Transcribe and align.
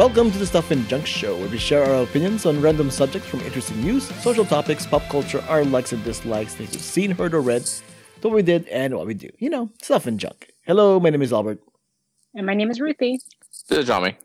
Welcome 0.00 0.30
to 0.30 0.38
the 0.38 0.46
Stuff 0.46 0.70
and 0.70 0.88
Junk 0.88 1.04
Show, 1.04 1.36
where 1.36 1.50
we 1.50 1.58
share 1.58 1.84
our 1.84 2.04
opinions 2.04 2.46
on 2.46 2.62
random 2.62 2.90
subjects 2.90 3.28
from 3.28 3.40
interesting 3.40 3.82
news, 3.82 4.02
social 4.22 4.46
topics, 4.46 4.86
pop 4.86 5.02
culture, 5.10 5.44
our 5.46 5.62
likes 5.62 5.92
and 5.92 6.02
dislikes, 6.02 6.54
things 6.54 6.70
we've 6.70 6.80
seen, 6.80 7.10
heard, 7.10 7.34
or 7.34 7.42
read, 7.42 7.70
what 8.22 8.32
we 8.32 8.40
did, 8.40 8.66
and 8.68 8.96
what 8.96 9.06
we 9.06 9.12
do. 9.12 9.28
You 9.36 9.50
know, 9.50 9.68
stuff 9.82 10.06
and 10.06 10.18
junk. 10.18 10.52
Hello, 10.62 10.98
my 11.00 11.10
name 11.10 11.20
is 11.20 11.34
Albert. 11.34 11.60
And 12.34 12.46
my 12.46 12.54
name 12.54 12.70
is 12.70 12.80
Ruthy. 12.80 13.18
This 13.68 13.78
is 13.80 13.90
Jiaming. 13.90 14.16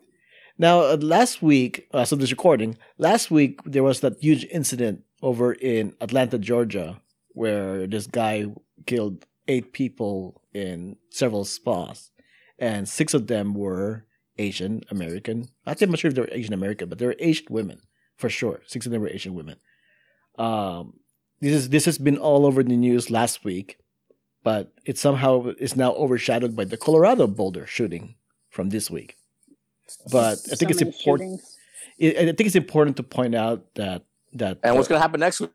Now, 0.56 0.80
uh, 0.80 0.96
last 0.98 1.42
week, 1.42 1.86
uh, 1.92 2.06
so 2.06 2.16
this 2.16 2.30
recording, 2.30 2.78
last 2.96 3.30
week 3.30 3.60
there 3.66 3.82
was 3.82 4.00
that 4.00 4.16
huge 4.18 4.46
incident 4.50 5.04
over 5.20 5.52
in 5.52 5.94
Atlanta, 6.00 6.38
Georgia, 6.38 7.02
where 7.32 7.86
this 7.86 8.06
guy 8.06 8.46
killed 8.86 9.26
eight 9.46 9.74
people 9.74 10.40
in 10.54 10.96
several 11.10 11.44
spas, 11.44 12.12
and 12.58 12.88
six 12.88 13.12
of 13.12 13.26
them 13.26 13.52
were 13.52 14.05
Asian 14.38 14.82
American. 14.90 15.48
I'm 15.66 15.76
not 15.90 15.98
sure 15.98 16.08
if 16.08 16.14
they 16.14 16.20
were 16.22 16.28
Asian 16.32 16.54
American, 16.54 16.88
but 16.88 16.98
they 16.98 17.06
were 17.06 17.16
Asian 17.18 17.46
women 17.50 17.80
for 18.16 18.28
sure. 18.28 18.60
Six 18.66 18.86
of 18.86 18.92
them 18.92 19.02
were 19.02 19.08
Asian 19.08 19.34
women. 19.34 19.56
Um, 20.38 20.94
this 21.40 21.52
is 21.52 21.68
this 21.70 21.84
has 21.84 21.98
been 21.98 22.18
all 22.18 22.46
over 22.46 22.62
the 22.62 22.76
news 22.76 23.10
last 23.10 23.44
week, 23.44 23.78
but 24.42 24.72
it 24.84 24.98
somehow 24.98 25.52
is 25.58 25.76
now 25.76 25.92
overshadowed 25.94 26.54
by 26.56 26.64
the 26.64 26.76
Colorado 26.76 27.26
Boulder 27.26 27.66
shooting 27.66 28.14
from 28.50 28.70
this 28.70 28.90
week. 28.90 29.16
But 30.10 30.38
I 30.52 30.56
think 30.56 30.72
So 30.74 30.78
it's 30.78 30.82
important. 30.82 31.40
shootings. 31.40 32.18
I 32.18 32.22
I 32.30 32.32
think 32.32 32.46
it's 32.46 32.56
important 32.56 32.96
to 32.98 33.02
point 33.02 33.34
out 33.34 33.74
that 33.74 34.04
that 34.34 34.58
And 34.62 34.76
what's 34.76 34.88
going 34.88 34.98
to 34.98 35.02
happen 35.02 35.20
next 35.20 35.40
week? 35.40 35.50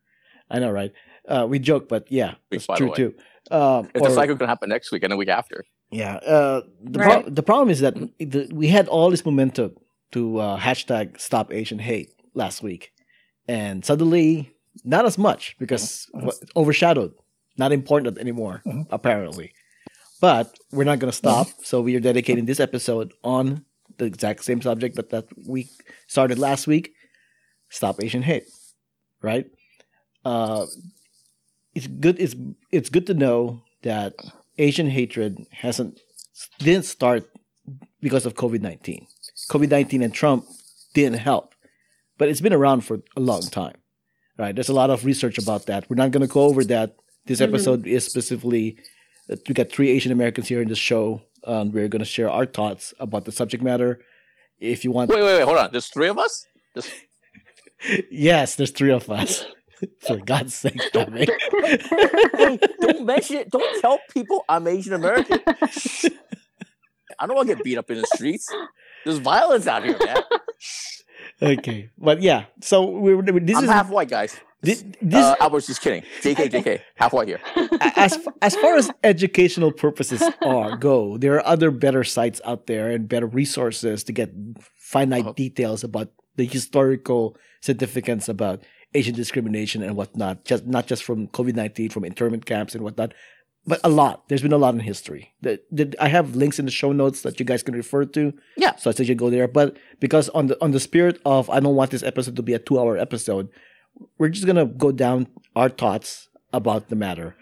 I 0.50 0.60
know, 0.60 0.72
right? 0.72 0.92
Uh, 1.28 1.46
we 1.50 1.60
joke, 1.60 1.88
but 1.88 2.12
yeah, 2.12 2.36
it's 2.50 2.66
by 2.68 2.78
true 2.78 2.94
too. 2.96 3.14
Um, 3.52 3.86
If 3.94 4.02
the 4.02 4.10
or- 4.10 4.10
cycle 4.10 4.36
going 4.36 4.40
to 4.40 4.48
happen 4.48 4.70
next 4.70 4.92
week 4.92 5.04
and 5.04 5.12
the 5.12 5.18
week 5.18 5.30
after. 5.30 5.66
Yeah. 5.92 6.16
Uh, 6.16 6.62
the, 6.84 7.00
Right. 7.00 7.22
pro- 7.24 7.30
the 7.30 7.44
problem 7.44 7.70
is 7.70 7.80
that 7.82 7.96
the, 8.20 8.50
we 8.52 8.68
had 8.68 8.88
all 8.88 9.10
this 9.10 9.26
momentum 9.26 9.76
to 10.12 10.38
uh, 10.40 10.60
hashtag 10.60 11.20
Stop 11.20 11.52
Asian 11.54 11.80
Hate 11.80 12.10
last 12.34 12.64
week, 12.64 12.92
and 13.48 13.84
suddenly 13.86 14.52
not 14.84 15.06
as 15.06 15.18
much 15.18 15.56
because 15.60 16.08
what- 16.12 16.36
overshadowed, 16.56 17.14
not 17.58 17.72
important 17.72 18.18
anymore 18.18 18.62
apparently. 18.90 19.52
But 20.22 20.56
we're 20.72 20.84
not 20.84 21.00
going 21.00 21.10
to 21.12 21.18
stop, 21.18 21.48
so 21.64 21.82
we 21.82 21.96
are 21.96 22.00
dedicating 22.00 22.46
this 22.46 22.60
episode 22.60 23.12
on 23.24 23.66
the 23.98 24.06
exact 24.06 24.44
same 24.46 24.62
subject 24.62 24.96
that 24.96 25.10
that 25.10 25.26
we 25.48 25.68
started 26.08 26.38
last 26.38 26.68
week. 26.68 26.94
Stop 27.70 28.04
Asian 28.04 28.22
Hate, 28.22 28.44
right? 29.24 29.46
Uh, 30.24 30.66
it's 31.74 31.88
good. 31.88 32.20
It's 32.20 32.36
it's 32.72 32.90
good 32.90 33.08
to 33.08 33.14
know 33.16 33.64
that 33.82 34.14
Asian 34.58 34.88
hatred 34.90 35.46
hasn't 35.52 36.00
didn't 36.60 36.86
start 36.86 37.30
because 38.02 38.26
of 38.26 38.34
COVID 38.36 38.62
nineteen. 38.62 39.08
COVID 39.50 39.70
nineteen 39.70 40.02
and 40.02 40.14
Trump 40.14 40.46
didn't 40.94 41.20
help, 41.20 41.54
but 42.18 42.28
it's 42.30 42.42
been 42.42 42.54
around 42.54 42.82
for 42.82 43.00
a 43.16 43.20
long 43.22 43.42
time, 43.44 43.76
right? 44.38 44.54
There's 44.54 44.70
a 44.70 44.74
lot 44.74 44.90
of 44.90 45.06
research 45.06 45.38
about 45.38 45.66
that. 45.68 45.90
We're 45.90 45.96
not 45.96 46.12
going 46.12 46.26
to 46.28 46.34
go 46.34 46.42
over 46.42 46.64
that. 46.66 46.96
This 47.26 47.40
Mhm. 47.40 47.48
episode 47.50 47.88
is 47.88 48.06
specifically 48.06 48.78
uh, 49.30 49.36
we 49.48 49.54
got 49.54 49.72
three 49.72 49.90
Asian 49.90 50.12
Americans 50.12 50.48
here 50.48 50.62
in 50.62 50.68
this 50.68 50.78
show. 50.80 51.22
Um, 51.44 51.72
we're 51.72 51.88
going 51.88 52.00
to 52.00 52.06
share 52.06 52.30
our 52.30 52.46
thoughts 52.46 52.94
about 53.00 53.26
the 53.26 53.32
subject 53.32 53.64
matter. 53.64 54.00
If 54.60 54.84
you 54.84 54.92
want, 54.92 55.10
Wait, 55.10 55.22
wait, 55.24 55.38
wait. 55.38 55.44
Hold 55.44 55.58
on. 55.58 55.72
There's 55.72 55.88
three 55.88 56.08
of 56.08 56.18
us? 56.20 56.46
There's, 56.74 56.90
yes, 58.12 58.56
there's 58.56 58.72
three 58.72 58.92
of 58.92 59.10
us. 59.10 59.46
For 60.08 60.18
God's 60.18 60.54
sake, 60.56 60.80
don't, 60.94 61.14
don't 62.82 63.06
mention 63.06 63.38
it. 63.38 63.50
Don't 63.50 63.82
tell 63.82 64.00
people 64.14 64.44
I'm 64.50 64.68
Asian 64.68 64.94
American. 64.94 65.40
I 67.20 67.28
don't 67.28 67.36
want 67.36 67.50
to 67.50 67.56
get 67.56 67.64
beat 67.64 67.78
up 67.78 67.90
in 67.92 67.98
the 68.00 68.08
streets. 68.16 68.48
There's 69.06 69.18
violence 69.20 69.68
out 69.68 69.84
here, 69.84 69.98
man. 70.04 70.18
okay, 71.60 71.90
but 71.98 72.22
yeah. 72.22 72.46
So 72.62 72.86
we're 72.86 73.22
this 73.22 73.58
I'm 73.58 73.64
is 73.66 73.70
half 73.70 73.90
white, 73.90 74.10
guys. 74.10 74.36
this, 74.62 74.84
this 75.02 75.26
Uh, 75.26 75.36
Albert's 75.40 75.68
just 75.68 75.82
kidding. 75.82 76.04
JK, 76.22 76.50
JK. 76.52 76.82
Half 76.96 77.14
white 77.14 77.28
here. 77.28 77.40
as 77.96 78.18
as 78.42 78.56
far 78.56 78.76
as 78.76 78.92
educational 79.04 79.72
purposes 79.72 80.22
are 80.44 80.78
go, 80.78 81.18
there 81.18 81.36
are 81.36 81.46
other 81.46 81.72
better 81.72 82.04
sites 82.04 82.42
out 82.46 82.68
there 82.68 82.90
and 82.90 83.08
better 83.10 83.28
resources 83.28 84.04
to 84.06 84.12
get 84.14 84.32
finite 84.78 85.22
Uh-huh. 85.26 85.34
details 85.34 85.84
about 85.84 86.10
the 86.36 86.46
historical 86.46 87.36
significance 87.62 88.30
about 88.30 88.62
Asian 88.94 89.16
discrimination 89.16 89.82
and 89.82 89.96
whatnot. 89.96 90.46
Just 90.46 90.66
not 90.66 90.88
just 90.88 91.04
from 91.04 91.28
COVID 91.30 91.56
nineteen, 91.56 91.90
from 91.90 92.04
internment 92.04 92.46
camps 92.46 92.76
and 92.76 92.84
whatnot, 92.84 93.14
but 93.66 93.80
a 93.84 93.90
lot. 93.90 94.28
There's 94.28 94.42
been 94.42 94.54
a 94.54 94.58
lot 94.58 94.74
in 94.74 94.80
history. 94.80 95.34
The, 95.42 95.62
the, 95.72 95.96
I 96.00 96.08
have 96.08 96.36
links 96.36 96.58
in 96.58 96.66
the 96.66 96.72
show 96.72 96.92
notes 96.92 97.22
that 97.22 97.40
you 97.40 97.46
guys 97.46 97.62
can 97.62 97.76
refer 97.76 98.06
to. 98.06 98.34
Yeah. 98.58 98.76
So 98.76 98.90
I 98.90 98.94
suggest 98.94 99.10
you 99.10 99.16
go 99.16 99.30
there. 99.30 99.48
But 99.48 99.78
because 100.00 100.30
on 100.30 100.48
the 100.48 100.62
on 100.64 100.72
the 100.72 100.80
spirit 100.80 101.22
of 101.26 101.50
I 101.50 101.60
don't 101.60 101.76
want 101.76 101.92
this 101.92 102.04
episode 102.04 102.36
to 102.38 102.42
be 102.42 102.54
a 102.54 102.60
two 102.60 102.80
hour 102.80 102.98
episode, 102.98 103.50
we're 104.18 104.30
just 104.30 104.48
gonna 104.48 104.66
go 104.66 104.92
down 104.92 105.28
our 105.56 105.70
thoughts 105.70 106.30
about 106.54 106.90
the 106.90 106.96
matter. 106.96 107.36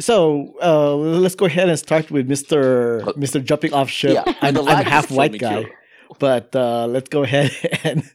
So 0.00 0.54
uh, 0.62 0.94
let's 0.94 1.34
go 1.34 1.46
ahead 1.46 1.68
and 1.68 1.78
start 1.78 2.10
with 2.10 2.28
Mister 2.28 3.04
Mister 3.16 3.40
jumping 3.40 3.72
off 3.74 3.90
ship. 3.90 4.14
Yeah, 4.14 4.32
I'm, 4.40 4.54
the 4.54 4.62
I'm 4.62 4.84
half 4.84 5.10
white 5.10 5.38
guy, 5.38 5.66
but 6.20 6.54
uh, 6.54 6.86
let's 6.86 7.08
go 7.08 7.24
ahead 7.24 7.50
and 7.82 8.08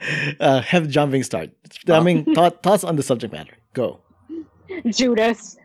uh, 0.40 0.60
have 0.62 0.84
Jiaming 0.84 1.24
start. 1.24 1.50
I 1.88 1.92
Uh-huh. 1.92 2.02
mean, 2.04 2.34
thought, 2.34 2.62
thoughts 2.62 2.84
on 2.84 2.96
the 2.96 3.02
subject 3.02 3.32
matter. 3.32 3.54
Go. 3.74 4.00
Judas. 4.90 5.56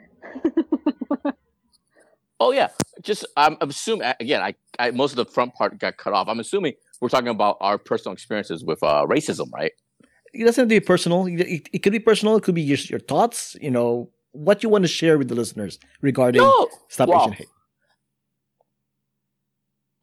Oh, 2.40 2.52
yeah. 2.52 2.70
Just, 3.02 3.26
I'm 3.38 3.56
assuming, 3.62 4.12
again, 4.20 4.42
I, 4.42 4.56
I 4.80 4.92
most 4.92 5.12
of 5.12 5.18
the 5.18 5.26
front 5.26 5.54
part 5.54 5.78
got 5.80 5.98
cut 5.98 6.14
off. 6.14 6.28
I'm 6.28 6.40
assuming 6.40 6.74
we're 7.00 7.10
talking 7.10 7.30
about 7.30 7.58
our 7.62 7.78
personal 7.78 8.14
experiences 8.14 8.64
with 8.66 8.82
uh, 8.84 9.06
racism, 9.08 9.52
right? 9.54 9.72
It 10.34 10.44
doesn't 10.46 10.64
have 10.64 10.68
to 10.70 10.76
be 10.76 10.80
personal. 10.80 11.26
It, 11.28 11.40
it, 11.42 11.70
it 11.72 11.80
could 11.80 11.92
be 11.94 12.00
personal. 12.00 12.36
It 12.36 12.44
could 12.44 12.56
be 12.56 12.66
just 12.68 12.90
your 12.90 13.00
thoughts. 13.00 13.56
You 13.62 13.72
know 13.72 14.10
what 14.32 14.64
you 14.64 14.68
want 14.70 14.84
to 14.84 14.88
share 14.88 15.18
with 15.18 15.28
the 15.30 15.36
listeners 15.36 15.80
regarding 16.02 16.42
No. 16.42 16.68
stop 16.90 17.08
Wow. 17.08 17.22
Asian 17.22 17.34
hate. 17.34 17.48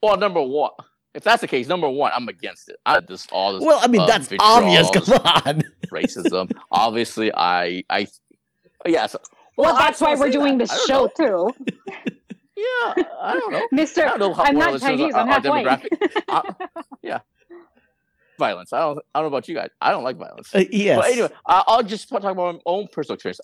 Well, 0.01 0.17
number 0.17 0.41
one, 0.41 0.71
if 1.13 1.23
that's 1.23 1.41
the 1.41 1.47
case, 1.47 1.67
number 1.67 1.89
one, 1.89 2.11
I'm 2.13 2.27
against 2.29 2.69
it. 2.69 2.77
I 2.85 2.99
this 2.99 3.27
all 3.31 3.53
this. 3.53 3.63
Well, 3.63 3.79
I 3.81 3.87
mean 3.87 4.01
uh, 4.01 4.05
that's 4.07 4.31
obvious. 4.39 4.89
Come 4.91 5.19
on. 5.25 5.61
racism. 5.91 6.51
Obviously, 6.71 7.33
I, 7.33 7.83
I, 7.89 8.07
yes. 8.85 9.15
Well, 9.57 9.75
I 9.75 9.79
that's 9.79 10.01
why 10.01 10.15
we're 10.15 10.31
doing 10.31 10.57
that. 10.57 10.69
this 10.69 10.85
show 10.85 11.09
know. 11.19 11.51
too. 11.55 11.73
Yeah, 12.61 13.03
I 13.21 13.33
don't 13.33 13.51
know. 13.51 13.67
Mister, 13.71 14.05
I 14.05 14.09
don't 14.09 14.19
know 14.19 14.33
how 14.33 14.43
I'm 14.43 14.55
not 14.55 14.79
Chinese, 14.79 15.15
are- 15.15 15.21
I'm 15.21 15.27
half 15.27 15.43
white. 15.45 15.65
demographic. 15.65 16.23
Uh, 16.27 16.41
yeah, 17.01 17.19
violence. 18.37 18.71
I 18.71 18.81
don't. 18.81 18.99
I 19.15 19.19
don't 19.19 19.23
know 19.23 19.35
about 19.35 19.47
you 19.47 19.55
guys. 19.55 19.69
I 19.81 19.89
don't 19.89 20.03
like 20.03 20.17
violence. 20.17 20.53
Uh, 20.53 20.65
yes. 20.69 20.97
But 20.97 21.11
anyway, 21.11 21.29
I, 21.47 21.63
I'll 21.65 21.81
just 21.81 22.07
talk 22.09 22.19
about 22.19 22.35
my 22.35 22.59
own 22.65 22.87
personal 22.91 23.15
experience. 23.15 23.39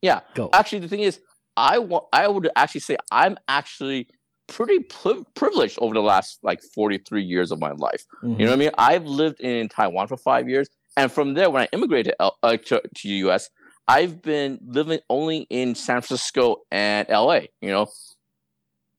Yeah, 0.00 0.20
Go. 0.34 0.48
actually, 0.54 0.78
the 0.78 0.88
thing 0.88 1.00
is, 1.00 1.20
I 1.56 1.80
want. 1.80 2.06
I 2.12 2.28
would 2.28 2.48
actually 2.56 2.80
say 2.80 2.96
I'm 3.10 3.36
actually 3.46 4.08
pretty 4.46 4.80
pri- 4.80 5.24
privileged 5.34 5.78
over 5.80 5.94
the 5.94 6.02
last 6.02 6.38
like 6.42 6.60
43 6.74 7.22
years 7.22 7.50
of 7.52 7.58
my 7.60 7.72
life. 7.72 8.04
Mhm. 8.22 8.38
You 8.38 8.44
know 8.46 8.52
what 8.52 8.56
I 8.56 8.58
mean? 8.58 8.70
I've 8.78 9.06
lived 9.06 9.40
in 9.40 9.68
Taiwan 9.68 10.08
for 10.08 10.16
five 10.16 10.48
years, 10.48 10.68
and 10.96 11.10
from 11.10 11.34
there, 11.34 11.50
when 11.50 11.62
I 11.62 11.68
immigrated 11.72 12.14
uh, 12.20 12.30
to, 12.42 12.58
to 12.58 12.82
the 13.02 13.08
U.S., 13.26 13.48
I've 13.88 14.22
been 14.22 14.58
living 14.64 15.00
only 15.10 15.38
in 15.50 15.74
San 15.74 16.00
Francisco 16.02 16.62
and 16.70 17.08
L.A. 17.10 17.48
You 17.60 17.70
know, 17.70 17.86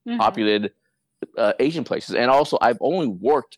Mhm. 0.06 0.18
populated 0.18 0.72
uh, 1.38 1.54
Asian 1.58 1.84
places, 1.84 2.14
and 2.14 2.30
also 2.30 2.58
I've 2.60 2.76
only 2.82 3.06
worked 3.06 3.56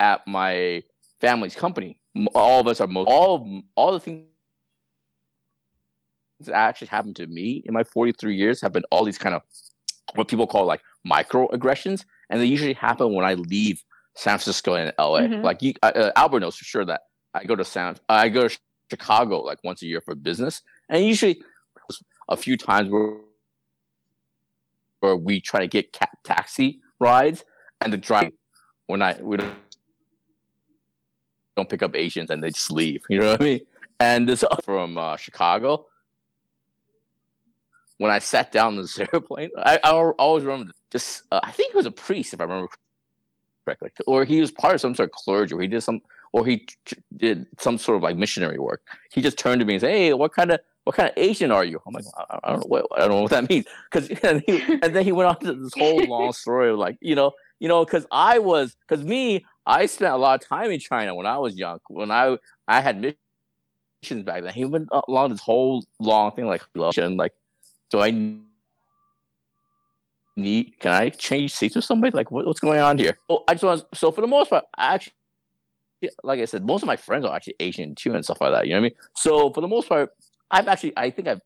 at 0.00 0.26
my 0.26 0.82
family's 1.20 1.54
company. 1.54 1.98
All 2.34 2.60
of 2.60 2.66
us 2.66 2.80
are 2.80 2.86
most 2.86 3.08
all 3.08 3.62
all 3.74 3.92
the 3.92 4.00
things 4.00 4.24
that 6.40 6.54
actually 6.54 6.88
happened 6.88 7.16
to 7.16 7.26
me 7.26 7.62
in 7.64 7.72
my 7.72 7.84
43 7.84 8.34
years 8.36 8.60
have 8.60 8.72
been 8.72 8.84
all 8.90 9.04
these 9.04 9.18
kind 9.18 9.34
of 9.34 9.42
what 10.14 10.28
people 10.28 10.46
call 10.46 10.64
like 10.66 10.82
microaggressions, 11.06 12.04
and 12.30 12.40
they 12.40 12.44
usually 12.46 12.74
happen 12.74 13.12
when 13.14 13.24
I 13.24 13.34
leave 13.34 13.82
San 14.14 14.32
Francisco 14.38 14.74
and 14.74 14.92
LA. 14.98 15.20
Mhm. 15.22 15.42
Like 15.42 15.62
you, 15.62 15.74
uh, 15.82 16.10
Albert 16.16 16.40
knows 16.40 16.56
for 16.56 16.64
sure 16.64 16.84
that 16.84 17.02
I 17.34 17.44
go 17.44 17.56
to 17.56 17.64
San, 17.64 17.96
I 18.08 18.28
go 18.28 18.48
to 18.48 18.58
Chicago 18.90 19.40
like 19.40 19.58
once 19.64 19.82
a 19.82 19.86
year 19.86 20.00
for 20.00 20.14
business, 20.14 20.62
and 20.88 21.04
usually 21.04 21.42
a 22.28 22.36
few 22.36 22.56
times 22.56 22.90
where 22.90 23.16
where 25.00 25.16
we 25.16 25.40
try 25.40 25.60
to 25.60 25.66
get 25.66 25.92
ca- 25.92 26.06
taxi 26.24 26.80
rides, 26.98 27.44
and 27.80 27.92
the 27.92 27.96
driver 27.98 28.30
when 28.86 29.02
I 29.02 29.16
we 29.20 29.36
don't, 29.36 29.54
don't 31.56 31.68
pick 31.68 31.82
up 31.82 31.94
Asians 31.96 32.30
and 32.30 32.42
they 32.42 32.50
just 32.50 32.70
leave. 32.70 33.02
You 33.08 33.20
know 33.20 33.32
what 33.32 33.40
I 33.40 33.44
mean? 33.44 33.60
And 34.00 34.28
this 34.28 34.44
from 34.64 34.98
uh, 34.98 35.16
Chicago. 35.16 35.86
When 37.98 38.10
I 38.10 38.18
sat 38.18 38.52
down 38.52 38.74
in 38.74 38.82
this 38.82 38.98
airplane, 39.12 39.50
I, 39.56 39.78
I 39.82 39.90
always 39.90 40.44
remember 40.44 40.72
this. 40.90 41.22
Uh, 41.30 41.40
I 41.42 41.50
think 41.50 41.74
it 41.74 41.76
was 41.76 41.86
a 41.86 41.90
priest, 41.90 42.34
if 42.34 42.40
I 42.40 42.44
remember 42.44 42.68
correctly, 43.64 43.90
or 44.06 44.24
he 44.24 44.40
was 44.40 44.50
part 44.50 44.74
of 44.74 44.80
some 44.80 44.94
sort 44.94 45.08
of 45.08 45.12
clergy, 45.12 45.54
or 45.54 45.60
he 45.60 45.68
did 45.68 45.82
some, 45.82 46.00
or 46.32 46.46
he 46.46 46.66
t- 46.86 46.96
did 47.16 47.46
some 47.58 47.78
sort 47.78 47.96
of 47.96 48.02
like 48.02 48.16
missionary 48.16 48.58
work. 48.58 48.82
He 49.12 49.20
just 49.20 49.38
turned 49.38 49.60
to 49.60 49.66
me 49.66 49.74
and 49.74 49.80
said, 49.80 49.90
"Hey, 49.90 50.12
what 50.12 50.32
kind 50.32 50.52
of 50.52 50.60
what 50.84 50.96
kind 50.96 51.08
of 51.08 51.14
Asian 51.16 51.50
are 51.50 51.64
you?" 51.64 51.80
I'm 51.86 51.94
like, 51.94 52.04
I, 52.16 52.38
I 52.44 52.50
don't 52.50 52.60
know 52.60 52.66
what 52.68 52.86
I 52.94 53.00
don't 53.00 53.10
know 53.10 53.22
what 53.22 53.30
that 53.32 53.48
means, 53.48 53.66
because 53.90 54.08
and, 54.22 54.42
and 54.48 54.94
then 54.94 55.04
he 55.04 55.12
went 55.12 55.28
on 55.28 55.40
to 55.40 55.54
this 55.54 55.72
whole 55.76 56.04
long 56.04 56.32
story 56.44 56.70
of 56.70 56.78
like, 56.78 56.96
you 57.00 57.14
know, 57.14 57.32
you 57.58 57.68
know, 57.68 57.84
because 57.84 58.06
I 58.10 58.38
was, 58.38 58.76
because 58.86 59.04
me, 59.04 59.44
I 59.66 59.86
spent 59.86 60.12
a 60.12 60.16
lot 60.16 60.42
of 60.42 60.48
time 60.48 60.70
in 60.70 60.80
China 60.80 61.14
when 61.14 61.26
I 61.26 61.38
was 61.38 61.56
young. 61.56 61.80
When 61.88 62.10
I 62.10 62.36
I 62.68 62.80
had 62.80 63.00
missions 64.02 64.24
back 64.24 64.42
then, 64.42 64.54
he 64.54 64.64
went 64.64 64.88
along 65.08 65.30
this 65.30 65.40
whole 65.40 65.84
long 65.98 66.32
thing 66.32 66.46
like 66.46 66.62
like, 66.74 67.32
do 67.90 68.00
I 68.00 68.10
need? 70.36 70.78
Can 70.80 70.92
I 70.92 71.08
change 71.10 71.52
seats 71.54 71.76
with 71.76 71.84
somebody? 71.84 72.16
Like, 72.16 72.30
what, 72.30 72.46
what's 72.46 72.60
going 72.60 72.80
on 72.80 72.98
here? 72.98 73.18
Oh, 73.28 73.44
I 73.48 73.54
just 73.54 73.64
want. 73.64 73.84
So 73.94 74.12
for 74.12 74.20
the 74.20 74.26
most 74.26 74.50
part, 74.50 74.64
I 74.76 74.94
actually. 74.94 75.14
Like 76.22 76.40
I 76.40 76.44
said, 76.44 76.62
most 76.64 76.82
of 76.82 76.86
my 76.86 76.96
friends 76.96 77.24
are 77.24 77.34
actually 77.34 77.54
Asian 77.58 77.94
too 77.94 78.14
and 78.14 78.22
stuff 78.22 78.42
like 78.42 78.52
that. 78.52 78.66
You 78.66 78.74
know 78.74 78.80
what 78.80 78.86
I 78.86 78.90
mean? 78.90 78.94
So 79.14 79.50
for 79.50 79.62
the 79.62 79.66
most 79.66 79.88
part, 79.88 80.10
I've 80.50 80.68
actually, 80.68 80.92
I 80.94 81.08
think 81.08 81.26
I've 81.26 81.40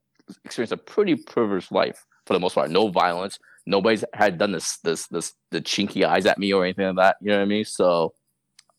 experienced 0.45 0.73
a 0.73 0.77
pretty 0.77 1.15
privileged 1.15 1.71
life 1.71 2.05
for 2.27 2.33
the 2.33 2.41
most 2.41 2.57
part. 2.57 2.69
No 2.69 2.89
violence. 2.89 3.39
Nobody's 3.65 4.05
had 4.13 4.39
done 4.39 4.51
this, 4.51 4.79
this, 4.79 5.07
this, 5.07 5.35
the 5.53 5.61
chinky 5.61 6.05
eyes 6.05 6.27
at 6.27 6.37
me 6.37 6.53
or 6.53 6.65
anything 6.65 6.85
like 6.87 6.97
that. 6.97 7.17
You 7.21 7.29
know 7.31 7.37
what 7.37 7.43
I 7.43 7.47
mean? 7.47 7.65
So, 7.65 8.13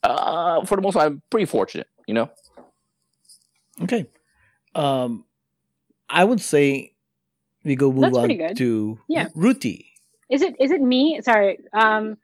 uh, 0.04 0.66
for 0.66 0.76
the 0.76 0.82
most 0.82 0.96
part, 0.96 1.06
I'm 1.06 1.22
pretty 1.30 1.46
fortunate. 1.46 1.88
You 2.06 2.16
know. 2.16 2.30
Okay. 3.84 4.08
Um, 4.76 5.24
I 6.10 6.26
would 6.26 6.42
say 6.42 6.96
we 7.64 7.76
go 7.76 7.92
move 7.92 8.02
That's 8.14 8.18
on 8.18 8.38
good. 8.38 8.58
to 8.58 9.00
Yeah. 9.08 9.28
Ruthy. 9.36 9.86
Is 10.30 10.42
it 10.42 10.56
is 10.60 10.72
it 10.72 10.82
me? 10.82 11.20
Sorry. 11.24 11.60
Um 11.74 12.18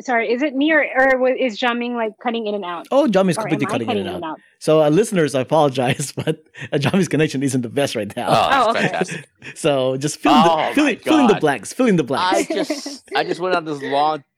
sorry, 0.00 0.32
is 0.32 0.42
it 0.42 0.54
me 0.56 0.72
or, 0.72 0.80
or 0.82 1.28
is 1.28 1.58
Jiaming 1.58 1.94
like 1.94 2.12
cutting 2.20 2.46
in 2.48 2.54
and 2.56 2.64
out? 2.64 2.86
Oh, 2.90 3.06
Jami's 3.06 3.38
Or 3.38 3.42
am 3.42 3.48
completely 3.48 3.66
I 3.66 3.70
cutting 3.70 3.90
in 3.90 3.98
and 3.98 4.08
out. 4.24 4.30
out? 4.32 4.40
So, 4.58 4.82
uh, 4.82 4.88
listeners, 4.88 5.36
I 5.36 5.40
apologize, 5.42 6.12
but 6.16 6.42
uh, 6.72 6.78
Jami's 6.78 7.06
connection 7.06 7.44
isn't 7.44 7.60
the 7.60 7.68
best 7.68 7.94
right 7.94 8.14
now. 8.16 8.26
Oh, 8.28 8.32
that's 8.32 8.66
Oh, 8.66 8.70
okay. 8.70 8.80
fantastic. 8.82 9.28
So, 9.54 9.96
just 9.96 10.16
fill, 10.18 10.32
Oh, 10.34 10.36
in, 10.36 10.46
the, 10.48 10.50
my 10.66 10.72
fill, 10.74 10.86
in- 10.88 10.98
fill 10.98 11.18
in 11.20 11.26
the 11.28 11.32
God. 11.34 11.40
blanks. 11.40 11.72
Fill 11.72 11.86
in 11.86 11.94
the 11.96 12.06
I 12.12 12.44
just, 12.44 13.04
I 13.14 13.22
just 13.22 13.38
went 13.40 13.54
on 13.54 13.64
this 13.64 13.80
long. 13.82 14.24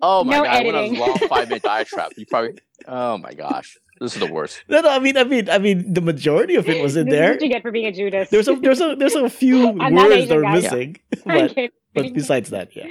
Oh 0.00 0.22
my 0.24 0.36
No 0.36 0.44
god! 0.44 0.52
I 0.54 0.62
went 0.64 0.76
on 0.76 0.90
this 0.90 0.98
long 0.98 1.18
five 1.28 1.48
minute 1.48 1.62
diatribe. 1.72 2.12
You 2.16 2.26
probably. 2.26 2.58
Oh 2.86 3.16
my 3.18 3.32
gosh, 3.32 3.78
this 4.00 4.14
is 4.14 4.20
the 4.20 4.32
worst. 4.32 4.62
no, 4.68 4.80
no, 4.80 4.88
I 4.90 4.98
mean, 4.98 5.16
I 5.16 5.24
mean, 5.24 5.48
I 5.50 5.58
mean, 5.58 5.92
the 5.92 6.00
majority 6.00 6.56
of 6.56 6.68
it 6.68 6.82
was 6.82 6.96
in 6.96 7.06
This 7.06 7.14
is 7.14 7.18
there. 7.20 7.30
what 7.32 7.42
you 7.42 7.48
get 7.48 7.62
for 7.62 7.70
being 7.72 7.86
a 7.86 7.92
Judas. 7.92 8.28
There's 8.30 8.48
a, 8.48 8.56
there's 8.56 8.80
a, 8.80 8.96
there's 8.96 9.14
a 9.14 9.28
few 9.42 9.68
words 9.70 10.28
that 10.28 10.36
are 10.38 10.42
guys. 10.42 10.62
missing, 10.64 10.96
I'm 11.26 11.48
but, 11.54 11.70
but 11.94 12.12
besides 12.12 12.50
that, 12.50 12.74
yeah. 12.76 12.88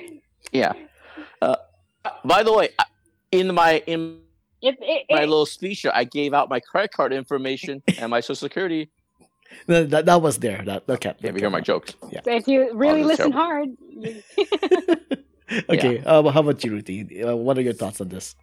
Yeah. 0.51 0.73
Uh, 1.41 1.55
by 2.23 2.43
the 2.43 2.53
way, 2.53 2.69
in 3.31 3.53
my 3.53 3.83
in 3.87 4.19
It, 4.61 4.77
it, 4.81 5.05
my 5.09 5.23
it, 5.23 5.29
little 5.29 5.45
speech, 5.45 5.85
I 5.85 6.03
gave 6.05 6.33
out 6.33 6.49
my 6.49 6.59
credit 6.59 6.91
card 6.91 7.11
information 7.13 7.81
and 7.97 8.09
my 8.11 8.19
social 8.21 8.35
security. 8.35 8.89
That, 9.67 9.91
that, 9.91 10.05
that 10.07 10.19
was 10.19 10.39
there. 10.39 10.63
That 10.65 10.81
okay. 10.89 11.13
You 11.21 11.29
ever 11.29 11.37
hear 11.37 11.49
my 11.51 11.61
jokes? 11.61 11.93
Yeah, 12.11 12.21
if 12.25 12.47
you 12.47 12.73
really 12.73 13.03
Oh, 13.03 13.05
listen 13.05 13.31
terrible. 13.31 13.37
hard, 13.39 13.69
you- 13.87 14.23
okay. 15.69 16.01
Uh, 16.03 16.23
how 16.31 16.39
about 16.39 16.63
you, 16.63 16.71
Ruthy? 16.71 17.23
Uh, 17.23 17.35
what 17.35 17.55
are 17.59 17.61
your 17.61 17.73
thoughts 17.73 18.01
on 18.01 18.09
this? 18.09 18.35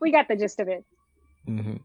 we 0.00 0.12
got 0.12 0.28
the 0.28 0.36
gist 0.36 0.60
of 0.60 0.68
it. 0.68 0.84
Mm-hmm. 1.48 1.76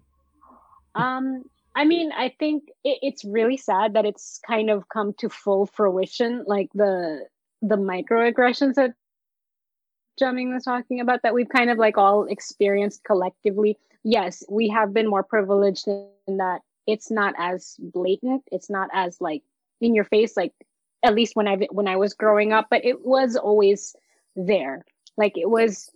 Um, 1.01 1.43
I 1.75 1.85
mean, 1.85 2.11
I 2.11 2.33
think 2.39 2.69
it, 2.83 2.99
it's 3.01 3.23
really 3.23 3.57
sad 3.57 3.93
that 3.93 4.05
it's 4.05 4.39
kind 4.45 4.69
of 4.69 4.89
come 4.89 5.13
to 5.19 5.29
full 5.29 5.65
fruition, 5.65 6.43
like 6.47 6.69
the 6.73 7.25
the 7.61 7.77
microaggressions 7.77 8.75
that 8.75 8.93
Jiaming 10.19 10.53
was 10.53 10.63
talking 10.63 10.99
about 10.99 11.21
that 11.23 11.33
we've 11.33 11.49
kind 11.49 11.69
of 11.69 11.77
like 11.77 11.97
all 11.97 12.25
experienced 12.25 13.03
collectively. 13.03 13.77
Yes, 14.03 14.43
we 14.49 14.69
have 14.69 14.93
been 14.93 15.09
more 15.09 15.23
privileged 15.23 15.87
in 15.87 16.37
that 16.37 16.61
it's 16.87 17.11
not 17.11 17.35
as 17.37 17.75
blatant, 17.79 18.43
it's 18.51 18.69
not 18.69 18.89
as 18.93 19.21
like 19.21 19.43
in 19.81 19.93
your 19.93 20.05
face, 20.05 20.35
like 20.35 20.53
at 21.03 21.13
least 21.13 21.35
when 21.35 21.47
I 21.47 21.57
when 21.71 21.87
I 21.87 21.97
was 21.97 22.13
growing 22.13 22.53
up, 22.53 22.67
but 22.69 22.85
it 22.85 23.05
was 23.05 23.35
always 23.35 23.95
there. 24.35 24.83
Like 25.17 25.37
it 25.37 25.49
was 25.49 25.91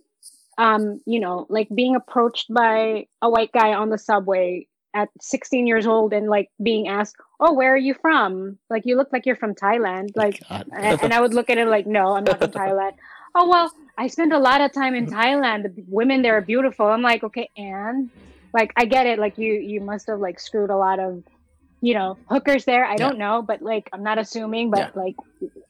um, 0.58 1.00
you 1.06 1.20
know, 1.20 1.46
like 1.48 1.68
being 1.74 1.96
approached 1.96 2.52
by 2.52 3.06
a 3.20 3.30
white 3.30 3.52
guy 3.52 3.74
on 3.74 3.90
the 3.90 3.98
subway 3.98 4.66
at 4.94 5.08
16 5.20 5.66
years 5.66 5.86
old 5.86 6.12
and 6.12 6.28
like 6.28 6.50
being 6.62 6.88
asked, 6.88 7.16
"Oh, 7.40 7.54
where 7.54 7.72
are 7.74 7.78
you 7.78 7.94
from? 7.94 8.58
Like 8.68 8.82
you 8.84 8.96
look 8.96 9.08
like 9.12 9.26
you're 9.26 9.36
from 9.36 9.54
Thailand." 9.54 10.10
Like 10.14 10.40
and, 10.50 11.02
and 11.02 11.12
I 11.14 11.20
would 11.20 11.34
look 11.34 11.50
at 11.50 11.58
him 11.58 11.68
like, 11.68 11.86
"No, 11.86 12.16
I'm 12.16 12.24
not 12.24 12.38
from 12.38 12.50
Thailand." 12.50 12.92
Oh, 13.34 13.48
well, 13.48 13.72
I 13.96 14.08
spent 14.08 14.34
a 14.34 14.38
lot 14.38 14.60
of 14.60 14.74
time 14.74 14.94
in 14.94 15.06
Thailand. 15.06 15.62
The 15.62 15.84
women 15.88 16.20
there 16.20 16.36
are 16.36 16.42
beautiful. 16.42 16.84
I'm 16.86 17.00
like, 17.00 17.24
"Okay, 17.24 17.48
and 17.56 18.10
like 18.52 18.74
I 18.76 18.84
get 18.84 19.06
it. 19.06 19.18
Like 19.18 19.38
you 19.38 19.54
you 19.54 19.80
must 19.80 20.06
have 20.08 20.20
like 20.20 20.38
screwed 20.38 20.68
a 20.68 20.76
lot 20.76 20.98
of 21.00 21.24
you 21.82 21.94
know, 21.94 22.16
hookers 22.30 22.64
there. 22.64 22.84
I 22.84 22.94
don't 22.94 23.18
know, 23.18 23.42
but 23.42 23.60
like 23.60 23.90
I'm 23.92 24.04
not 24.04 24.16
assuming, 24.16 24.70
but 24.70 24.96
like 24.96 25.16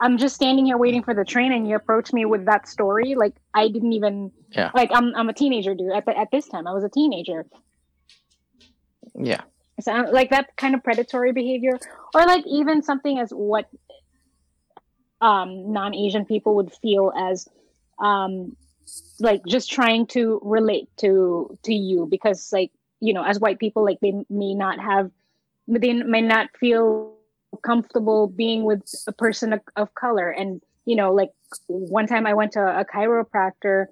I'm 0.03 0.19
just 0.19 0.35
standing 0.35 0.67
here 0.67 0.77
waiting 0.77 1.03
for 1.05 1.15
the 1.15 1.25
train 1.25 1.53
and 1.53 1.69
you 1.69 1.77
approach 1.77 2.13
me 2.13 2.25
with 2.25 2.45
that 2.47 2.69
story. 2.69 3.15
Like 3.15 3.35
I 3.55 3.69
didn't 3.69 3.93
even 3.93 4.33
Yeah. 4.51 4.71
like 4.75 4.91
I'm 4.93 5.15
I'm 5.15 5.29
a 5.29 5.33
teenager, 5.33 5.75
dude. 5.75 5.93
At 5.93 6.07
the, 6.07 6.19
at 6.19 6.31
this 6.33 6.49
time 6.49 6.67
I 6.67 6.73
was 6.73 6.83
a 6.83 6.89
teenager. 6.89 7.47
Yeah. 9.15 9.43
So 9.81 9.93
like 9.93 10.31
that 10.31 10.57
kind 10.57 10.75
of 10.75 10.83
predatory 10.83 11.33
behavior, 11.33 11.79
or 12.15 12.27
like 12.27 12.45
even 12.47 12.83
something 12.83 13.19
as 13.19 13.31
what 13.31 13.69
um, 15.21 15.73
non-Asian 15.73 16.25
people 16.25 16.57
would 16.57 16.73
feel 16.73 17.13
as 17.17 17.49
um, 18.01 18.57
like 19.21 19.43
just 19.47 19.71
trying 19.71 20.07
to 20.09 20.41
relate 20.43 20.89
to 20.99 21.57
to 21.63 21.73
you 21.73 22.07
because 22.11 22.51
like 22.53 22.73
you 23.01 23.15
know 23.15 23.23
as 23.23 23.39
white 23.39 23.61
people 23.61 23.85
like 23.85 24.01
they 24.01 24.13
may 24.29 24.55
not 24.55 24.81
have 24.81 25.11
they 25.69 25.93
may 25.93 26.21
not 26.21 26.49
feel 26.59 27.15
comfortable 27.63 28.27
being 28.27 28.65
with 28.65 28.83
a 29.07 29.13
person 29.13 29.53
of, 29.53 29.61
of 29.77 29.95
color 29.95 30.31
and 30.31 30.63
you 30.85 30.97
know 30.97 31.13
like 31.13 31.31
one 31.67 32.07
time 32.07 32.27
I 32.27 32.35
went 32.35 32.53
to 32.53 32.61
a 32.61 32.85
chiropractor 32.85 33.87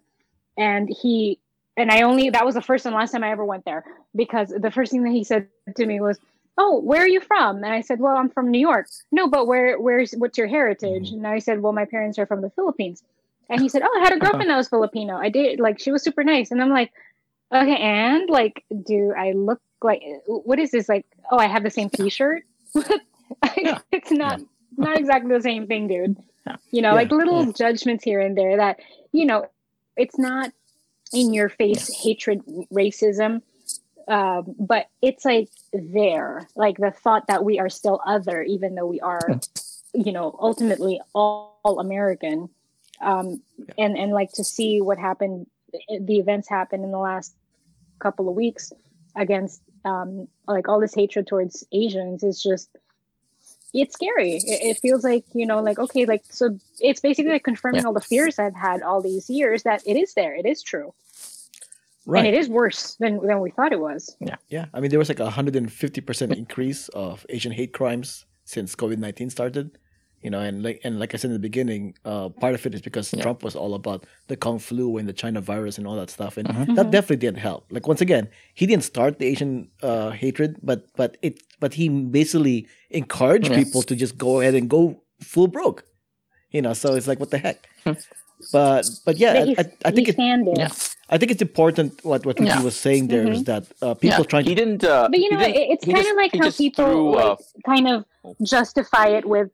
and 0.57 0.89
he 0.89 1.39
and 1.77 1.91
I 1.91 2.03
only 2.03 2.31
that 2.31 2.45
was 2.45 2.55
the 2.55 2.63
first 2.63 2.87
and 2.87 2.95
last 2.95 3.13
time 3.13 3.25
I 3.25 3.31
ever 3.31 3.45
went 3.45 3.65
there 3.65 3.85
because 4.15 4.49
the 4.49 4.71
first 4.71 4.93
thing 4.93 5.05
that 5.05 5.13
he 5.13 5.25
said 5.25 5.49
to 5.77 5.87
me 5.87 6.01
was, 6.01 6.19
"Oh, 6.59 6.81
where 6.81 7.03
are 7.03 7.09
you 7.09 7.21
from?" 7.21 7.57
And 7.57 7.73
I 7.73 7.81
said, 7.81 8.01
"Well, 8.01 8.17
I'm 8.17 8.29
from 8.29 8.51
New 8.51 8.59
York." 8.59 8.89
No, 9.11 9.29
but 9.29 9.47
where 9.47 9.81
where's 9.81 10.13
what's 10.13 10.37
your 10.37 10.47
heritage? 10.47 11.09
Mm-hmm. 11.09 11.25
And 11.25 11.27
I 11.27 11.39
said, 11.39 11.63
"Well, 11.63 11.73
my 11.73 11.85
parents 11.85 12.19
are 12.19 12.27
from 12.27 12.43
the 12.43 12.51
Philippines." 12.51 13.03
And 13.49 13.61
he 13.61 13.69
said, 13.69 13.83
"Oh, 13.83 13.97
I 13.97 14.01
had 14.01 14.13
a 14.13 14.17
uh-huh. 14.17 14.27
girlfriend 14.27 14.51
that 14.51 14.57
was 14.57 14.69
Filipino. 14.69 15.17
I 15.17 15.31
did 15.31 15.61
like 15.61 15.79
she 15.79 15.93
was 15.93 16.03
super 16.03 16.25
nice." 16.25 16.51
And 16.51 16.61
I'm 16.61 16.71
like, 16.71 16.93
"Okay, 17.53 17.77
and 17.77 18.29
like, 18.29 18.65
do 18.85 19.15
I 19.17 19.33
look 19.33 19.61
like 19.83 20.03
what 20.27 20.59
is 20.59 20.71
this 20.73 20.89
like? 20.89 21.07
Oh, 21.31 21.39
I 21.39 21.47
have 21.47 21.63
the 21.63 21.71
same 21.71 21.89
T-shirt. 21.89 22.43
it's 23.93 24.11
not 24.11 24.41
not 24.77 24.99
exactly 24.99 25.35
the 25.35 25.43
same 25.43 25.67
thing, 25.67 25.89
dude. 25.89 26.17
Yeah. 26.47 26.57
You 26.71 26.83
know, 26.83 26.91
Yeah, 26.91 26.95
like 26.95 27.11
little 27.11 27.47
yeah. 27.47 27.53
judgments 27.53 28.05
here 28.05 28.21
and 28.21 28.37
there 28.37 28.57
that 28.57 28.81
you 29.13 29.27
know, 29.27 29.47
it's 29.97 30.19
not 30.19 30.53
in 31.13 31.35
your 31.35 31.49
face 31.49 31.91
hatred, 32.03 32.43
racism, 32.73 33.43
um, 34.09 34.55
but 34.59 34.87
it's 35.03 35.25
like 35.25 35.49
there, 35.73 36.49
like 36.55 36.77
the 36.79 36.91
thought 36.91 37.27
that 37.27 37.45
we 37.45 37.59
are 37.59 37.69
still 37.69 38.01
other, 38.07 38.43
even 38.43 38.75
though 38.75 38.87
we 38.87 39.01
are, 39.01 39.21
you 39.93 40.13
know, 40.13 40.37
ultimately 40.41 41.01
all, 41.15 41.61
all 41.65 41.81
American. 41.81 42.49
Um, 43.01 43.43
and 43.79 43.97
and 43.97 44.13
like 44.13 44.33
to 44.33 44.45
see 44.45 44.81
what 44.81 44.99
happened, 44.99 45.47
the 45.89 46.19
events 46.19 46.49
happened 46.49 46.85
in 46.85 46.91
the 46.91 46.99
last 46.99 47.35
couple 47.99 48.29
of 48.29 48.35
weeks 48.35 48.73
against 49.17 49.63
um, 49.85 50.29
like 50.47 50.69
all 50.69 50.81
this 50.81 50.95
hatred 50.95 51.27
towards 51.27 51.65
Asians 51.73 52.23
is 52.23 52.43
just 52.43 52.69
it's 53.73 53.95
scary. 53.95 54.33
It, 54.37 54.45
it 54.71 54.79
feels 54.81 55.05
like 55.05 55.25
you 55.33 55.47
know, 55.47 55.61
like 55.61 55.79
okay, 55.79 56.05
like 56.07 56.25
so 56.31 56.59
it's 56.81 57.01
basically 57.01 57.33
like 57.33 57.45
confirming 57.45 57.81
Yeah. 57.83 57.87
all 57.87 57.93
the 57.95 58.01
fears 58.01 58.39
I've 58.39 58.55
had 58.57 58.83
all 58.83 59.01
these 59.01 59.29
years 59.31 59.63
that 59.65 59.83
it 59.87 59.97
is 59.97 60.15
there, 60.15 60.35
it 60.35 60.47
is 60.47 60.63
true, 60.63 60.93
Right. 62.07 62.25
and 62.25 62.27
it 62.35 62.35
is 62.39 62.49
worse 62.49 62.97
than 62.97 63.25
than 63.27 63.41
we 63.41 63.51
thought 63.51 63.73
it 63.73 63.81
was. 63.81 64.17
Yeah, 64.21 64.37
Yeah. 64.49 64.67
I 64.75 64.81
mean 64.81 64.91
there 64.91 64.99
was 64.99 65.09
like 65.09 65.21
a 65.21 65.31
hundred 65.31 65.57
and 65.57 65.71
fifty 65.73 66.01
percent 66.01 66.33
increase 66.33 66.89
of 66.91 67.25
Asian 67.29 67.53
hate 67.53 67.73
crimes 67.73 68.25
since 68.45 68.75
COVID 68.75 68.99
nineteen 68.99 69.31
started. 69.31 69.79
You 70.23 70.29
know, 70.29 70.41
and 70.41 70.63
like 70.63 70.81
and 70.85 71.01
like 71.01 71.15
I 71.15 71.17
said 71.19 71.29
in 71.31 71.33
the 71.41 71.47
beginning, 71.51 71.95
uh, 72.05 72.29
part 72.29 72.55
of 72.55 72.67
it 72.67 72.75
is 72.75 72.83
because 72.83 73.11
Yeah. 73.13 73.23
Trump 73.23 73.43
was 73.43 73.57
all 73.57 73.73
about 73.75 74.05
the 74.29 74.37
Kung 74.37 74.59
flu 74.59 74.99
and 74.99 75.09
the 75.09 75.15
China 75.15 75.41
virus 75.41 75.79
and 75.79 75.87
all 75.87 75.97
that 75.97 76.11
stuff, 76.11 76.37
and 76.37 76.47
Mhm. 76.49 76.77
that 76.77 76.87
Mhm. 76.87 76.91
definitely 76.91 77.17
didn't 77.25 77.39
help. 77.39 77.65
Like 77.71 77.87
once 77.89 78.03
again, 78.03 78.29
he 78.55 78.67
didn't 78.67 78.85
start 78.85 79.19
the 79.19 79.27
Asian 79.33 79.69
uh, 79.83 80.11
hatred, 80.11 80.57
but 80.63 80.81
but 80.95 81.17
it 81.23 81.41
but 81.59 81.73
he 81.75 81.89
basically 81.89 82.67
encouraged 82.91 83.51
Yeah. 83.51 83.65
people 83.65 83.81
to 83.83 83.95
just 83.97 84.19
go 84.19 84.41
ahead 84.41 84.55
and 84.55 84.69
go 84.69 85.01
full 85.23 85.49
broke. 85.49 85.85
You 86.51 86.61
know, 86.61 86.75
so 86.75 86.95
it's 86.97 87.07
like 87.09 87.19
what 87.21 87.31
the 87.31 87.39
heck. 87.39 87.59
But 88.53 88.89
but 89.05 89.17
yeah, 89.19 89.33
But 89.45 89.59
I, 89.59 89.63
I, 89.63 89.65
I 89.89 89.91
think 89.93 90.07
he's 90.07 90.15
it, 90.17 90.21
standing. 90.21 90.57
Yeah. 90.57 90.71
I 91.11 91.19
think 91.19 91.31
it's 91.31 91.43
important 91.43 92.03
what 92.05 92.25
what 92.25 92.39
Ricky 92.41 92.49
Yeah. 92.49 92.63
was 92.63 92.75
saying 92.77 93.09
there 93.09 93.27
is 93.31 93.41
Mhm. 93.43 93.45
that 93.53 93.65
uh, 93.83 93.95
people 93.95 94.21
yeah. 94.25 94.31
trying 94.33 94.47
he 94.47 94.55
didn't. 94.55 94.83
Uh, 94.85 95.09
But 95.13 95.19
you 95.21 95.31
know, 95.33 95.41
it, 95.41 95.57
it's 95.73 95.85
kind 95.85 96.07
of 96.13 96.17
like 96.17 96.33
how 96.37 96.51
people 96.51 96.85
threw, 96.85 97.15
uh, 97.17 97.37
like, 97.37 97.39
kind 97.73 97.87
of 97.93 98.05
justify 98.43 99.09
it 99.19 99.25
with. 99.29 99.49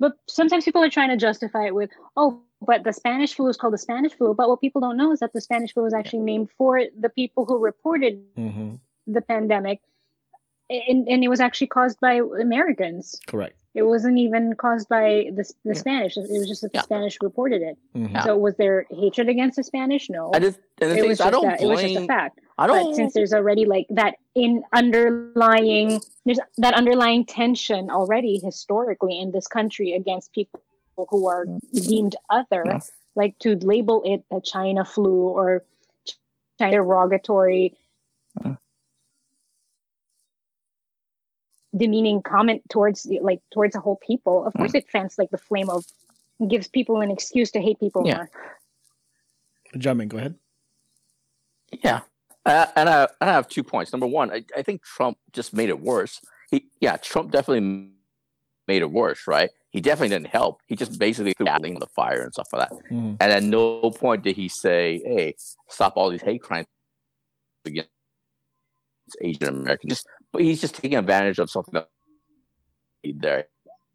But 0.00 0.12
sometimes 0.28 0.64
people 0.64 0.82
are 0.82 0.90
trying 0.90 1.10
to 1.10 1.16
justify 1.16 1.66
it 1.66 1.74
with, 1.74 1.90
oh, 2.16 2.40
but 2.62 2.84
the 2.84 2.92
Spanish 2.92 3.34
flu 3.34 3.48
is 3.48 3.56
called 3.56 3.74
the 3.74 3.78
Spanish 3.78 4.12
flu. 4.14 4.34
But 4.34 4.48
what 4.48 4.60
people 4.60 4.80
don't 4.80 4.96
know 4.96 5.12
is 5.12 5.20
that 5.20 5.32
the 5.34 5.40
Spanish 5.42 5.74
flu 5.74 5.82
was 5.84 5.94
actually 5.94 6.20
named 6.20 6.48
for 6.56 6.82
the 6.98 7.10
people 7.10 7.44
who 7.44 7.58
reported 7.58 8.18
Mhm. 8.34 8.80
the 9.06 9.20
pandemic, 9.20 9.80
and, 10.70 11.06
and 11.06 11.22
it 11.22 11.28
was 11.28 11.40
actually 11.40 11.66
caused 11.66 12.00
by 12.00 12.14
Americans. 12.40 13.20
correct. 13.26 13.59
It 13.74 13.82
wasn't 13.84 14.18
even 14.18 14.54
caused 14.56 14.88
by 14.88 15.30
the, 15.34 15.44
the 15.64 15.72
Yeah. 15.72 15.72
Spanish. 15.74 16.16
It 16.16 16.26
was 16.28 16.48
just 16.48 16.62
that 16.62 16.72
the 16.72 16.78
Yeah. 16.78 16.82
Spanish 16.82 17.18
reported 17.22 17.62
it. 17.62 17.78
Mhm. 17.94 18.22
So 18.24 18.36
was 18.36 18.56
there 18.56 18.86
hatred 18.90 19.28
against 19.28 19.56
the 19.56 19.62
Spanish? 19.62 20.10
No. 20.10 20.32
I 20.34 20.40
just 20.40 20.58
and 20.80 20.90
the 20.90 20.96
it 20.98 21.02
was 21.06 21.12
is, 21.18 21.20
I 21.20 21.30
just 21.30 21.42
don't 21.42 21.52
a, 21.52 21.62
it 21.64 21.68
was 21.68 21.80
just 21.80 21.96
a 21.96 22.06
fact. 22.06 22.40
I 22.58 22.66
don't. 22.66 22.94
since 22.94 23.14
there's 23.14 23.32
already 23.32 23.64
like 23.66 23.86
that 23.90 24.16
in 24.34 24.64
underlying 24.72 26.00
there's 26.24 26.40
that 26.58 26.74
underlying 26.74 27.24
tension 27.24 27.90
already 27.90 28.40
historically 28.42 29.18
in 29.20 29.30
this 29.30 29.46
country 29.46 29.92
against 29.92 30.32
people 30.32 30.60
who 31.08 31.28
are 31.28 31.46
deemed 31.72 32.16
other, 32.28 32.62
Yeah. 32.66 32.80
like 33.14 33.38
to 33.38 33.54
label 33.56 34.02
it 34.04 34.24
a 34.36 34.40
China 34.40 34.84
flu 34.84 35.28
or 35.28 35.64
China 36.58 36.72
derogatory 36.72 37.76
Yeah. 38.44 38.56
Demeaning 41.76 42.20
comment 42.22 42.62
towards 42.68 43.06
like 43.20 43.40
towards 43.52 43.76
a 43.76 43.80
whole 43.80 43.96
people 44.04 44.44
of 44.44 44.52
course 44.54 44.74
it 44.74 44.88
fans 44.90 45.16
like 45.18 45.30
the 45.30 45.38
flame 45.38 45.70
of 45.70 45.84
gives 46.48 46.66
people 46.66 47.00
an 47.00 47.10
excuse 47.12 47.50
to 47.52 47.60
hate 47.60 47.78
people 47.78 48.02
Yeah. 48.04 48.16
more 48.16 48.30
Jiaming, 49.76 50.08
go 50.08 50.18
ahead. 50.18 50.34
Yeah, 51.84 52.00
uh, 52.44 52.66
and 52.74 52.88
I, 52.88 53.06
I 53.20 53.26
have 53.26 53.46
two 53.48 53.62
points. 53.62 53.92
Number 53.92 54.06
one, 54.08 54.32
I, 54.32 54.44
I 54.56 54.62
think 54.62 54.82
Trump 54.82 55.16
just 55.32 55.54
made 55.54 55.68
it 55.68 55.78
worse. 55.80 56.20
He, 56.50 56.66
yeah, 56.80 56.96
Trump 56.96 57.30
definitely 57.30 57.90
made 58.66 58.82
it 58.82 58.90
worse, 58.90 59.28
right? 59.28 59.50
He 59.70 59.80
definitely 59.80 60.08
didn't 60.08 60.26
help. 60.26 60.60
He 60.66 60.74
just 60.74 60.98
basically 60.98 61.34
threw 61.34 61.46
gasoline 61.46 61.74
on 61.74 61.80
the 61.80 61.86
fire 61.86 62.22
and 62.22 62.32
stuff 62.32 62.48
like 62.52 62.68
that. 62.68 62.78
Mhm. 62.90 63.16
And 63.20 63.32
at 63.32 63.44
no 63.44 63.92
point 63.92 64.24
did 64.24 64.34
he 64.34 64.48
say, 64.48 65.00
"Hey, 65.04 65.36
stop 65.68 65.92
all 65.96 66.10
these 66.10 66.22
hate 66.22 66.42
crimes 66.42 66.66
against 67.64 67.90
Asian 69.20 69.46
Americans." 69.48 70.04
But 70.32 70.42
he's 70.42 70.60
just 70.60 70.76
taking 70.76 70.96
advantage 70.96 71.38
of 71.38 71.50
something 71.50 71.74
that 71.74 71.88
he 73.02 73.12
there. 73.12 73.46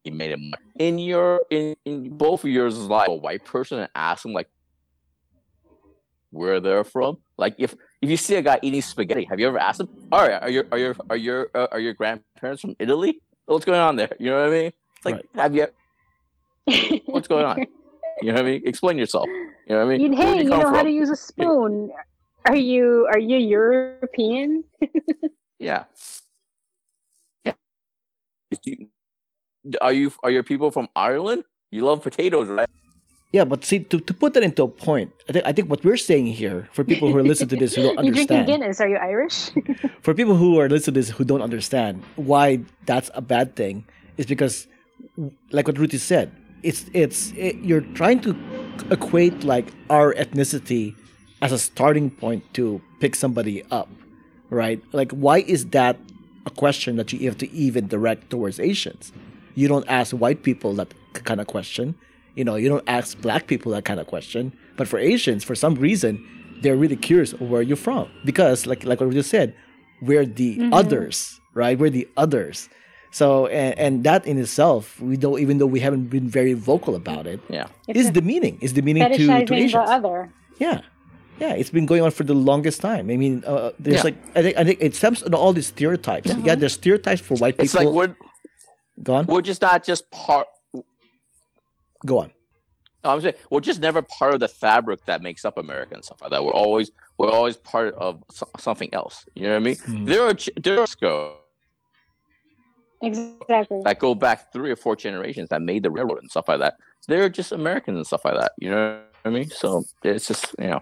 He 0.04 0.12
made 0.12 0.32
it 0.32 0.40
in 0.78 1.00
your 1.00 1.42
in, 1.50 1.76
in 1.86 2.10
both 2.16 2.44
of 2.44 2.50
yours 2.50 2.78
is 2.78 2.86
like 2.86 3.10
a 3.10 3.16
white 3.16 3.44
person 3.44 3.80
and 3.80 3.90
ask 3.96 4.24
them 4.24 4.34
like 4.34 4.48
where 6.32 6.60
they're 6.60 6.84
from. 6.84 7.18
Like 7.38 7.56
if 7.58 7.74
if 8.02 8.10
you 8.10 8.18
see 8.18 8.36
a 8.36 8.42
guy 8.42 8.60
eating 8.62 8.82
spaghetti, 8.82 9.26
have 9.30 9.40
you 9.40 9.48
ever 9.48 9.58
asked 9.58 9.80
him? 9.80 9.90
All 10.12 10.22
right, 10.22 10.42
are 10.42 10.50
your 10.50 10.66
are 10.72 10.78
your 10.78 10.96
are 11.10 11.18
your 11.18 11.50
uh, 11.56 11.68
are 11.72 11.80
your 11.80 11.94
grandparents 11.94 12.62
from 12.62 12.76
Italy? 12.78 13.22
What's 13.46 13.66
going 13.66 13.80
on 13.80 13.96
there? 13.96 14.16
You 14.20 14.30
know 14.32 14.42
what 14.42 14.50
I 14.50 14.52
mean? 14.52 14.72
It's 14.98 15.06
like 15.06 15.16
Right. 15.16 15.26
have 15.36 15.56
you? 15.56 15.68
What's 17.08 17.28
going 17.28 17.46
on? 17.46 17.66
You 18.22 18.30
know 18.30 18.34
what 18.34 18.46
I 18.46 18.52
mean? 18.52 18.62
Explain 18.66 18.98
yourself. 18.98 19.28
You 19.68 19.76
know 19.76 19.86
what 19.86 19.94
I 19.94 19.98
mean? 19.98 20.14
Hey, 20.14 20.44
you 20.44 20.50
come 20.50 20.60
know 20.60 20.70
how 20.70 20.84
to 20.84 20.92
use 20.92 21.10
a 21.10 21.16
spoon. 21.16 21.92
Are 22.46 22.56
you 22.56 23.08
are 23.12 23.20
you 23.20 23.38
European? 23.38 24.64
Yeah. 25.58 25.86
Is 28.56 28.60
you- 28.66 28.90
Are 29.82 29.94
you 29.94 30.12
are 30.24 30.30
your 30.32 30.44
people 30.44 30.70
from 30.72 30.88
Ireland? 30.96 31.44
You 31.72 31.86
love 31.86 32.02
potatoes, 32.04 32.48
right? 32.48 32.70
Yeah, 33.34 33.44
but 33.44 33.66
see, 33.66 33.80
to, 33.92 34.00
to 34.00 34.14
put 34.14 34.34
that 34.36 34.44
into 34.44 34.64
a 34.64 34.68
point, 34.68 35.12
I 35.28 35.34
think 35.34 35.46
I 35.46 35.52
think 35.52 35.70
what 35.70 35.84
we're 35.84 35.98
saying 35.98 36.28
here 36.28 36.70
for 36.72 36.84
people 36.86 37.12
who 37.12 37.18
are 37.18 37.24
listening 37.24 37.50
to 37.50 37.58
this 37.58 37.76
who 37.76 37.82
don't 37.86 37.98
understand. 37.98 38.48
You're 38.48 38.58
drinking 38.58 38.62
Guinness? 38.62 38.80
Are 38.80 38.88
you 38.88 38.96
Irish? 38.98 39.50
for 40.06 40.14
people 40.14 40.36
who 40.38 40.60
are 40.60 40.70
listening 40.70 40.94
to 40.94 41.00
this 41.02 41.10
who 41.10 41.24
don't 41.26 41.42
understand 41.42 42.04
why 42.16 42.60
that's 42.86 43.10
a 43.14 43.22
bad 43.22 43.56
thing, 43.58 43.84
is 44.18 44.26
because, 44.28 44.68
like 45.52 45.68
what 45.68 45.78
Ruthy 45.78 45.98
said, 45.98 46.32
it's 46.64 46.86
it's 46.94 47.34
it, 47.36 47.56
you're 47.58 47.82
trying 48.00 48.22
to 48.22 48.38
equate 48.92 49.44
like 49.44 49.68
our 49.90 50.14
ethnicity 50.14 50.96
as 51.42 51.52
a 51.52 51.60
starting 51.60 52.10
point 52.12 52.42
to 52.54 52.80
pick 53.02 53.16
somebody 53.16 53.64
up, 53.72 53.90
right? 54.50 54.80
Like, 54.94 55.12
why 55.12 55.40
is 55.40 55.66
that 55.76 55.98
a 56.46 56.50
question 56.50 56.96
that 56.98 57.12
you 57.14 57.28
have 57.28 57.38
to 57.40 57.52
even 57.52 57.88
direct 57.88 58.30
towards 58.30 58.60
Asians? 58.60 59.12
You 59.56 59.68
don't 59.68 59.88
ask 59.88 60.16
white 60.16 60.44
people 60.44 60.74
that 60.76 60.94
kind 61.14 61.40
of 61.40 61.48
question. 61.48 61.96
You 62.36 62.44
know, 62.44 62.56
you 62.56 62.68
don't 62.68 62.84
ask 62.88 63.20
black 63.22 63.48
people 63.48 63.72
that 63.72 63.86
kind 63.86 64.00
of 64.00 64.08
question. 64.08 64.54
But 64.76 64.88
for 64.88 65.00
Asians, 65.00 65.44
for 65.44 65.56
some 65.56 65.76
reason, 65.76 66.26
they're 66.62 66.76
really 66.76 66.98
curious 66.98 67.32
where 67.40 67.62
you're 67.62 67.78
from 67.78 68.10
because, 68.26 68.66
like 68.66 68.84
like 68.84 69.00
what 69.00 69.10
we 69.10 69.16
just 69.16 69.30
said, 69.30 69.56
we're 70.02 70.26
the 70.26 70.58
mm-hmm. 70.58 70.74
others, 70.74 71.40
right? 71.54 71.78
We're 71.78 71.90
the 71.90 72.08
others. 72.18 72.70
So, 73.12 73.48
and, 73.48 73.80
and 73.80 74.04
that 74.04 74.28
in 74.28 74.38
itself, 74.38 75.00
we 75.00 75.16
don't 75.16 75.40
even 75.40 75.58
though 75.58 75.66
we 75.66 75.80
haven't 75.80 76.08
been 76.10 76.28
very 76.28 76.52
vocal 76.54 76.96
about 76.96 77.28
it, 77.28 77.40
Yeah. 77.50 77.68
It's 77.88 78.00
is 78.00 78.08
a- 78.08 78.12
demeaning. 78.12 78.58
Is 78.60 78.74
demeaning 78.74 79.04
to, 79.10 79.18
to 79.18 79.24
Fetishizing 79.24 79.48
the 79.48 79.56
Asians. 79.56 79.90
other. 79.90 80.34
Yeah, 80.60 80.82
yeah, 81.40 81.54
it's 81.54 81.70
been 81.70 81.86
going 81.86 82.02
on 82.02 82.12
for 82.12 82.24
the 82.24 82.34
longest 82.34 82.82
time. 82.82 83.10
I 83.10 83.18
mean, 83.18 83.44
uh, 83.46 83.72
there's 83.80 83.98
Yeah. 83.98 84.04
like 84.04 84.16
I 84.36 84.42
think 84.42 84.58
I 84.58 84.64
think 84.64 84.80
it 84.82 84.96
stems 84.96 85.24
on 85.24 85.34
all 85.34 85.54
these 85.54 85.68
stereotypes. 85.68 86.34
Yeah, 86.44 86.56
there's 86.56 86.74
stereotypes 86.74 87.22
for 87.22 87.36
white 87.38 87.56
It's 87.60 87.74
people. 87.74 87.92
like 87.94 88.10
we're 88.10 88.16
Go 89.04 89.16
on, 89.16 89.26
we're 89.26 89.42
just 89.42 89.62
not 89.62 89.84
just 89.84 90.10
part. 90.12 90.48
go 92.06 92.20
on. 92.20 92.32
No, 93.04 93.12
I'm 93.12 93.22
saying 93.22 93.36
we're 93.52 93.60
just 93.60 93.82
never 93.82 94.02
part 94.02 94.34
of 94.34 94.40
the 94.40 94.48
fabric 94.48 95.06
that 95.06 95.22
makes 95.22 95.44
up 95.46 95.58
America 95.58 95.94
and 95.96 96.04
stuff 96.04 96.22
like 96.22 96.32
that. 96.32 96.44
We're 96.44 96.54
always 96.54 96.92
we're 97.18 97.30
always 97.32 97.58
part 97.58 97.94
of 97.96 98.24
so- 98.32 98.50
something 98.58 98.94
else. 98.94 99.26
You 99.36 99.44
know 99.44 99.50
what 99.52 99.56
I 99.58 99.60
mean? 99.60 99.76
Mhm. 99.76 100.06
There 100.08 100.24
are 100.24 100.34
ch- 100.34 100.50
there 100.62 100.80
are 100.80 100.88
go 101.02 101.38
Exactly. 103.02 103.82
that 103.84 104.00
go 104.00 104.16
back 104.16 104.52
three 104.54 104.72
or 104.72 104.76
four 104.76 104.96
generations 104.96 105.50
that 105.50 105.62
made 105.62 105.84
the 105.84 105.92
railroad 105.92 106.20
and 106.22 106.32
stuff 106.32 106.48
like 106.48 106.60
that. 106.60 106.78
They're 107.08 107.30
just 107.30 107.52
Americans 107.52 107.98
and 107.98 108.08
stuff 108.08 108.26
like 108.26 108.36
that. 108.40 108.54
You 108.58 108.72
know 108.72 109.02
what 109.22 109.30
I 109.30 109.30
mean? 109.30 109.50
So 109.50 109.84
it's 110.04 110.28
just 110.28 110.56
you 110.58 110.68
know 110.68 110.80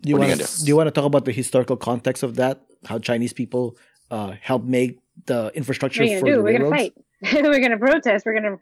Do 0.00 0.10
you 0.10 0.14
What 0.16 0.28
want 0.28 0.38
gonna 0.38 0.48
do? 0.48 0.64
do 0.64 0.68
you 0.68 0.76
want 0.76 0.86
to 0.86 0.90
talk 0.92 1.04
about 1.04 1.24
the 1.24 1.32
historical 1.32 1.76
context 1.76 2.22
of 2.22 2.36
that? 2.36 2.60
How 2.84 2.98
Chinese 2.98 3.32
people 3.32 3.76
uh, 4.10 4.34
helped 4.40 4.66
make 4.66 5.00
the 5.26 5.50
infrastructure 5.54 6.02
What 6.02 6.08
are 6.10 6.12
you 6.12 6.20
for 6.20 6.26
gonna 6.26 6.36
the 6.36 6.38
do? 6.38 6.44
We're 6.44 6.52
gonna 6.58 6.70
railroads? 6.70 6.94
fight. 7.22 7.42
We're 7.44 7.60
gonna 7.60 7.78
protest. 7.78 8.24
We're 8.24 8.34
gonna. 8.34 8.56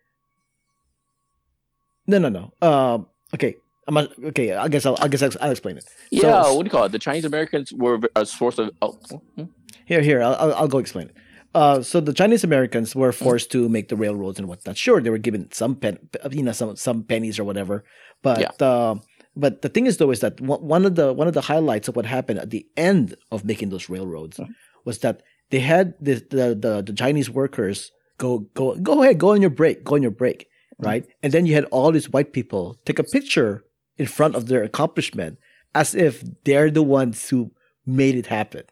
No, 2.07 2.19
no, 2.19 2.29
no. 2.29 2.53
Uh, 2.63 2.99
okay, 3.35 3.57
I'm 3.89 3.95
not, 3.95 4.13
okay. 4.27 4.55
I 4.55 4.69
guess 4.69 4.87
I'll, 4.87 4.97
I 5.01 5.09
guess 5.09 5.23
I'll, 5.23 5.31
I'll 5.41 5.51
explain 5.51 5.77
it. 5.77 5.85
So- 5.85 5.91
yeah. 6.11 6.43
what 6.53 6.61
do 6.63 6.65
you 6.65 6.71
call 6.71 6.85
it? 6.85 6.93
The 6.93 6.99
Chinese 6.99 7.25
Americans 7.25 7.73
were 7.73 8.01
a 8.15 8.25
source 8.25 8.59
of. 8.59 8.71
Oh, 8.81 8.93
hmm? 9.37 9.45
Here, 9.87 10.01
here, 10.03 10.23
I'll, 10.23 10.35
I'll, 10.37 10.55
I'll 10.55 10.69
go 10.69 10.79
explain 10.79 11.09
it. 11.09 11.17
Uh, 11.55 11.81
so 11.83 12.01
the 12.01 12.13
Chinese 12.13 12.45
Americans 12.45 12.95
were 12.95 13.13
forced 13.13 13.51
to 13.53 13.69
make 13.69 13.89
the 13.89 13.97
railroads 13.97 14.39
and 14.39 14.47
whatnot. 14.47 14.77
Sure, 14.77 15.01
they 15.01 15.11
were 15.11 15.19
given 15.19 15.51
some 15.53 15.75
pen, 15.75 15.99
you 16.31 16.43
know, 16.43 16.53
some 16.53 16.77
some 16.77 17.03
pennies 17.03 17.39
or 17.39 17.45
whatever. 17.45 17.83
But 18.23 18.61
uh, 18.61 18.97
but 19.37 19.63
the 19.63 19.69
thing 19.69 19.87
is, 19.87 19.97
though, 19.99 20.11
is 20.11 20.21
that 20.21 20.41
one 20.41 20.85
of 20.87 20.95
the 20.95 21.13
one 21.13 21.29
of 21.29 21.35
the 21.35 21.43
highlights 21.53 21.89
of 21.89 21.95
what 21.97 22.07
happened 22.07 22.39
at 22.41 22.51
the 22.51 22.67
end 22.77 23.15
of 23.31 23.45
making 23.45 23.69
those 23.71 23.89
railroads 23.95 24.37
Mhm. 24.39 24.49
was 24.85 24.99
that 25.05 25.23
they 25.51 25.61
had 25.61 25.95
the, 26.01 26.15
the 26.31 26.47
the 26.65 26.73
the 26.89 26.93
Chinese 27.03 27.29
workers 27.31 27.93
go 28.19 28.31
go 28.55 28.75
go 28.77 29.03
ahead, 29.03 29.19
go 29.19 29.31
on 29.35 29.41
your 29.41 29.51
break, 29.61 29.85
go 29.85 29.95
on 29.97 30.03
your 30.03 30.17
break, 30.23 30.41
Mm-hmm. 30.75 30.87
right? 30.91 31.05
And 31.23 31.33
then 31.33 31.47
you 31.47 31.55
had 31.55 31.65
all 31.75 31.91
these 31.93 32.11
white 32.15 32.33
people 32.39 32.63
take 32.87 32.99
a 32.99 33.05
picture 33.17 33.65
in 33.97 34.07
front 34.07 34.35
of 34.37 34.43
their 34.49 34.63
accomplishment 34.71 35.39
as 35.75 35.95
if 35.95 36.23
they're 36.45 36.71
the 36.71 36.83
ones 37.01 37.29
who 37.31 37.51
made 37.87 38.15
it 38.23 38.27
happen 38.27 38.65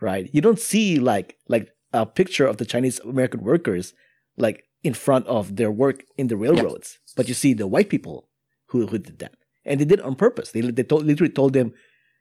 right? 0.00 0.30
You 0.32 0.40
don't 0.40 0.58
see 0.58 0.98
like 0.98 1.36
like 1.48 1.66
a 1.92 2.06
picture 2.06 2.46
of 2.46 2.56
the 2.56 2.64
Chinese 2.64 2.98
American 3.00 3.42
workers 3.42 3.92
like 4.36 4.64
in 4.82 4.94
front 4.94 5.26
of 5.26 5.56
their 5.56 5.70
work 5.70 6.04
in 6.16 6.28
the 6.28 6.36
railroads, 6.36 6.98
but 7.16 7.28
you 7.28 7.34
see 7.34 7.52
the 7.54 7.66
white 7.66 7.90
people 7.90 8.28
who 8.70 8.86
who 8.86 8.98
did 8.98 9.18
that, 9.18 9.34
and 9.70 9.80
they 9.80 9.84
did 9.84 10.00
it 10.00 10.04
on 10.04 10.14
purpose. 10.16 10.50
They 10.52 10.60
they 10.60 10.82
told, 10.82 11.06
literally 11.06 11.32
told 11.32 11.52
them, 11.54 11.72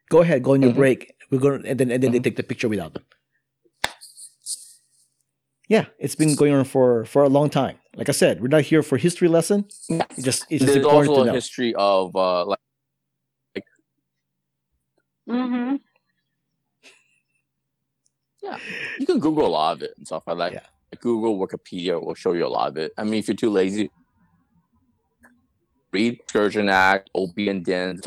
"Go 0.10 0.22
ahead, 0.22 0.44
go 0.44 0.54
on 0.54 0.62
your 0.62 0.72
Mhm. 0.72 0.76
break. 0.82 1.14
We're 1.32 1.40
going," 1.40 1.66
and 1.66 1.80
then 1.80 1.92
and 1.92 2.02
then 2.04 2.12
they 2.12 2.20
Mhm. 2.20 2.24
take 2.24 2.38
the 2.38 2.44
picture 2.44 2.70
without 2.70 2.94
them. 2.94 3.06
Yeah, 5.68 5.86
it's 6.00 6.16
been 6.16 6.34
going 6.36 6.54
on 6.54 6.66
for 6.66 7.06
for 7.06 7.22
a 7.24 7.30
long 7.30 7.50
time. 7.50 7.78
Like 7.96 8.10
I 8.10 8.14
said, 8.14 8.42
we're 8.42 8.48
not 8.58 8.64
here 8.64 8.82
for 8.82 8.98
history 8.98 9.28
lesson. 9.28 9.66
Yeah. 9.90 10.06
It 10.18 10.24
just 10.24 10.46
it's 10.50 10.62
just 10.62 10.66
There's 10.66 10.76
important 10.78 11.10
also 11.10 11.16
to 11.16 11.22
a 11.22 11.26
know. 11.26 11.34
history 11.34 11.74
of 11.76 12.16
uh, 12.16 12.46
like 12.46 12.60
Mm-hmm. 15.30 15.76
Yeah, 18.42 18.58
you 19.00 19.06
can 19.06 19.20
Google 19.20 19.46
a 19.46 19.54
lot 19.60 19.74
of 19.76 19.84
it 19.84 19.92
and 19.98 20.08
stuff 20.08 20.24
like 20.26 20.38
that. 20.40 20.54
Yeah. 20.54 20.66
Google, 21.02 21.38
Wikipedia 21.38 22.04
will 22.04 22.16
show 22.16 22.34
you 22.34 22.48
a 22.48 22.50
lot 22.58 22.70
of 22.70 22.78
it. 22.78 22.92
I 22.98 23.04
mean, 23.04 23.20
if 23.20 23.28
you're 23.28 23.36
too 23.36 23.52
lazy, 23.52 23.92
read 25.92 26.14
Exclusion 26.20 26.70
Act, 26.70 27.10
Opium 27.16 27.64
Den. 27.64 28.00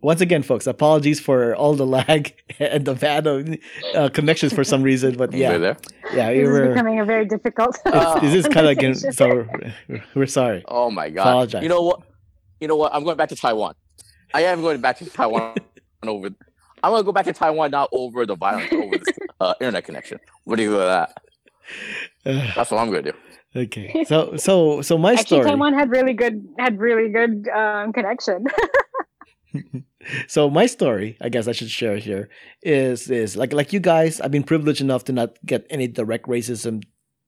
Once 0.00 0.20
again, 0.20 0.42
folks, 0.42 0.66
apologies 0.66 1.18
for 1.18 1.56
all 1.56 1.72
the 1.74 1.86
lag 1.86 2.34
and 2.58 2.84
the 2.84 2.94
bad 2.94 3.26
uh, 3.26 4.08
connections 4.10 4.52
for 4.52 4.62
some 4.62 4.82
reason, 4.82 5.16
but 5.16 5.32
Yeah. 5.32 5.52
yeah, 5.52 5.58
there. 5.58 5.76
yeah, 6.12 6.28
we 6.30 6.38
This 6.40 6.48
is 6.48 6.52
were. 6.52 6.68
becoming 6.68 7.00
a 7.00 7.04
very 7.06 7.24
difficult. 7.24 7.78
Uh, 7.86 8.20
this 8.20 8.34
is 8.34 8.44
kind 8.46 8.66
of 8.66 8.72
again. 8.72 8.92
conversation. 8.92 9.12
So 9.14 9.48
we're, 9.88 10.04
we're 10.14 10.26
sorry. 10.26 10.62
Oh 10.68 10.90
my 10.90 11.08
god! 11.08 11.22
Apologize. 11.22 11.62
You 11.62 11.70
know 11.70 11.80
what? 11.82 12.00
You 12.60 12.68
know 12.68 12.76
what? 12.76 12.94
I'm 12.94 13.02
going 13.04 13.16
back 13.16 13.30
to 13.30 13.36
Taiwan. 13.36 13.74
I 14.34 14.42
am 14.42 14.60
going 14.60 14.80
back 14.82 14.98
to 14.98 15.06
Taiwan 15.08 15.54
over. 16.02 16.28
I'm 16.82 16.90
going 16.90 17.00
to 17.02 17.06
go 17.06 17.12
back 17.12 17.24
to 17.24 17.32
Taiwan 17.32 17.70
not 17.70 17.88
over 17.92 18.26
the 18.26 18.36
violence, 18.36 18.70
over 18.74 18.98
the 18.98 19.14
uh, 19.40 19.54
internet 19.58 19.84
connection. 19.84 20.18
What 20.44 20.56
do 20.56 20.64
you 20.64 20.70
do 20.70 20.76
with 20.76 20.84
that? 20.86 21.16
Uh, 22.26 22.52
That's 22.56 22.70
what 22.70 22.78
I'm 22.78 22.90
going 22.90 23.04
to 23.04 23.12
do. 23.12 23.18
Okay, 23.56 24.04
so 24.06 24.36
so 24.36 24.82
so 24.82 24.98
my 24.98 25.12
Actually, 25.12 25.24
story. 25.26 25.44
Taiwan 25.44 25.74
had 25.74 25.90
really 25.90 26.12
good 26.12 26.46
had 26.58 26.78
really 26.78 27.10
good 27.10 27.48
um, 27.48 27.92
connection. 27.92 28.44
So 30.28 30.50
my 30.50 30.66
story, 30.66 31.16
I 31.20 31.28
guess 31.28 31.48
I 31.48 31.52
should 31.52 31.70
share 31.70 31.96
here, 31.96 32.28
is 32.62 33.10
is 33.10 33.36
like 33.36 33.52
like 33.52 33.72
you 33.72 33.80
guys. 33.80 34.20
I've 34.20 34.30
been 34.30 34.42
privileged 34.42 34.80
enough 34.80 35.04
to 35.04 35.12
not 35.12 35.38
get 35.46 35.66
any 35.70 35.86
direct 35.86 36.26
racism 36.26 36.82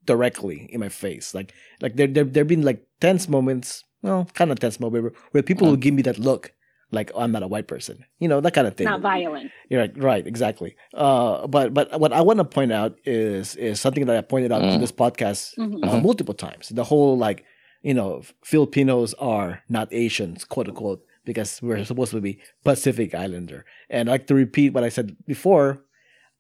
directly 0.04 0.68
in 0.70 0.80
my 0.80 0.88
face. 0.88 1.34
Like 1.34 1.54
like 1.80 1.96
there 1.96 2.06
there 2.06 2.24
there've 2.24 2.48
been 2.48 2.62
like 2.62 2.84
tense 3.00 3.28
moments, 3.28 3.84
well, 4.02 4.28
kind 4.34 4.50
of 4.50 4.58
tense 4.58 4.80
moments 4.80 5.02
where, 5.02 5.12
where 5.30 5.42
people 5.42 5.68
will 5.68 5.76
give 5.76 5.94
me 5.94 6.02
that 6.02 6.18
look, 6.18 6.52
like 6.92 7.10
oh, 7.14 7.20
I'm 7.22 7.32
not 7.32 7.42
a 7.42 7.48
white 7.48 7.66
person, 7.68 8.04
you 8.20 8.28
know, 8.28 8.40
that 8.40 8.54
kind 8.54 8.66
of 8.66 8.76
thing. 8.76 8.84
Not 8.86 9.00
violent. 9.00 9.50
You're 9.68 9.80
right, 9.80 9.96
right, 10.02 10.26
exactly. 10.26 10.76
Uh, 10.94 11.46
but 11.46 11.74
but 11.74 11.98
what 12.00 12.12
I 12.12 12.20
want 12.20 12.38
to 12.38 12.44
point 12.44 12.72
out 12.72 12.96
is 13.04 13.56
is 13.56 13.80
something 13.80 14.06
that 14.06 14.16
I 14.16 14.20
pointed 14.22 14.52
out 14.52 14.62
in 14.62 14.70
Mm. 14.70 14.80
this 14.80 14.92
podcast 14.92 15.56
Mhm. 15.58 15.84
uh, 15.86 16.00
multiple 16.00 16.34
times. 16.34 16.68
The 16.68 16.84
whole 16.84 17.16
like 17.18 17.44
you 17.82 17.94
know 17.94 18.22
Filipinos 18.44 19.14
are 19.14 19.62
not 19.68 19.88
Asians, 19.92 20.44
quote 20.44 20.68
unquote, 20.68 21.02
because 21.24 21.60
we're 21.62 21.84
supposed 21.84 22.12
to 22.12 22.20
be 22.20 22.38
Pacific 22.64 23.14
Islander. 23.14 23.64
And 23.90 24.08
I 24.08 24.12
like 24.12 24.26
to 24.28 24.34
repeat 24.34 24.72
what 24.72 24.84
I 24.84 24.88
said 24.88 25.16
before. 25.26 25.82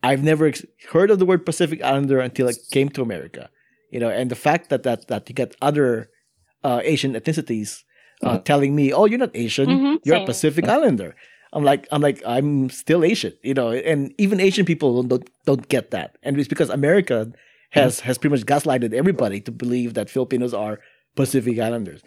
I've 0.02 0.22
never 0.22 0.46
ex- 0.46 0.64
heard 0.92 1.10
of 1.10 1.18
the 1.18 1.26
word 1.26 1.44
Pacific 1.44 1.82
Islander 1.82 2.20
until 2.20 2.48
I 2.48 2.52
came 2.70 2.88
to 2.90 3.02
America. 3.02 3.50
You 3.90 3.98
know, 4.00 4.10
and 4.10 4.30
the 4.30 4.36
fact 4.46 4.68
that 4.70 4.82
that 4.84 5.08
that 5.08 5.28
you 5.28 5.34
get 5.34 5.56
other 5.60 6.10
uh, 6.62 6.80
Asian 6.84 7.14
ethnicities 7.14 7.82
uh, 8.22 8.38
Mhm. 8.38 8.44
telling 8.44 8.74
me, 8.74 8.92
"Oh, 8.92 9.04
you're 9.06 9.18
not 9.18 9.30
Asian, 9.34 9.68
Mhm, 9.68 10.00
you're 10.04 10.16
a 10.16 10.18
same. 10.20 10.26
Pacific 10.26 10.68
Islander." 10.68 11.14
I'm 11.52 11.64
like, 11.64 11.86
I'm 11.90 12.02
like, 12.02 12.20
I'm 12.26 12.68
still 12.70 13.04
Asian, 13.04 13.32
you 13.42 13.54
know, 13.54 13.70
and 13.70 14.12
even 14.18 14.40
Asian 14.40 14.64
people 14.66 15.02
don't 15.02 15.28
don't 15.46 15.68
get 15.68 15.90
that, 15.90 16.16
and 16.22 16.38
it's 16.38 16.48
because 16.48 16.70
America 16.70 17.32
has 17.70 18.00
has 18.00 18.18
pretty 18.18 18.34
much 18.36 18.44
gaslighted 18.46 18.92
everybody 18.92 19.40
to 19.40 19.52
believe 19.52 19.94
that 19.94 20.10
Filipinos 20.10 20.52
are 20.54 20.80
Pacific 21.14 21.58
Islanders. 21.58 22.02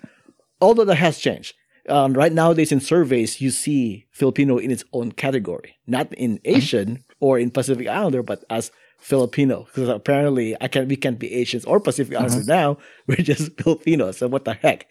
Although 0.62 0.86
that 0.86 0.96
has 0.96 1.20
changed. 1.20 1.54
Um, 1.88 2.14
right 2.14 2.32
nowadays 2.34 2.72
in 2.72 2.80
surveys, 2.82 3.42
you 3.42 3.50
see 3.50 4.06
Filipino 4.12 4.58
in 4.60 4.70
its 4.70 4.84
own 4.94 5.12
category, 5.12 5.78
not 5.88 6.14
in 6.14 6.40
Asian 6.46 7.04
or 7.20 7.40
in 7.40 7.50
Pacific 7.50 7.88
Islander, 7.88 8.22
but 8.22 8.44
as 8.50 8.70
Filipino. 9.00 9.66
Because 9.66 9.90
apparently, 9.90 10.56
I 10.62 10.68
can 10.68 10.88
we 10.88 10.96
can't 10.98 11.18
be 11.18 11.34
Asians 11.34 11.66
or 11.66 11.80
Pacific 11.80 12.16
Islanders 12.16 12.48
now. 12.48 12.78
We're 13.08 13.26
just 13.26 13.60
Filipinos. 13.60 14.18
So 14.18 14.28
what 14.28 14.46
the 14.46 14.54
heck, 14.54 14.86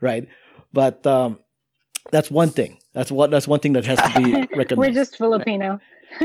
right? 0.00 0.28
But 0.74 1.06
um, 1.06 1.38
that's 2.10 2.30
one 2.30 2.50
thing. 2.50 2.78
That's 2.92 3.10
what 3.10 3.30
that's 3.30 3.48
one 3.48 3.60
thing 3.60 3.72
that 3.74 3.86
has 3.86 3.98
to 3.98 4.22
be 4.22 4.32
recognized. 4.56 4.78
We're 4.78 4.90
just 4.92 5.16
Filipino. 5.16 5.80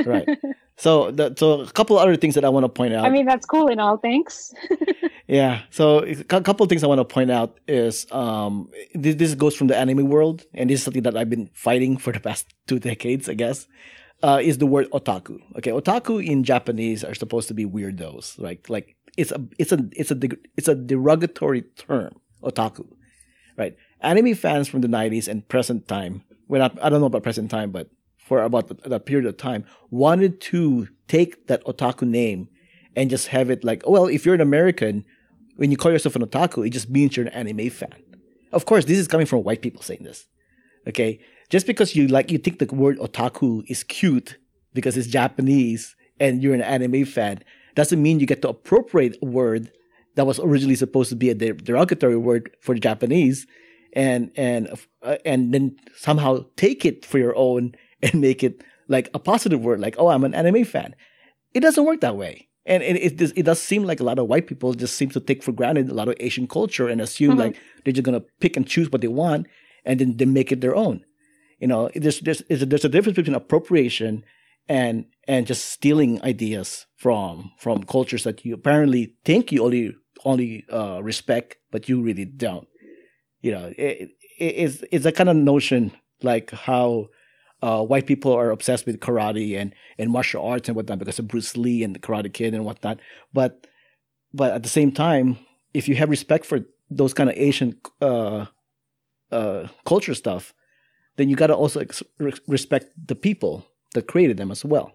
right. 0.06 0.28
So, 0.80 1.12
the, 1.12 1.36
so 1.38 1.60
a 1.60 1.72
couple 1.72 2.00
other 2.00 2.16
things 2.16 2.36
that 2.36 2.46
I 2.46 2.50
want 2.56 2.64
to 2.64 2.70
point 2.70 2.94
out. 2.94 3.04
I 3.04 3.10
mean, 3.10 3.26
that's 3.26 3.46
cool 3.46 3.68
in 3.68 3.82
all 3.82 3.98
things. 3.98 4.54
Yeah. 5.30 5.62
So 5.70 6.00
a 6.00 6.24
couple 6.24 6.64
of 6.64 6.70
things 6.70 6.84
I 6.84 6.88
want 6.88 6.98
to 6.98 7.06
point 7.06 7.30
out 7.30 7.60
is 7.68 8.12
um 8.12 8.72
this, 8.96 9.16
this 9.16 9.36
goes 9.36 9.56
from 9.56 9.68
the 9.68 9.78
anime 9.78 10.10
world, 10.10 10.44
and 10.56 10.70
this 10.70 10.80
is 10.80 10.84
something 10.84 11.04
that 11.04 11.16
I've 11.16 11.30
been 11.30 11.52
fighting 11.54 11.98
for 11.98 12.12
the 12.12 12.20
past 12.20 12.48
two 12.66 12.80
decades, 12.80 13.30
I 13.30 13.36
guess. 13.36 13.68
Uh, 14.24 14.40
is 14.42 14.58
the 14.58 14.66
word 14.66 14.90
otaku? 14.90 15.38
Okay, 15.58 15.70
otaku 15.70 16.26
in 16.26 16.44
Japanese 16.44 17.04
are 17.04 17.14
supposed 17.14 17.48
to 17.50 17.54
be 17.54 17.64
weirdos, 17.64 18.42
right? 18.42 18.68
Like 18.70 18.96
it's 19.18 19.32
a 19.32 19.40
it's 19.60 19.72
a 19.72 19.78
it's 19.92 20.10
a 20.10 20.18
it's 20.58 20.68
a 20.68 20.74
derogatory 20.74 21.62
term, 21.78 22.20
otaku, 22.42 22.88
right? 23.56 23.76
Anime 24.02 24.34
fans 24.36 24.68
from 24.68 24.82
the 24.82 24.88
'90s 24.88 25.28
and 25.28 25.48
present 25.48 25.88
time, 25.88 26.24
well, 26.48 26.62
not, 26.62 26.78
I 26.82 26.90
don't 26.90 27.00
know 27.00 27.08
about 27.08 27.24
present 27.24 27.52
time, 27.52 27.72
but 27.72 27.90
for 28.18 28.42
about 28.44 28.68
th- 28.68 28.82
that 28.84 29.06
period 29.06 29.26
of 29.26 29.38
time, 29.38 29.66
wanted 29.90 30.40
to 30.42 30.88
take 31.08 31.48
that 31.48 31.64
otaku 31.66 32.08
name 32.08 32.48
and 32.96 33.10
just 33.10 33.28
have 33.28 33.50
it 33.50 33.64
like, 33.64 33.84
well, 33.88 34.08
if 34.08 34.26
you're 34.26 34.36
an 34.36 34.42
American, 34.42 35.04
when 35.56 35.72
you 35.72 35.78
call 35.78 35.92
yourself 35.92 36.16
an 36.16 36.26
otaku, 36.26 36.66
it 36.66 36.70
just 36.72 36.90
means 36.90 37.18
you're 37.18 37.26
an 37.26 37.34
anime 37.34 37.70
fan. 37.70 37.94
Of 38.52 38.66
course, 38.66 38.86
this 38.86 38.98
is 38.98 39.08
coming 39.08 39.26
from 39.26 39.44
white 39.44 39.62
people 39.62 39.82
saying 39.82 40.04
this. 40.04 40.28
Okay, 40.88 41.20
just 41.50 41.68
because 41.68 41.96
you 41.96 42.08
like 42.08 42.32
you 42.32 42.38
think 42.38 42.60
the 42.60 42.74
word 42.74 42.98
otaku 43.00 43.64
is 43.68 43.84
cute 43.84 44.38
because 44.74 44.96
it's 44.96 45.08
Japanese 45.08 45.96
and 46.20 46.42
you're 46.42 46.54
an 46.54 46.62
anime 46.62 47.06
fan 47.06 47.44
doesn't 47.76 48.02
mean 48.02 48.20
you 48.20 48.26
get 48.26 48.42
to 48.42 48.50
appropriate 48.50 49.18
a 49.22 49.26
word 49.26 49.72
that 50.16 50.26
was 50.26 50.40
originally 50.40 50.76
supposed 50.76 51.10
to 51.10 51.16
be 51.16 51.30
a 51.30 51.36
derogatory 51.36 52.18
word 52.18 52.52
for 52.62 52.76
the 52.76 52.82
Japanese 52.82 53.48
and 53.94 54.32
and 54.36 54.70
uh, 55.02 55.18
and 55.26 55.54
then 55.54 55.76
somehow 55.96 56.46
take 56.56 56.86
it 56.86 57.06
for 57.06 57.18
your 57.20 57.36
own 57.36 57.74
and 58.02 58.16
make 58.22 58.44
it 58.44 58.64
like 58.88 59.10
a 59.14 59.20
positive 59.20 59.62
word 59.62 59.80
like 59.80 59.96
oh 59.98 60.08
I'm 60.10 60.24
an 60.24 60.34
anime 60.34 60.64
fan. 60.66 60.96
It 61.54 61.62
doesn't 61.62 61.86
work 61.86 62.02
that 62.02 62.16
way. 62.18 62.48
And 62.66 62.84
it, 62.84 62.98
it, 63.02 63.18
does, 63.18 63.32
it 63.36 63.44
does 63.44 63.60
seem 63.60 63.84
like 63.84 64.00
a 64.00 64.04
lot 64.04 64.20
of 64.20 64.28
white 64.28 64.46
people 64.46 64.74
just 64.76 64.96
seem 64.96 65.10
to 65.12 65.20
take 65.20 65.42
for 65.42 65.52
granted 65.52 65.90
a 65.90 65.94
lot 65.96 66.08
of 66.08 66.16
Asian 66.20 66.48
culture 66.48 66.88
and 66.88 67.02
assume 67.02 67.36
Mhm. 67.36 67.40
like 67.40 67.58
they're 67.84 67.94
just 67.94 68.06
gonna 68.06 68.22
pick 68.42 68.56
and 68.56 68.68
choose 68.68 68.92
what 68.92 69.02
they 69.02 69.08
want 69.08 69.48
and 69.86 70.00
then 70.00 70.18
they 70.18 70.26
make 70.26 70.52
it 70.52 70.62
their 70.62 70.76
own. 70.76 71.04
You 71.60 71.68
know, 71.68 71.90
there's 71.96 72.20
there's 72.20 72.44
there's 72.50 72.86
a 72.86 72.90
difference 72.90 73.16
between 73.16 73.34
appropriation 73.36 74.24
and 74.68 75.06
and 75.28 75.48
just 75.48 75.66
stealing 75.66 76.22
ideas 76.22 76.86
from 76.96 77.52
from 77.58 77.84
cultures 77.84 78.24
that 78.24 78.46
you 78.46 78.54
apparently 78.54 79.16
think 79.26 79.52
you 79.52 79.64
only 79.64 79.96
only 80.24 80.66
uh, 80.72 81.00
respect, 81.02 81.58
but 81.72 81.90
you 81.90 82.00
really 82.02 82.26
don't. 82.26 82.68
You 83.42 83.52
know, 83.52 83.74
it, 83.78 84.12
it, 84.38 84.44
it's 84.44 84.84
it's 84.92 85.06
a 85.06 85.12
kind 85.12 85.30
of 85.30 85.36
notion 85.36 85.92
like 86.22 86.52
how 86.52 87.10
uh, 87.62 87.84
white 87.84 88.08
people 88.08 88.34
are 88.34 88.52
obsessed 88.52 88.86
with 88.86 89.00
karate 89.00 89.58
and, 89.58 89.74
and 89.98 90.12
martial 90.12 90.46
arts 90.46 90.70
and 90.70 90.76
whatnot 90.76 91.00
because 91.00 91.20
of 91.20 91.28
Bruce 91.28 91.58
Lee 91.58 91.84
and 91.84 91.96
the 91.96 92.00
Karate 92.00 92.34
Kid 92.34 92.54
and 92.54 92.66
whatnot. 92.66 93.00
But 93.34 93.68
but 94.34 94.54
at 94.54 94.64
the 94.64 94.70
same 94.70 94.92
time, 94.92 95.38
if 95.74 95.88
you 95.88 95.96
have 95.96 96.10
respect 96.10 96.46
for 96.46 96.62
those 96.90 97.14
kind 97.14 97.30
of 97.30 97.36
Asian 97.36 97.80
uh, 98.02 98.46
uh, 99.32 99.68
culture 99.86 100.14
stuff, 100.14 100.54
then 101.18 101.30
you 101.30 101.36
got 101.36 101.48
to 101.48 101.56
also 101.56 101.80
ex- 101.80 102.04
respect 102.48 102.92
the 103.08 103.16
people 103.16 103.66
that 103.94 104.08
created 104.08 104.38
them 104.38 104.52
as 104.52 104.64
well, 104.64 104.92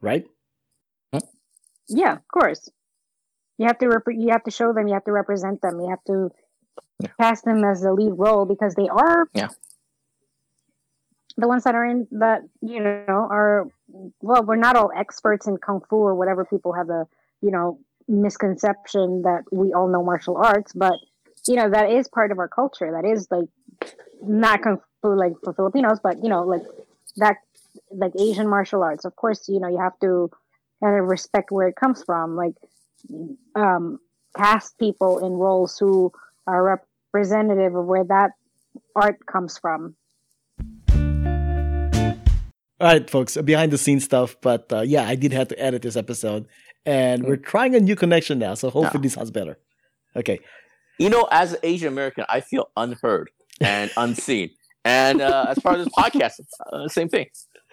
right? 0.00 0.26
Yeah, 1.88 2.12
of 2.12 2.28
course. 2.32 2.68
You 3.56 3.66
have 3.66 3.78
to 3.78 3.88
rep- 3.88 4.02
you 4.08 4.30
have 4.30 4.44
to 4.44 4.50
show 4.50 4.72
them. 4.72 4.86
You 4.86 4.94
have 4.94 5.04
to 5.04 5.12
represent 5.12 5.60
them. 5.62 5.80
You 5.80 5.90
have 5.90 6.04
to 6.06 6.30
Yeah. 7.00 7.10
cast 7.20 7.44
them 7.44 7.62
as 7.64 7.80
the 7.82 7.92
lead 7.92 8.12
role 8.16 8.44
because 8.44 8.74
they 8.74 8.88
are 8.88 9.28
Yeah. 9.34 9.48
the 11.36 11.46
ones 11.46 11.64
that 11.64 11.74
are 11.74 11.84
in 11.84 12.08
that 12.12 12.42
you 12.60 12.80
know 12.80 13.26
are 13.30 13.66
well. 14.20 14.42
We're 14.44 14.56
not 14.56 14.76
all 14.76 14.90
experts 14.94 15.46
in 15.46 15.56
kung 15.58 15.80
fu 15.88 15.96
or 15.96 16.14
whatever. 16.14 16.44
People 16.44 16.72
have 16.72 16.86
the 16.88 17.06
you 17.40 17.50
know 17.50 17.78
misconception 18.08 19.22
that 19.22 19.42
we 19.52 19.72
all 19.72 19.88
know 19.88 20.02
martial 20.02 20.36
arts, 20.36 20.72
but 20.72 20.94
you 21.46 21.56
know 21.56 21.70
that 21.70 21.90
is 21.90 22.08
part 22.08 22.32
of 22.32 22.38
our 22.38 22.48
culture. 22.48 22.90
That 22.90 23.04
is 23.08 23.28
like 23.30 23.48
not 24.22 24.62
kung 24.62 24.80
fu 25.02 25.14
like 25.14 25.34
for 25.44 25.52
Filipinos, 25.52 26.00
but 26.02 26.22
you 26.22 26.28
know 26.28 26.42
like 26.42 26.62
that 27.16 27.36
like 27.90 28.12
Asian 28.18 28.48
martial 28.48 28.82
arts. 28.82 29.04
Of 29.04 29.14
course, 29.14 29.48
you 29.48 29.60
know 29.60 29.68
you 29.68 29.78
have 29.78 29.98
to 30.00 30.30
kind 30.82 30.98
of 30.98 31.06
respect 31.06 31.50
where 31.52 31.68
it 31.68 31.76
comes 31.76 32.02
from. 32.02 32.34
Like 32.34 32.54
um, 33.54 34.00
cast 34.36 34.76
people 34.78 35.24
in 35.24 35.32
roles 35.32 35.78
who 35.78 36.12
are 36.48 36.80
representative 37.14 37.74
of 37.74 37.84
where 37.86 38.04
that 38.04 38.30
art 38.96 39.18
comes 39.30 39.58
from. 39.58 39.94
All 42.80 42.86
right, 42.86 43.10
folks, 43.10 43.36
behind 43.38 43.72
the 43.72 43.78
scenes 43.78 44.04
stuff, 44.04 44.36
but 44.40 44.72
uh, 44.72 44.82
yeah, 44.82 45.06
I 45.06 45.16
did 45.16 45.32
have 45.32 45.48
to 45.48 45.60
edit 45.60 45.82
this 45.82 45.96
episode, 45.96 46.46
and 46.86 47.24
we're 47.24 47.36
trying 47.36 47.74
a 47.74 47.80
new 47.80 47.96
connection 47.96 48.38
now, 48.38 48.54
so 48.54 48.70
hopefully 48.70 49.00
No. 49.00 49.02
this 49.02 49.14
sounds 49.14 49.32
better. 49.32 49.58
Okay, 50.14 50.38
You 50.98 51.10
know, 51.10 51.26
as 51.32 51.52
an 51.54 51.58
Asian 51.64 51.88
American, 51.88 52.24
I 52.28 52.40
feel 52.40 52.70
unheard 52.76 53.30
and 53.60 53.90
unseen. 53.96 54.50
And 54.84 55.20
uh, 55.20 55.46
as 55.48 55.58
far 55.58 55.74
as 55.74 55.84
this 55.84 55.94
podcast, 55.98 56.34
uh, 56.72 56.86
same 56.88 57.08
thing. 57.08 57.26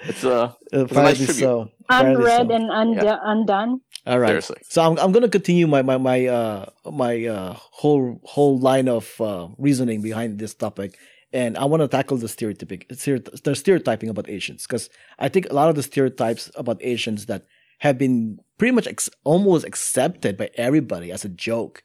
It's 0.04 0.24
uh, 0.24 0.52
uh, 0.74 0.86
a 0.86 0.94
nice 0.94 1.18
tribute. 1.18 1.36
so. 1.38 1.70
Unread 1.90 2.48
so. 2.48 2.54
and 2.56 2.70
und- 2.72 3.20
undone. 3.24 3.82
All 4.06 4.20
right. 4.20 4.28
seriously. 4.30 4.58
So 4.68 4.82
I'm 4.84 4.98
I'm 5.00 5.12
gonna 5.12 5.30
continue 5.30 5.68
my 5.68 5.82
my 5.82 5.98
my 5.98 6.26
uh 6.28 6.66
my 6.92 7.26
uh 7.26 7.54
whole 7.58 8.20
whole 8.24 8.60
line 8.60 8.88
of 8.88 9.10
uh, 9.20 9.48
reasoning 9.58 10.02
behind 10.02 10.38
this 10.40 10.54
topic, 10.54 10.98
and 11.34 11.58
I 11.58 11.66
want 11.66 11.82
to 11.82 11.88
tackle 11.88 12.18
the 12.18 12.28
stereotypic 12.28 12.88
stereoty- 12.90 13.42
the 13.44 13.56
stereotyping 13.56 14.10
about 14.10 14.30
Asians 14.30 14.68
because 14.68 14.90
I 15.18 15.28
think 15.30 15.48
a 15.50 15.54
lot 15.54 15.70
of 15.70 15.76
the 15.76 15.84
stereotypes 15.84 16.52
about 16.56 16.78
Asians 16.84 17.26
that 17.28 17.46
have 17.80 17.98
been 17.98 18.40
pretty 18.58 18.74
much 18.74 18.88
ex- 18.88 19.10
almost 19.24 19.66
accepted 19.66 20.38
by 20.38 20.50
everybody 20.56 21.12
as 21.12 21.26
a 21.26 21.30
joke, 21.30 21.84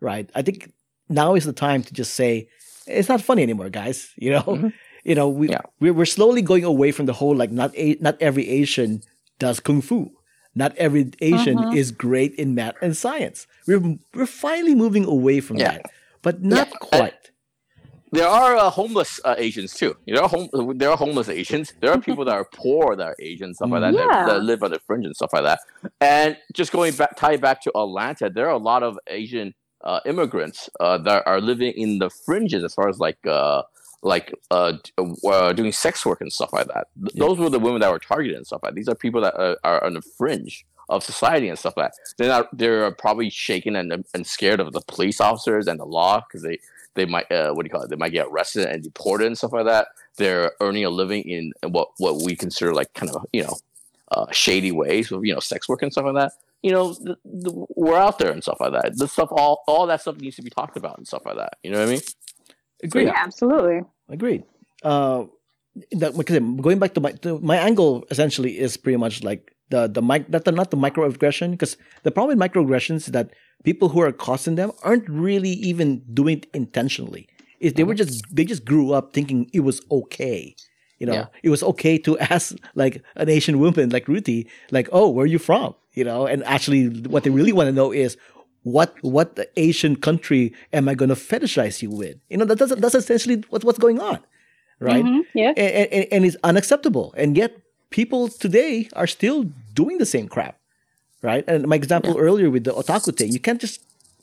right? 0.00 0.28
I 0.34 0.42
think 0.42 0.72
now 1.08 1.34
is 1.34 1.44
the 1.44 1.52
time 1.52 1.82
to 1.84 1.92
just 1.94 2.14
say 2.14 2.48
it's 2.86 3.08
not 3.08 3.20
funny 3.22 3.42
anymore, 3.42 3.68
guys. 3.70 4.10
You 4.16 4.30
know, 4.32 4.42
Mhm. 4.42 4.72
You 5.04 5.14
know 5.14 5.28
we 5.28 5.48
Yeah. 5.48 5.60
we're, 5.80 5.92
we're 5.92 6.04
slowly 6.06 6.42
going 6.42 6.64
away 6.64 6.92
from 6.92 7.06
the 7.06 7.12
whole 7.14 7.34
like 7.36 7.50
not 7.50 7.70
a, 7.76 7.96
not 8.00 8.16
every 8.20 8.48
Asian 8.48 9.02
does 9.38 9.60
kung 9.60 9.80
fu. 9.82 10.10
Not 10.54 10.76
every 10.76 11.10
Asian 11.20 11.56
Mhm. 11.58 11.76
is 11.76 11.92
great 11.92 12.34
in 12.34 12.54
math 12.54 12.74
and 12.82 12.96
science. 12.96 13.46
We're 13.66 13.98
we're 14.14 14.26
finally 14.26 14.74
moving 14.74 15.04
away 15.04 15.40
from 15.40 15.56
Yeah. 15.58 15.72
that, 15.78 15.82
but 16.22 16.42
not 16.42 16.68
Yeah. 16.68 16.76
quite. 16.80 17.14
There 18.12 18.26
are 18.26 18.56
uh, 18.56 18.70
homeless 18.70 19.20
uh, 19.24 19.36
Asians 19.38 19.72
too. 19.72 19.94
There 20.06 20.20
are 20.20 20.28
home, 20.28 20.48
there 20.76 20.90
are 20.90 20.96
homeless 20.96 21.28
Asians. 21.28 21.72
There 21.80 21.92
are 21.92 22.00
people 22.00 22.24
that 22.24 22.34
are 22.34 22.44
poor 22.62 22.96
that 22.96 23.06
are 23.06 23.16
Asian, 23.20 23.54
stuff 23.54 23.70
like 23.70 23.82
that, 23.82 23.92
that, 23.94 24.06
Yeah. 24.10 24.26
that 24.26 24.42
live 24.42 24.64
on 24.64 24.72
the 24.72 24.80
fringe 24.80 25.06
and 25.06 25.14
stuff 25.14 25.32
like 25.32 25.44
that. 25.44 25.60
And 26.00 26.36
just 26.52 26.72
going 26.72 26.92
back, 26.94 27.14
tie 27.16 27.36
back 27.36 27.62
to 27.62 27.70
Atlanta, 27.76 28.28
there 28.28 28.46
are 28.48 28.56
a 28.62 28.64
lot 28.72 28.82
of 28.82 28.98
Asian 29.06 29.54
uh, 29.84 30.00
immigrants 30.04 30.68
uh, 30.80 30.98
that 30.98 31.22
are 31.26 31.40
living 31.40 31.72
in 31.72 32.00
the 32.00 32.10
fringes, 32.10 32.64
as 32.64 32.74
far 32.74 32.88
as 32.88 32.98
like 32.98 33.16
uh, 33.26 33.62
like 34.02 34.34
uh, 34.50 34.74
uh, 35.26 35.52
doing 35.52 35.72
sex 35.72 36.04
work 36.06 36.20
and 36.20 36.32
stuff 36.32 36.52
like 36.52 36.66
that. 36.68 36.88
Th- 36.98 37.12
Yeah. 37.14 37.26
Those 37.26 37.38
were 37.38 37.50
the 37.50 37.58
women 37.58 37.80
that 37.80 37.90
were 37.92 37.98
targeted 37.98 38.36
and 38.36 38.46
stuff 38.46 38.60
like. 38.62 38.72
that. 38.72 38.76
These 38.76 38.88
are 38.88 38.94
people 38.94 39.20
that 39.22 39.34
uh, 39.38 39.56
are 39.64 39.84
on 39.84 39.94
the 39.94 40.02
fringe 40.02 40.64
of 40.88 41.04
society 41.04 41.48
and 41.48 41.58
stuff 41.58 41.76
like 41.76 41.92
that. 41.92 41.98
They're 42.18 42.28
not. 42.28 42.56
They're 42.56 42.90
probably 42.92 43.30
shaken 43.30 43.76
and 43.76 44.04
and 44.14 44.26
scared 44.26 44.60
of 44.60 44.72
the 44.72 44.80
police 44.80 45.20
officers 45.20 45.66
and 45.66 45.78
the 45.78 45.84
law 45.84 46.20
because 46.26 46.42
they 46.42 46.58
they 46.94 47.04
might 47.04 47.30
uh, 47.30 47.52
what 47.52 47.62
do 47.62 47.66
you 47.66 47.70
call 47.70 47.82
it? 47.82 47.90
They 47.90 47.96
might 47.96 48.12
get 48.12 48.26
arrested 48.28 48.66
and 48.66 48.82
deported 48.82 49.26
and 49.26 49.38
stuff 49.38 49.52
like 49.52 49.66
that. 49.66 49.88
They're 50.16 50.52
earning 50.60 50.84
a 50.84 50.90
living 50.90 51.22
in 51.28 51.52
what 51.68 51.90
what 51.98 52.22
we 52.24 52.34
consider 52.36 52.74
like 52.74 52.92
kind 52.94 53.12
of 53.14 53.24
you 53.32 53.42
know 53.44 53.56
uh, 54.10 54.26
shady 54.32 54.72
ways 54.72 55.10
with 55.10 55.24
you 55.24 55.32
know 55.34 55.40
sex 55.40 55.68
work 55.68 55.82
and 55.82 55.92
stuff 55.92 56.06
like 56.06 56.14
that. 56.14 56.32
You 56.62 56.72
know, 56.72 56.92
the, 56.92 57.16
the, 57.24 57.66
we're 57.74 57.96
out 57.96 58.18
there 58.18 58.32
and 58.32 58.42
stuff 58.42 58.58
like 58.60 58.72
that. 58.72 58.98
The 58.98 59.08
stuff, 59.08 59.28
all 59.30 59.62
all 59.66 59.86
that 59.86 60.00
stuff 60.02 60.16
needs 60.18 60.36
to 60.36 60.42
be 60.42 60.50
talked 60.50 60.76
about 60.76 60.98
and 60.98 61.06
stuff 61.06 61.22
like 61.24 61.36
that. 61.36 61.54
You 61.62 61.70
know 61.70 61.78
what 61.78 61.88
I 61.88 61.92
mean? 61.92 62.00
Agreed. 62.82 63.06
Yeah, 63.06 63.14
absolutely. 63.16 63.80
Agreed. 64.08 64.44
Uh, 64.82 65.24
that 65.92 66.16
because 66.16 66.38
going 66.60 66.78
back 66.78 66.94
to 66.94 67.00
my 67.00 67.12
to 67.22 67.38
my 67.40 67.56
angle 67.56 68.04
essentially 68.10 68.58
is 68.58 68.76
pretty 68.76 68.96
much 68.96 69.22
like 69.22 69.54
the 69.70 69.86
the 69.86 70.02
mic 70.02 70.26
that 70.30 70.44
the, 70.44 70.52
not 70.52 70.70
the 70.70 70.76
microaggression 70.76 71.52
because 71.52 71.76
the 72.02 72.10
problem 72.10 72.36
with 72.38 72.50
microaggressions 72.50 73.06
is 73.06 73.12
that 73.12 73.30
people 73.62 73.88
who 73.90 74.00
are 74.00 74.10
causing 74.12 74.56
them 74.56 74.72
aren't 74.82 75.08
really 75.08 75.50
even 75.50 76.02
doing 76.12 76.38
it 76.38 76.46
intentionally. 76.54 77.28
Is 77.60 77.74
they 77.74 77.84
were 77.84 77.94
just 77.94 78.24
they 78.34 78.44
just 78.44 78.64
grew 78.64 78.92
up 78.92 79.12
thinking 79.12 79.48
it 79.52 79.60
was 79.60 79.80
okay. 79.90 80.56
You 80.98 81.06
know, 81.06 81.14
Yeah. 81.14 81.26
it 81.42 81.50
was 81.50 81.62
okay 81.62 81.96
to 81.98 82.18
ask 82.34 82.56
like 82.74 83.02
an 83.16 83.28
Asian 83.28 83.58
woman 83.60 83.90
like 83.90 84.06
Ruthy, 84.06 84.46
like, 84.70 84.88
"Oh, 84.92 85.08
where 85.08 85.24
are 85.24 85.26
you 85.36 85.38
from?" 85.38 85.74
You 85.94 86.04
know, 86.04 86.26
and 86.26 86.42
actually, 86.44 86.88
what 87.08 87.22
they 87.24 87.30
really 87.30 87.52
want 87.52 87.68
to 87.68 87.72
know 87.72 87.92
is 87.92 88.16
what 88.62 88.94
what 89.02 89.38
Asian 89.56 89.96
country 89.96 90.52
am 90.72 90.88
I 90.88 90.94
going 90.94 91.08
to 91.08 91.14
fetishize 91.14 91.82
you 91.82 91.90
with? 91.90 92.16
You 92.28 92.36
know, 92.38 92.44
that, 92.44 92.58
that's 92.58 92.74
that's 92.76 92.94
essentially 92.94 93.42
what's 93.50 93.64
what's 93.64 93.78
going 93.78 94.00
on, 94.00 94.18
right? 94.80 95.04
Mhm, 95.04 95.22
Yeah. 95.34 95.52
and, 95.56 95.88
and, 95.92 96.06
and 96.12 96.24
it's 96.24 96.36
unacceptable. 96.44 97.14
And 97.16 97.36
yet, 97.36 97.52
people 97.90 98.28
today 98.28 98.88
are 98.94 99.06
still 99.06 99.44
doing 99.74 99.98
the 99.98 100.06
same 100.06 100.28
crap, 100.28 100.58
right? 101.22 101.44
And 101.48 101.66
my 101.66 101.76
example 101.76 102.16
earlier 102.18 102.50
with 102.50 102.64
the 102.64 102.72
otaku 102.72 103.16
thing, 103.16 103.32
you 103.32 103.40
can't 103.40 103.60
just 103.60 103.80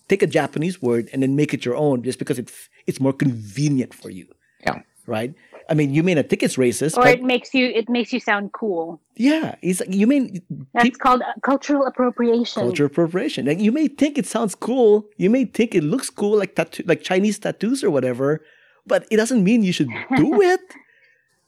take 0.07 0.21
a 0.23 0.27
Japanese 0.27 0.81
word 0.81 1.09
and 1.11 1.21
then 1.23 1.35
make 1.35 1.53
it 1.53 1.65
your 1.65 1.75
own 1.75 2.03
just 2.03 2.19
because 2.19 2.37
it's 2.39 2.69
it's 2.85 2.99
more 2.99 3.13
convenient 3.13 3.93
for 3.93 4.09
you, 4.09 4.27
Yeah. 4.65 4.81
right? 5.05 5.33
I 5.69 5.73
mean, 5.73 5.93
you 5.93 6.01
may 6.03 6.13
not 6.15 6.29
think 6.29 6.43
it's 6.43 6.55
racist, 6.55 6.97
Or 6.97 7.03
but 7.03 7.19
it 7.19 7.23
makes 7.23 7.53
you 7.53 7.65
it 7.67 7.89
makes 7.89 8.13
you 8.13 8.19
sound 8.19 8.53
cool. 8.53 9.01
yeah, 9.15 9.55
it's 9.61 9.81
you 9.89 10.07
may 10.07 10.41
That's 10.73 10.83
peop- 10.85 10.99
called 10.99 11.21
uh, 11.21 11.33
cultural 11.43 11.85
appropriation. 11.85 12.61
Cultural 12.63 12.87
appropriation. 12.87 13.45
Like 13.45 13.59
you 13.59 13.71
may 13.71 13.87
think 13.87 14.17
it 14.17 14.25
sounds 14.25 14.55
cool, 14.55 15.05
you 15.17 15.29
may 15.29 15.45
think 15.45 15.75
it 15.75 15.83
looks 15.83 16.09
cool, 16.09 16.37
like 16.37 16.55
tattoo, 16.55 16.83
like 16.87 17.01
Chinese 17.03 17.37
tattoos 17.39 17.83
or 17.83 17.91
whatever, 17.91 18.41
but 18.85 19.05
it 19.11 19.17
doesn't 19.17 19.43
mean 19.43 19.63
you 19.63 19.73
should 19.73 19.89
do 20.15 20.41
it. 20.53 20.61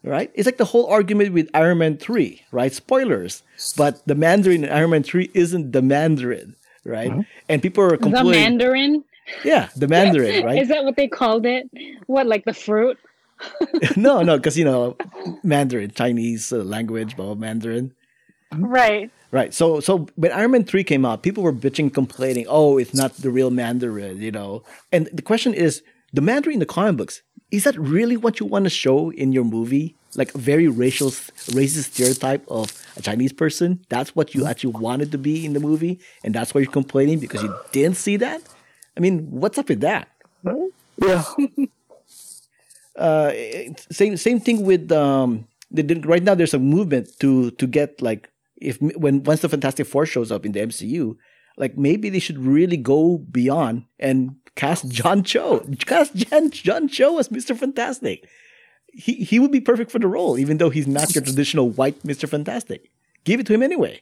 Right? 0.01 0.31
It's 0.33 0.45
like 0.45 0.55
the 0.57 0.65
whole 0.71 0.87
argument 0.87 1.33
with 1.33 1.49
Iron 1.53 1.79
Man 1.79 1.97
3, 1.97 2.41
right? 2.53 2.71
Spoilers. 2.71 3.43
But 3.75 3.99
the 4.07 4.15
Mandarin 4.15 4.63
in 4.63 4.69
Iron 4.71 4.91
Man 4.91 5.03
3 5.03 5.29
isn't 5.33 5.73
the 5.73 5.81
Mandarin, 5.81 6.55
right? 6.85 7.11
And 7.49 7.61
people 7.61 7.83
are 7.83 7.97
complaining. 7.97 8.31
The. 8.31 8.37
Mandarin. 8.39 9.03
yeah, 9.43 9.67
the 9.75 9.87
Mandarin, 9.95 10.45
right? 10.45 10.61
Is 10.61 10.69
that 10.69 10.85
what 10.85 10.95
they 10.95 11.09
called 11.09 11.45
it? 11.45 11.69
What, 12.07 12.27
like 12.27 12.45
the 12.45 12.53
fruit? 12.53 12.97
no, 13.95 14.21
no, 14.21 14.37
because, 14.37 14.57
you 14.57 14.65
know, 14.65 14.97
Mandarin, 15.43 15.91
Chinese 15.91 16.51
uh, 16.51 16.57
language, 16.57 17.15
blah, 17.15 17.25
blah, 17.25 17.35
Mandarin. 17.35 17.93
Right. 18.53 19.11
Right. 19.31 19.53
So 19.53 19.79
so 19.79 20.07
when 20.15 20.31
Iron 20.31 20.51
Man 20.51 20.63
3 20.63 20.83
came 20.83 21.05
out, 21.05 21.21
people 21.21 21.43
were 21.43 21.53
bitching, 21.53 21.93
complaining, 21.93 22.45
oh, 22.49 22.77
it's 22.77 22.93
not 22.93 23.13
the 23.15 23.29
real 23.29 23.51
Mandarin, 23.51 24.21
you 24.21 24.31
know. 24.31 24.63
And 24.91 25.07
the 25.13 25.21
question 25.21 25.53
is, 25.53 25.83
the 26.13 26.21
Mandarin 26.21 26.55
in 26.55 26.59
the 26.59 26.65
comic 26.65 26.97
books, 26.97 27.21
is 27.51 27.63
that 27.65 27.77
really 27.77 28.17
what 28.17 28.39
you 28.39 28.45
want 28.45 28.65
to 28.65 28.69
show 28.69 29.11
in 29.11 29.31
your 29.31 29.43
movie? 29.43 29.95
Like 30.15 30.33
a 30.33 30.39
very 30.39 30.67
racial 30.67 31.09
racist 31.09 31.91
stereotype 31.91 32.43
of 32.47 32.73
a 32.97 33.01
Chinese 33.03 33.31
person? 33.31 33.85
That's 33.89 34.15
what 34.15 34.33
you 34.33 34.47
actually 34.47 34.73
wanted 34.73 35.11
to 35.11 35.19
be 35.19 35.45
in 35.45 35.53
the 35.53 35.59
movie, 35.59 35.99
and 36.23 36.33
that's 36.33 36.53
why 36.53 36.61
you're 36.61 36.71
complaining 36.71 37.19
because 37.19 37.43
you 37.43 37.55
didn't 37.71 37.97
see 37.97 38.17
that? 38.17 38.41
I 38.97 38.99
mean, 38.99 39.29
what's 39.29 39.59
up 39.59 39.69
with 39.69 39.81
that? 39.81 40.09
Yeah. 40.97 41.23
Uh, 42.99 43.31
same 43.91 44.17
same 44.17 44.39
thing 44.39 44.63
with 44.65 44.91
um. 44.91 45.47
The, 45.71 45.83
the- 45.83 46.01
right 46.01 46.23
now, 46.23 46.35
there's 46.35 46.53
a 46.53 46.59
movement 46.59 47.09
to 47.19 47.51
to 47.51 47.67
get 47.67 48.01
like 48.01 48.29
if 48.61 48.81
when 48.81 49.23
once 49.23 49.41
the 49.41 49.49
Fantastic 49.49 49.87
Four 49.87 50.05
shows 50.05 50.31
up 50.31 50.45
in 50.45 50.51
the 50.51 50.59
MCU, 50.61 51.15
like 51.57 51.77
maybe 51.77 52.09
they 52.09 52.19
should 52.19 52.39
really 52.39 52.77
go 52.77 53.17
beyond 53.19 53.85
and 53.99 54.35
cast 54.55 54.89
John 54.89 55.23
Cho, 55.23 55.59
cast 55.85 56.15
John, 56.15 56.49
John 56.51 56.87
Cho 56.87 57.19
as 57.19 57.29
Mister 57.31 57.53
Fantastic. 57.55 58.27
He 58.91 59.13
he 59.23 59.37
would 59.39 59.51
be 59.51 59.61
perfect 59.61 59.91
for 59.91 59.99
the 59.99 60.07
role, 60.07 60.39
even 60.39 60.57
though 60.57 60.71
he's 60.71 60.87
not 60.87 61.13
your 61.13 61.23
traditional 61.23 61.69
white 61.69 62.03
Mister 62.03 62.25
Fantastic. 62.27 62.89
Give 63.23 63.39
it 63.39 63.45
to 63.45 63.53
him 63.53 63.61
anyway. 63.61 64.01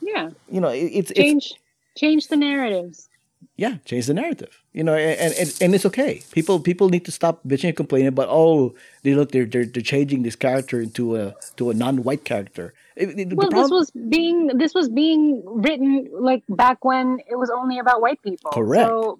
Yeah. 0.00 0.30
You 0.50 0.60
know, 0.60 0.68
it, 0.68 0.84
it's 0.92 1.10
it's 1.12 1.18
Change 1.18 1.54
change 1.96 2.28
the 2.28 2.36
narratives. 2.36 3.08
Yeah, 3.56 3.76
change 3.84 4.06
the 4.06 4.14
narrative. 4.14 4.62
You 4.72 4.84
know, 4.84 4.94
and, 4.94 5.34
and 5.34 5.56
and 5.60 5.74
it's 5.74 5.86
okay. 5.86 6.22
People 6.32 6.60
people 6.60 6.88
need 6.88 7.04
to 7.04 7.12
stop 7.12 7.40
bitching 7.46 7.68
and 7.68 7.76
complaining 7.76 8.08
about 8.08 8.28
oh 8.30 8.74
they 9.02 9.14
look 9.14 9.32
they're 9.32 9.44
they're, 9.44 9.66
they're 9.66 9.82
changing 9.82 10.22
this 10.22 10.36
character 10.36 10.80
into 10.80 11.16
a 11.16 11.34
to 11.56 11.70
a 11.70 11.74
non-white 11.74 12.24
character. 12.24 12.72
It- 12.96 13.18
it- 13.18 13.36
Well, 13.36 13.50
this 13.50 13.70
was 13.70 13.90
being 13.90 14.46
this 14.58 14.74
was 14.74 14.88
being 14.88 15.42
written 15.46 16.08
like 16.12 16.42
back 16.48 16.84
when 16.84 17.18
it 17.28 17.36
was 17.36 17.50
only 17.50 17.78
about 17.78 18.00
white 18.00 18.20
people. 18.22 18.50
Correct. 18.50 18.88
So 18.88 19.18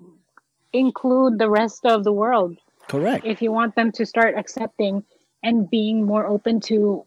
include 0.72 1.38
the 1.38 1.50
rest 1.50 1.85
of 1.85 2.04
the 2.04 2.12
world 2.12 2.56
correct. 2.88 3.26
if 3.26 3.42
you 3.42 3.52
want 3.52 3.74
them 3.74 3.92
to 3.92 4.06
start 4.06 4.35
accepting 4.37 5.04
and 5.42 5.68
being 5.68 6.04
more 6.06 6.26
open 6.26 6.61
to, 6.61 7.04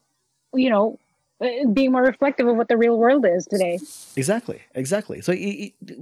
you 0.53 0.69
know, 0.69 0.99
uh, 1.41 1.47
being 1.73 1.91
more 1.91 2.03
reflective 2.03 2.47
of 2.47 2.55
what 2.55 2.67
the 2.67 2.77
real 2.77 2.97
world 2.97 3.25
is 3.25 3.45
today. 3.47 3.79
Exactly, 4.15 4.61
exactly. 4.75 5.21
So 5.21 5.33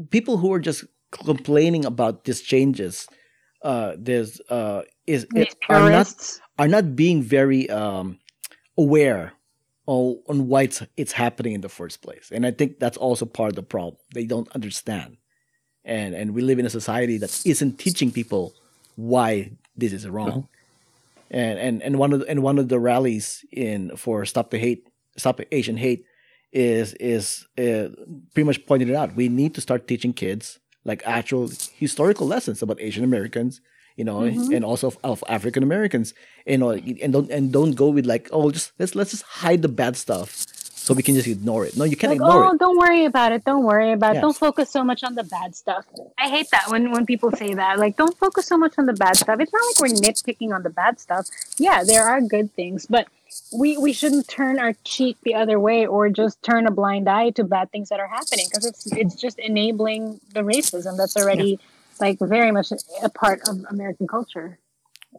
people 0.09 0.37
who 0.37 0.51
are 0.53 0.59
just 0.59 0.83
complaining 1.13 1.85
about 1.85 2.25
these 2.25 2.41
changes, 2.41 3.07
uh, 3.63 3.95
there's 3.97 4.41
uh, 4.49 4.81
is 5.07 5.25
These 5.33 5.55
are 5.69 5.89
not 5.89 6.39
are 6.59 6.67
not 6.67 6.95
being 6.95 7.21
very 7.23 7.69
um, 7.69 8.19
aware 8.77 9.33
on, 9.85 10.19
on 10.27 10.47
why 10.47 10.63
it's, 10.63 10.81
it's 10.97 11.11
happening 11.11 11.53
in 11.53 11.61
the 11.61 11.69
first 11.69 12.01
place. 12.01 12.29
And 12.31 12.45
I 12.45 12.51
think 12.51 12.79
that's 12.79 12.97
also 12.97 13.25
part 13.25 13.49
of 13.49 13.55
the 13.55 13.63
problem. 13.63 13.97
They 14.13 14.25
don't 14.25 14.49
understand. 14.53 15.17
And 15.85 16.15
and 16.15 16.33
we 16.33 16.41
live 16.41 16.59
in 16.59 16.65
a 16.65 16.69
society 16.69 17.17
that 17.17 17.41
isn't 17.45 17.77
teaching 17.77 18.11
people 18.11 18.53
why 18.95 19.51
this 19.75 19.91
is 19.91 20.07
wrong. 20.07 20.47
And 21.29 21.59
and 21.59 21.83
and 21.83 21.99
one 21.99 22.13
of 22.13 22.19
the, 22.21 22.29
and 22.29 22.41
one 22.41 22.57
of 22.57 22.69
the 22.69 22.79
rallies 22.79 23.43
in 23.51 23.97
for 23.97 24.25
stop 24.25 24.51
the 24.51 24.59
hate, 24.59 24.87
stop 25.17 25.41
Asian 25.51 25.75
hate 25.75 26.05
is 26.53 26.93
is 26.93 27.45
uh, 27.57 27.89
pretty 28.33 28.45
much 28.45 28.65
pointed 28.65 28.89
it 28.89 28.95
out. 28.95 29.15
We 29.15 29.27
need 29.27 29.55
to 29.55 29.61
start 29.61 29.87
teaching 29.87 30.13
kids 30.13 30.59
like 30.85 31.01
actual 31.05 31.49
historical 31.75 32.27
lessons 32.27 32.61
about 32.61 32.79
Asian 32.81 33.03
Americans, 33.03 33.61
you 33.95 34.03
know, 34.03 34.21
mm-hmm. 34.21 34.53
and 34.53 34.65
also 34.65 34.87
of, 34.87 34.97
of 35.03 35.23
African 35.27 35.63
Americans, 35.63 36.13
you 36.45 36.57
know, 36.57 36.71
and 36.71 37.13
don't 37.13 37.29
and 37.31 37.51
don't 37.51 37.71
go 37.71 37.89
with 37.89 38.05
like, 38.05 38.29
oh, 38.31 38.51
just 38.51 38.71
let's 38.79 38.95
let's 38.95 39.11
just 39.11 39.23
hide 39.23 39.61
the 39.61 39.69
bad 39.69 39.95
stuff 39.95 40.45
so 40.83 40.93
we 40.93 41.01
can 41.01 41.15
just 41.15 41.27
ignore 41.27 41.65
it. 41.65 41.77
No, 41.77 41.85
you 41.85 41.95
can't 41.95 42.11
Like, 42.11 42.17
ignore 42.17 42.43
oh, 42.43 42.51
it. 42.51 42.59
don't 42.59 42.77
worry 42.77 43.05
about 43.05 43.31
it. 43.31 43.45
Don't 43.45 43.63
worry 43.63 43.93
about 43.93 44.11
it. 44.11 44.15
Yes. 44.15 44.21
Don't 44.21 44.35
focus 44.35 44.69
so 44.69 44.83
much 44.83 45.01
on 45.01 45.15
the 45.15 45.23
bad 45.23 45.55
stuff. 45.55 45.85
I 46.17 46.27
hate 46.27 46.47
that 46.51 46.69
when, 46.69 46.91
when 46.91 47.05
people 47.05 47.31
say 47.31 47.53
that. 47.53 47.79
Like, 47.79 47.95
don't 47.95 48.17
focus 48.17 48.47
so 48.47 48.57
much 48.57 48.73
on 48.77 48.85
the 48.85 48.93
bad 48.93 49.15
stuff. 49.15 49.39
It's 49.39 49.53
not 49.53 49.61
like 49.65 49.79
we're 49.79 49.95
nitpicking 49.95 50.53
on 50.53 50.63
the 50.63 50.69
bad 50.69 50.99
stuff. 50.99 51.27
Yeah, 51.57 51.85
there 51.85 52.03
are 52.05 52.19
good 52.19 52.53
things, 52.53 52.85
but 52.85 53.07
we, 53.51 53.77
we 53.77 53.93
shouldn't 53.93 54.27
turn 54.27 54.59
our 54.59 54.73
cheek 54.83 55.17
the 55.23 55.35
other 55.35 55.59
way 55.59 55.85
or 55.85 56.09
just 56.09 56.41
turn 56.43 56.67
a 56.67 56.71
blind 56.71 57.07
eye 57.09 57.29
to 57.31 57.43
bad 57.43 57.71
things 57.71 57.89
that 57.89 57.99
are 57.99 58.07
happening 58.07 58.45
because 58.49 58.65
it's 58.65 58.91
it's 58.93 59.15
just 59.15 59.39
enabling 59.39 60.19
the 60.33 60.41
racism 60.41 60.97
that's 60.97 61.15
already 61.17 61.59
like 61.99 62.17
very 62.19 62.51
much 62.51 62.71
a 63.03 63.09
part 63.09 63.41
of 63.47 63.63
American 63.69 64.07
culture. 64.07 64.57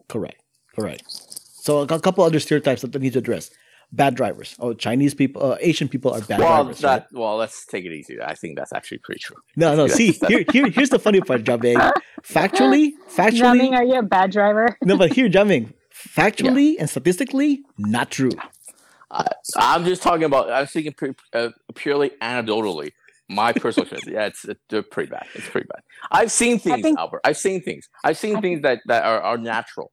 Correct, 0.09 0.41
correct. 0.75 1.03
So 1.09 1.79
a 1.79 1.87
couple 1.99 2.23
other 2.23 2.39
stereotypes 2.39 2.81
that 2.81 2.95
I 2.95 2.99
need 2.99 3.13
to 3.13 3.19
address. 3.19 3.49
Bad 3.91 4.15
drivers. 4.15 4.55
Oh, 4.59 4.73
Chinese 4.73 5.13
people, 5.13 5.41
uh, 5.53 5.57
Asian 5.61 5.87
people 5.87 6.11
are 6.11 6.19
bad 6.19 6.39
Well, 6.39 6.63
drivers. 6.63 6.83
right? 6.83 7.03
well, 7.13 7.37
let's 7.37 7.65
take 7.65 7.85
it 7.85 7.91
easy. 7.93 8.19
I 8.21 8.33
think 8.33 8.57
that's 8.57 8.73
actually 8.73 8.97
pretty 8.97 9.19
true. 9.19 9.37
No, 9.55 9.75
no. 9.75 9.87
See, 9.87 10.11
here, 10.27 10.43
here, 10.51 10.69
here's 10.69 10.89
the 10.89 10.99
funny 10.99 11.21
part, 11.21 11.43
Jiaming. 11.43 11.77
Factually, 12.23 12.93
factually, 13.09 13.69
Jiaming, 13.69 13.73
are 13.73 13.83
you 13.83 13.99
a 13.99 14.03
bad 14.03 14.31
driver? 14.31 14.75
no, 14.83 14.97
but 14.97 15.13
here, 15.13 15.29
Jiaming. 15.29 15.73
Factually 16.07 16.75
and 16.79 16.89
statistically, 16.89 17.63
not 17.77 18.11
true. 18.11 18.31
I, 19.11 19.27
I'm 19.57 19.85
just 19.85 20.01
talking 20.01 20.23
about. 20.23 20.51
I'm 20.51 20.67
speaking 20.67 20.93
pre, 20.93 21.13
uh, 21.33 21.49
purely 21.75 22.11
anecdotally. 22.21 22.91
My 23.29 23.53
personal 23.53 23.87
experience. 23.91 24.07
Yeah, 24.07 24.25
it's, 24.27 24.45
it's 24.69 24.87
pretty 24.91 25.09
bad. 25.09 25.25
It's 25.33 25.49
pretty 25.49 25.67
bad. 25.67 25.81
I've 26.11 26.31
seen 26.31 26.59
things, 26.59 26.81
think- 26.81 26.99
Albert. 26.99 27.21
I've 27.23 27.37
seen 27.37 27.61
things. 27.61 27.89
I've 28.03 28.17
seen 28.17 28.35
I 28.37 28.41
things 28.41 28.61
that 28.61 28.81
that 28.87 29.03
are, 29.05 29.21
are 29.21 29.37
natural. 29.37 29.91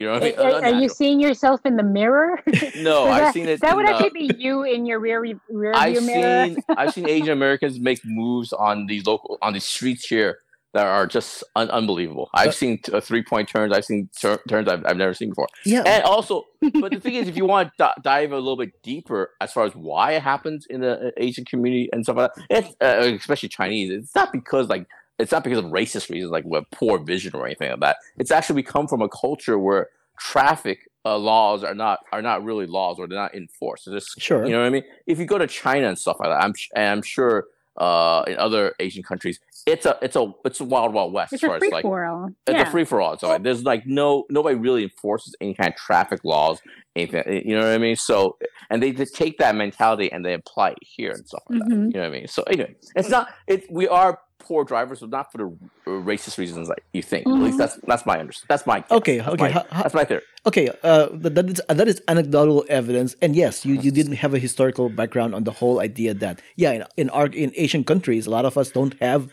You 0.00 0.06
know 0.08 0.12
what 0.14 0.22
I 0.22 0.26
mean? 0.26 0.38
Are, 0.38 0.64
are 0.64 0.80
you 0.80 0.88
seeing 0.88 1.20
yourself 1.20 1.60
in 1.64 1.76
the 1.76 1.82
mirror? 1.82 2.40
No, 2.76 3.06
Is 3.06 3.12
I've 3.12 3.20
that, 3.22 3.34
seen 3.34 3.48
it. 3.48 3.60
That 3.60 3.76
would 3.76 3.86
the- 3.86 3.94
actually 3.94 4.10
be 4.28 4.30
you 4.36 4.62
in 4.64 4.86
your 4.86 4.98
rear 5.00 5.20
rear 5.48 5.72
I've 5.74 5.98
view 5.98 6.06
mirror. 6.06 6.46
seen 6.46 6.58
I've 6.76 6.92
seen 6.94 7.08
Asian 7.08 7.30
Americans 7.30 7.78
make 7.80 8.00
moves 8.04 8.52
on 8.52 8.86
these 8.86 9.06
local 9.06 9.38
on 9.42 9.52
the 9.52 9.60
streets 9.60 10.06
here 10.06 10.38
that 10.74 10.86
are 10.86 11.06
just 11.06 11.42
un- 11.56 11.70
unbelievable. 11.70 12.28
I've 12.34 12.48
But- 12.48 12.54
seen 12.54 12.78
t- 12.78 12.92
uh, 12.92 13.00
three 13.00 13.22
point 13.22 13.48
turns. 13.48 13.72
I've 13.72 13.84
seen 13.84 14.10
tur- 14.20 14.40
turns 14.48 14.68
I've, 14.68 14.84
I've 14.84 14.96
never 14.98 15.14
seen 15.14 15.30
before. 15.30 15.48
Yeah, 15.64 15.82
And 15.86 16.04
also, 16.04 16.44
but 16.80 16.92
the 16.92 17.00
thing 17.00 17.14
is, 17.14 17.26
if 17.28 17.36
you 17.36 17.46
want 17.46 17.70
to 17.78 17.84
d- 17.96 18.02
dive 18.02 18.32
a 18.32 18.36
little 18.36 18.56
bit 18.56 18.82
deeper 18.82 19.30
as 19.40 19.52
far 19.52 19.64
as 19.64 19.74
why 19.74 20.12
it 20.12 20.22
happens 20.22 20.66
in 20.68 20.80
the 20.82 21.08
uh, 21.08 21.10
Asian 21.16 21.44
community 21.46 21.88
and 21.92 22.04
stuff 22.04 22.16
like 22.16 22.34
that, 22.34 22.44
it's, 22.50 22.68
uh, 22.82 23.14
especially 23.16 23.48
Chinese, 23.48 23.90
it's 23.90 24.14
not 24.14 24.30
because 24.32 24.68
like 24.68 24.86
it's 25.18 25.32
not 25.32 25.42
because 25.42 25.58
of 25.58 25.64
racist 25.66 26.10
reasons, 26.10 26.30
like 26.30 26.44
with 26.44 26.64
poor 26.70 26.98
vision 26.98 27.34
or 27.34 27.46
anything 27.46 27.70
like 27.70 27.80
that. 27.80 27.96
It's 28.18 28.30
actually 28.30 28.56
we 28.56 28.62
come 28.62 28.86
from 28.86 29.00
a 29.02 29.08
culture 29.08 29.58
where 29.58 29.88
traffic 30.18 30.88
uh, 31.04 31.16
laws 31.16 31.64
are 31.64 31.74
not 31.74 32.00
are 32.12 32.20
not 32.22 32.44
really 32.44 32.66
laws 32.66 32.98
or 32.98 33.06
they're 33.08 33.18
not 33.18 33.34
enforced. 33.34 33.86
It's 33.86 33.94
just 34.06 34.20
sure. 34.20 34.44
you 34.44 34.52
know 34.52 34.60
what 34.60 34.66
I 34.66 34.70
mean? 34.70 34.84
If 35.06 35.18
you 35.18 35.24
go 35.24 35.38
to 35.38 35.46
China 35.46 35.88
and 35.88 35.98
stuff 35.98 36.18
like 36.20 36.28
that, 36.28 36.42
I'm 36.44 36.54
sh- 36.54 36.68
and 36.76 36.86
I'm 36.98 37.02
sure 37.02 37.46
uh, 37.78 38.24
in 38.26 38.36
other 38.38 38.74
Asian 38.80 39.02
countries, 39.02 39.40
it's 39.66 39.86
a 39.86 39.98
it's 40.02 40.16
a 40.16 40.32
it's 40.44 40.60
a 40.60 40.64
wild 40.64 40.92
wild 40.94 41.12
west 41.12 41.32
It's 41.32 41.42
as 41.42 41.46
a 41.46 41.48
far 41.48 41.56
as 41.56 41.60
free 41.60 41.70
like 41.70 41.82
for 41.82 42.04
all. 42.04 42.30
it's 42.46 42.60
a 42.68 42.70
free 42.70 42.84
for 42.84 43.00
all. 43.00 43.16
So 43.18 43.38
there's 43.38 43.62
like 43.64 43.86
no 43.86 44.24
nobody 44.30 44.56
really 44.56 44.82
enforces 44.84 45.34
any 45.40 45.54
kind 45.54 45.68
of 45.72 45.76
traffic 45.76 46.20
laws, 46.24 46.60
anything. 46.96 47.42
You 47.46 47.54
know 47.56 47.62
what 47.66 47.74
I 47.74 47.78
mean? 47.78 47.96
So 47.96 48.36
and 48.70 48.82
they 48.82 48.92
just 48.92 49.14
take 49.14 49.38
that 49.38 49.54
mentality 49.54 50.10
and 50.12 50.24
they 50.24 50.34
apply 50.34 50.70
it 50.70 50.78
here 50.82 51.12
and 51.12 51.26
stuff 51.26 51.42
like 51.48 51.60
that. 51.60 51.68
Mhm. 51.68 51.86
You 51.86 52.00
know 52.00 52.00
what 52.00 52.06
I 52.06 52.18
mean? 52.18 52.28
So 52.28 52.42
anyway, 52.44 52.74
it's 52.96 53.08
not 53.08 53.28
it. 53.46 53.70
We 53.70 53.86
are 53.88 54.20
poor 54.38 54.64
drivers, 54.64 55.00
but 55.00 55.10
not 55.10 55.30
for 55.32 55.38
the 55.38 55.46
uh, 55.86 55.90
racist 56.04 56.38
reasons 56.38 56.68
like 56.68 56.84
you 56.92 57.02
think. 57.02 57.26
At 57.26 57.32
least 57.34 57.54
Mhm. 57.56 57.58
that's 57.58 57.76
that's 57.86 58.06
my 58.06 58.18
understanding. 58.18 58.46
That's 58.48 58.66
my 58.66 58.80
guess. 58.80 58.90
Okay, 58.92 59.18
That's 59.18 59.28
okay, 59.30 59.42
my- 59.44 59.50
how- 59.50 59.66
how- 59.70 59.82
that's 59.82 59.94
my 59.94 60.04
theory. 60.04 60.22
Okay, 60.46 60.68
uh, 60.82 61.08
that, 61.12 61.34
that 61.34 61.46
is 61.50 61.60
that 61.68 61.88
is 61.88 62.00
anecdotal 62.08 62.64
evidence, 62.68 63.16
and 63.20 63.34
yes, 63.36 63.66
you, 63.66 63.74
you 63.74 63.90
didn't 63.90 64.14
have 64.24 64.32
a 64.34 64.38
historical 64.38 64.88
background 64.88 65.34
on 65.34 65.44
the 65.44 65.52
whole 65.52 65.80
idea 65.80 66.14
that 66.14 66.40
yeah, 66.56 66.72
in 66.72 66.84
in 66.96 67.10
our 67.10 67.26
in 67.26 67.52
Asian 67.56 67.84
countries, 67.84 68.26
a 68.26 68.30
lot 68.30 68.44
of 68.44 68.56
us 68.56 68.70
don't 68.70 68.94
have 69.00 69.28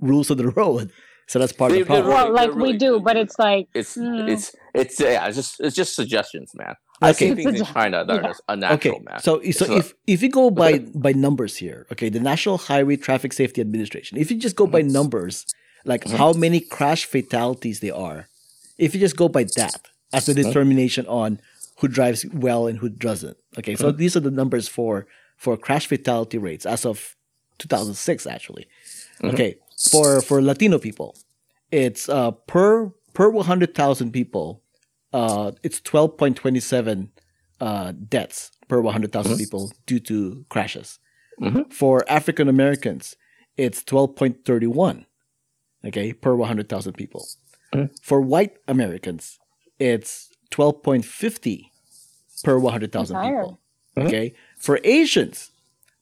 rules 0.00 0.30
of 0.30 0.38
the 0.38 0.48
road, 0.60 0.90
so 1.26 1.38
that's 1.38 1.52
part 1.52 1.72
They- 1.72 1.80
of 1.82 1.88
the 1.88 1.94
they're 1.94 2.02
problem. 2.02 2.24
Well, 2.24 2.32
like 2.34 2.50
they're 2.54 2.62
we 2.62 2.78
do, 2.78 3.00
but 3.00 3.16
it's 3.16 3.38
like 3.38 3.68
It's 3.74 3.96
Mm. 3.96 4.28
it's 4.32 4.54
it's 4.74 5.00
yeah. 5.00 5.26
It's 5.26 5.36
just 5.36 5.60
it's 5.60 5.76
just 5.76 5.94
suggestions, 5.94 6.52
man. 6.54 6.74
I've 7.02 7.16
Okay. 7.16 7.26
seen 7.28 7.36
things 7.36 7.60
in 7.60 7.66
a- 7.66 7.72
China 7.72 8.04
that 8.04 8.14
yeah. 8.14 8.20
are 8.20 8.28
just 8.32 8.42
unnatural, 8.48 8.96
okay, 8.96 9.04
man. 9.04 9.20
so 9.20 9.32
so 9.40 9.40
It's 9.42 9.60
if 9.60 9.94
if 10.06 10.22
you 10.22 10.30
go 10.30 10.50
by 10.50 10.78
by 10.94 11.12
numbers 11.12 11.56
here, 11.56 11.86
okay, 11.92 12.08
the 12.08 12.20
National 12.20 12.56
Highway 12.58 12.96
Traffic 12.96 13.32
Safety 13.32 13.60
Administration, 13.60 14.18
if 14.18 14.30
you 14.30 14.36
just 14.38 14.56
go 14.56 14.66
by 14.66 14.82
numbers, 14.82 15.44
like 15.84 16.06
how 16.08 16.32
many 16.32 16.60
crash 16.60 17.04
fatalities 17.04 17.80
there 17.80 17.96
are, 17.96 18.28
if 18.78 18.94
you 18.94 19.00
just 19.00 19.16
go 19.16 19.28
by 19.28 19.44
that 19.56 19.80
as 20.12 20.28
a 20.28 20.34
determination 20.34 21.04
on 21.06 21.40
who 21.80 21.88
drives 21.88 22.24
well 22.32 22.66
and 22.68 22.78
who 22.78 22.88
doesn't, 22.88 23.36
okay, 23.58 23.74
so 23.74 23.90
these 23.90 24.16
are 24.16 24.20
the 24.20 24.30
numbers 24.30 24.68
for 24.68 25.06
for 25.36 25.56
crash 25.56 25.86
fatality 25.88 26.38
rates 26.38 26.64
as 26.64 26.86
of 26.86 27.16
2006, 27.58 28.26
actually. 28.26 28.66
Okay, 29.22 29.56
for 29.90 30.20
for 30.22 30.40
Latino 30.40 30.78
people, 30.78 31.16
it's 31.72 32.08
uh 32.08 32.30
per 32.30 32.92
per 33.14 33.28
100,000 33.30 34.10
people, 34.12 34.62
uh, 35.14 35.52
it's 35.62 35.80
12.27 35.80 37.08
uh, 37.60 37.92
deaths 38.08 38.50
per 38.68 38.80
100,000 38.80 39.38
people 39.38 39.72
due 39.86 40.00
to 40.00 40.44
crashes. 40.50 40.98
Mhm. 41.40 41.72
For 41.72 42.04
African 42.08 42.48
Americans, 42.48 43.16
it's 43.56 43.82
12.31, 43.84 45.06
okay, 45.86 46.12
per 46.12 46.34
100,000 46.34 46.92
people. 46.94 47.26
Mhm. 47.72 47.90
For 48.02 48.20
white 48.20 48.54
Americans, 48.68 49.38
it's 49.78 50.28
12.50 50.50 51.70
per 52.44 52.58
100,000 52.58 53.14
That's 53.14 53.24
higher. 53.26 53.42
people. 53.44 53.60
Okay. 53.96 54.34
For 54.58 54.80
Asians, 54.84 55.50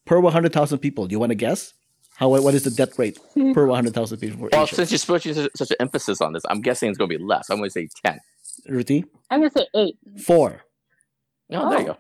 per 0.07 0.18
100,000 0.20 0.79
people, 0.79 1.07
do 1.07 1.12
you 1.12 1.20
want 1.20 1.31
to 1.31 1.35
guess? 1.46 1.75
How 2.16 2.29
what 2.29 2.55
is 2.55 2.62
the 2.64 2.70
death 2.70 2.98
rate 2.98 3.18
per 3.55 3.66
100,000 3.77 4.18
people 4.18 4.38
for 4.38 4.48
well, 4.53 4.62
Asians? 4.64 4.77
since 4.77 4.90
you're 4.92 5.07
putting 5.18 5.35
such 5.35 5.51
such 5.57 5.70
an 5.70 5.77
emphasis 5.81 6.20
on 6.20 6.33
this, 6.35 6.44
I'm 6.48 6.61
guessing 6.62 6.88
it's 6.90 6.98
going 6.98 7.11
to 7.11 7.18
be 7.18 7.22
less. 7.22 7.51
I'm 7.51 7.59
going 7.59 7.68
to 7.70 7.72
say 7.81 7.88
ten. 8.05 8.20
Ruthy? 8.69 9.05
I'm 9.31 9.41
gonna 9.41 9.51
say 9.51 9.67
eight. 9.75 9.97
Four. 10.25 10.62
Oh, 11.53 11.71
there 11.71 11.81
you 11.81 11.88
Oh. 11.88 11.93
go. 11.95 11.99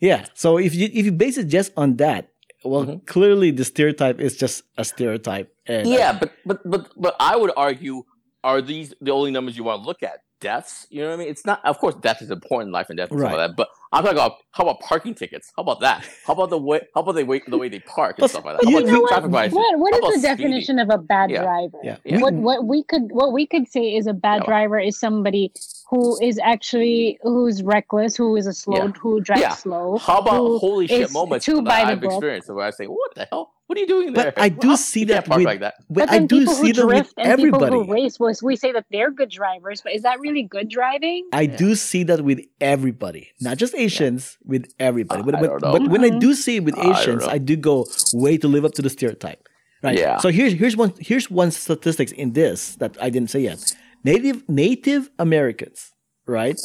Yeah. 0.00 0.26
So 0.34 0.58
if 0.58 0.74
you 0.74 0.88
if 0.92 1.04
you 1.06 1.12
base 1.12 1.38
it 1.38 1.44
just 1.48 1.72
on 1.76 1.96
that, 1.96 2.30
well, 2.64 2.84
Mhm. 2.84 3.06
clearly 3.06 3.50
the 3.50 3.64
stereotype 3.64 4.20
is 4.20 4.36
just 4.36 4.62
a 4.76 4.84
stereotype. 4.84 5.52
And 5.66 5.88
Yeah, 5.88 6.12
but 6.18 6.32
but 6.46 6.58
but 6.68 6.90
but 6.96 7.14
I 7.20 7.36
would 7.36 7.52
argue, 7.56 8.02
are 8.44 8.62
these 8.62 8.94
the 9.00 9.10
only 9.12 9.30
numbers 9.30 9.56
you 9.56 9.64
want 9.64 9.82
to 9.82 9.86
look 9.86 10.02
at? 10.02 10.20
Deaths, 10.40 10.86
you 10.90 11.02
know 11.02 11.08
what 11.08 11.14
I 11.14 11.16
mean? 11.18 11.28
It's 11.28 11.44
not. 11.44 11.64
Of 11.64 11.78
course, 11.78 11.96
death 11.96 12.22
is 12.22 12.30
important, 12.30 12.72
life 12.72 12.86
and 12.90 12.96
death, 12.96 13.10
and 13.10 13.18
stuff 13.18 13.32
Right. 13.32 13.38
like 13.38 13.50
that. 13.50 13.56
But 13.56 13.68
I'm 13.92 14.04
talking 14.04 14.18
about 14.18 14.34
how 14.52 14.62
about 14.62 14.78
parking 14.80 15.14
tickets? 15.14 15.52
How 15.56 15.62
about 15.62 15.80
that? 15.80 16.04
How 16.26 16.34
about 16.34 16.50
the 16.50 16.58
way? 16.58 16.80
How 16.94 17.00
about 17.00 17.16
the 17.16 17.24
way 17.24 17.42
the 17.48 17.58
way 17.58 17.68
they 17.68 17.80
park 17.80 18.18
and 18.18 18.22
But 18.22 18.30
stuff 18.30 18.44
like 18.44 18.56
that? 18.58 18.64
How 18.64 18.70
you 18.70 18.78
about 18.78 18.88
know 18.92 19.06
traffic 19.08 19.30
violations? 19.30 19.54
What 19.56 19.78
what 19.80 19.92
How 19.94 19.98
is 19.98 20.04
about 20.04 20.12
the 20.12 20.18
speeding? 20.20 20.36
definition 20.36 20.78
of 20.78 20.90
a 20.90 20.98
bad 20.98 21.30
Yeah. 21.30 21.42
driver? 21.42 21.78
Yeah. 21.82 21.96
Yeah. 22.04 22.18
What 22.20 22.34
what 22.34 22.64
we 22.66 22.84
could 22.84 23.10
what 23.10 23.32
we 23.32 23.46
could 23.48 23.66
say 23.66 23.96
is 23.96 24.06
a 24.06 24.12
bad 24.12 24.42
Yeah. 24.42 24.46
driver 24.46 24.78
is 24.78 24.96
somebody 25.00 25.52
who 25.90 26.16
is 26.22 26.38
actually 26.38 27.18
who's 27.22 27.62
reckless, 27.64 28.14
who 28.16 28.36
is 28.36 28.46
a 28.46 28.52
slow, 28.52 28.76
Yeah. 28.76 28.92
who 29.00 29.20
drives 29.20 29.40
Yeah. 29.42 29.54
slow. 29.54 29.98
How 29.98 30.18
about 30.18 30.58
holy 30.60 30.86
shit 30.86 31.10
moments 31.10 31.44
too 31.46 31.56
that 31.56 31.64
by 31.64 31.84
the 31.84 31.92
I've 31.92 32.00
book. 32.00 32.12
experienced 32.12 32.48
where 32.48 32.64
I 32.66 32.70
say, 32.70 32.86
"What 32.86 33.14
the 33.16 33.26
hell? 33.30 33.54
What 33.68 33.76
are 33.78 33.80
you 33.82 33.86
doing 33.86 34.12
But 34.14 34.34
there?" 34.34 34.44
I 34.44 34.48
do 34.48 34.68
How- 34.74 34.76
see 34.76 35.04
that 35.04 35.28
with- 35.28 35.44
like 35.44 35.60
that. 35.60 35.74
But 35.88 35.94
But 36.06 36.10
I 36.10 36.18
then 36.18 36.26
do 36.26 36.40
people 36.40 36.54
see 36.54 36.66
who 36.68 36.72
that 36.72 36.86
with 36.86 36.94
drift 36.96 37.14
and 37.18 37.38
people 37.38 37.62
everybody. 37.64 37.86
who 37.86 37.92
race 37.92 38.18
was 38.18 38.42
we 38.42 38.56
say 38.56 38.72
that 38.72 38.86
they're 38.90 39.10
good 39.12 39.30
drivers, 39.30 39.80
but 39.82 39.92
is 39.94 40.02
that 40.02 40.18
really 40.20 40.42
good 40.42 40.68
driving? 40.68 41.28
I 41.32 41.46
do 41.46 41.74
see 41.74 42.02
that 42.04 42.22
with 42.24 42.40
everybody, 42.60 43.28
not 43.40 43.56
just 43.58 43.74
Asians, 43.76 44.38
with 44.44 44.64
everybody. 44.80 45.20
Uh, 45.22 45.24
But, 45.26 45.34
I 45.36 45.40
but, 45.42 45.46
don't 45.50 45.62
know. 45.62 45.72
but 45.78 45.82
when 45.92 46.02
I 46.02 46.10
Mhm. 46.10 46.20
do 46.20 46.34
see 46.34 46.56
it 46.56 46.64
with 46.64 46.76
I 46.78 46.90
Asians, 46.90 47.22
know. 47.26 47.32
I 47.32 47.38
do 47.38 47.54
go 47.56 47.86
way 48.14 48.36
to 48.38 48.48
live 48.48 48.64
up 48.64 48.72
to 48.78 48.82
the 48.82 48.90
stereotype. 48.90 49.40
Right. 49.82 49.96
Yeah. 49.98 50.16
So 50.18 50.28
here's 50.30 50.54
here's 50.54 50.76
one 50.76 50.92
here's 50.98 51.30
one 51.30 51.50
statistics 51.52 52.10
in 52.10 52.32
this 52.32 52.74
that 52.82 52.96
I 53.00 53.10
didn't 53.10 53.30
say 53.30 53.40
yet. 53.50 53.60
Native 54.02 54.38
Native 54.48 55.08
Americans, 55.20 55.92
right? 56.26 56.58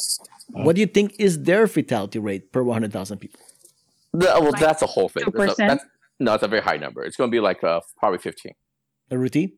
What 0.65 0.73
do 0.75 0.81
you 0.81 0.87
think 0.87 1.07
is 1.19 1.33
their 1.43 1.67
fatality 1.67 2.19
rate 2.19 2.51
per 2.53 2.63
100,000 2.63 3.17
people? 3.19 3.39
The- 4.13 4.25
well, 4.41 4.51
Like 4.51 4.59
that's 4.61 4.81
a 4.81 4.87
whole 4.87 5.09
thing. 5.09 5.23
A- 5.23 5.31
2%? 5.31 5.57
that's- 5.57 5.85
no, 6.23 6.33
it's 6.35 6.43
a 6.43 6.47
very 6.47 6.61
high 6.61 6.77
number. 6.77 7.03
It's 7.03 7.15
going 7.17 7.29
to 7.29 7.35
be 7.35 7.39
like 7.39 7.63
uh, 7.63 7.81
probably 7.97 8.19
15. 8.19 8.51
A 9.11 9.17
routine? 9.17 9.51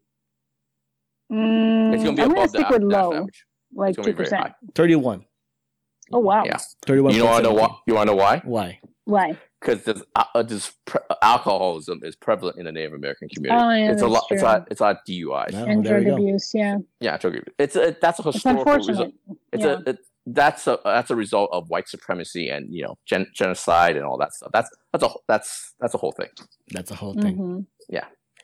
Mm, 1.32 1.94
It's 1.94 2.04
going 2.04 2.16
to 2.16 2.22
be 2.22 2.24
I'm 2.24 2.30
gonna 2.30 2.42
above 2.42 2.52
the 2.52 2.60
stick 2.60 2.70
with 2.70 2.84
low, 2.84 3.14
average. 3.14 3.46
like 3.74 3.96
two 3.96 4.02
going 4.04 4.06
to 4.16 4.24
be 4.24 4.30
very 4.30 4.42
percent. 4.42 4.54
31. 4.76 5.26
Oh 6.14 6.20
wow, 6.20 6.44
Yeah. 6.46 6.58
31. 6.86 7.16
You 7.16 7.26
want 7.26 7.38
to 7.44 7.50
know 7.50 7.56
why? 7.56 7.76
You 7.88 7.96
want 7.96 8.08
to 8.10 8.14
know 8.14 8.18
why? 8.18 8.42
Why? 8.46 8.80
why? 9.06 9.38
Because 9.66 9.84
there's, 9.84 10.04
uh, 10.16 10.44
there's 10.44 10.72
pre- 10.86 11.02
alcoholism 11.22 12.02
is 12.04 12.16
prevalent 12.16 12.58
in 12.58 12.66
the 12.66 12.72
Native 12.72 12.94
American 12.94 13.30
community. 13.30 13.64
Oh, 13.64 13.70
yeah, 13.72 13.92
it's 13.92 14.02
a 14.02 14.06
that's 14.06 14.14
lot. 14.14 14.24
It's 14.32 14.42
true. 14.42 14.48
a 14.48 14.52
lot. 14.52 14.68
It's 14.72 14.80
a 14.80 14.84
lot 14.84 14.96
of 14.98 15.02
DUIs. 15.08 15.52
No. 15.54 15.62
Oh, 15.62 15.66
and 15.66 15.84
drug 15.84 16.08
abuse, 16.08 16.52
yeah. 16.54 16.78
Yeah, 17.00 17.18
drug 17.18 17.36
abuse. 17.36 17.56
It's 17.58 17.76
a, 17.76 17.96
that's 18.02 18.20
a 18.20 18.28
It's 18.28 18.36
historical 18.36 18.74
result. 18.74 19.14
It's 19.52 19.64
yeah. 19.64 19.78
a 19.86 19.90
it, 19.90 20.00
that's 20.28 20.66
a 20.68 20.80
that's 20.84 21.12
a 21.12 21.16
result 21.16 21.50
of 21.54 21.70
white 21.70 21.88
supremacy 21.88 22.50
and 22.50 22.74
you 22.74 22.82
know 22.84 22.98
gen- 23.06 23.28
genocide 23.34 23.96
and 23.96 24.06
all 24.06 24.18
that 24.18 24.34
stuff. 24.34 24.50
That's 24.54 24.70
that's 24.92 25.04
a 25.04 25.10
that's 25.28 25.74
that's 25.80 25.94
a 25.94 25.98
whole 25.98 26.12
thing. 26.14 26.30
That's 26.72 26.90
a 26.92 26.96
whole 26.96 27.14
thing. 27.14 27.38
Mhm. 27.38 27.66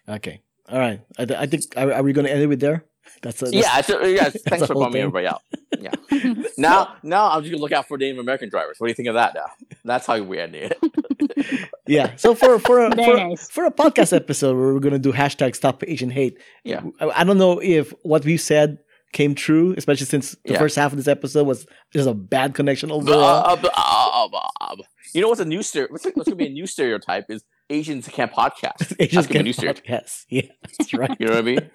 Okay. 0.10 0.41
All 0.69 0.79
right. 0.79 1.01
I, 1.17 1.25
th- 1.25 1.39
I 1.39 1.45
think, 1.45 1.63
are, 1.77 1.93
are 1.93 2.03
we 2.03 2.12
going 2.13 2.25
to 2.25 2.31
end 2.31 2.41
it 2.41 2.47
with 2.47 2.60
there? 2.60 2.86
That's, 3.21 3.41
a, 3.41 3.45
that's 3.45 3.55
yeah, 3.55 3.81
so, 3.81 4.03
yeah. 4.05 4.29
Thanks 4.29 4.65
for 4.67 4.73
whole 4.73 4.83
bumming 4.83 4.93
thing. 4.93 5.01
everybody 5.01 5.27
out. 5.27 5.41
Yeah. 5.79 6.33
now 6.57 6.95
now 7.01 7.31
I'm 7.31 7.41
just 7.41 7.51
gonna 7.51 7.61
look 7.61 7.71
out 7.71 7.87
for 7.87 7.97
Native 7.97 8.19
American 8.19 8.49
drivers. 8.49 8.75
What 8.77 8.87
do 8.87 8.91
you 8.91 8.95
think 8.95 9.07
of 9.07 9.15
that? 9.15 9.33
Now 9.33 9.45
that's 9.85 10.05
how 10.05 10.21
we 10.21 10.37
end 10.39 10.53
it. 10.55 10.77
Yeah. 11.87 12.15
So 12.15 12.35
for 12.35 12.59
for 12.59 12.85
a, 12.85 12.91
for, 12.91 13.15
nice. 13.17 13.49
for 13.49 13.65
a 13.65 13.71
podcast 13.71 14.15
episode 14.15 14.55
where 14.57 14.73
we're 14.73 14.79
gonna 14.79 14.99
do 14.99 15.11
hashtag 15.11 15.55
Stop 15.55 15.83
Asian 15.87 16.09
Hate. 16.09 16.37
Yeah. 16.63 16.81
I, 16.99 17.21
I 17.21 17.23
don't 17.23 17.37
know 17.37 17.59
if 17.61 17.93
what 18.03 18.23
we 18.25 18.37
said 18.37 18.77
came 19.11 19.33
true, 19.35 19.73
especially 19.77 20.05
since 20.05 20.31
the 20.45 20.53
Yeah. 20.53 20.59
first 20.59 20.75
half 20.75 20.91
of 20.93 20.97
this 20.97 21.07
episode 21.07 21.45
was 21.47 21.65
just 21.91 22.07
a 22.07 22.13
bad 22.13 22.53
connection 22.53 22.91
Uh, 22.91 22.95
overall. 22.95 23.19
uh, 23.23 23.57
uh, 23.63 24.27
uh, 24.33 24.37
uh, 24.61 24.75
you 25.13 25.21
know 25.21 25.27
what's 25.29 25.41
a 25.41 25.45
new 25.45 25.63
stereo? 25.63 25.89
What's, 25.91 26.05
what's 26.05 26.27
gonna 26.29 26.35
be 26.35 26.47
a 26.47 26.49
new 26.49 26.67
stereotype 26.67 27.25
is 27.29 27.43
Asians 27.69 28.07
can't 28.07 28.31
podcast. 28.31 28.93
Asians 28.99 29.25
That's 29.25 29.27
gonna 29.27 29.27
be 29.27 29.33
a 29.33 29.37
can 29.39 29.45
new 29.45 29.53
stereotype. 29.53 29.83
yes, 29.89 30.25
yeah, 30.29 30.41
that's 30.77 30.93
right. 30.93 31.15
You 31.19 31.27
know 31.27 31.33
what 31.33 31.39
I 31.39 31.41
mean? 31.41 31.69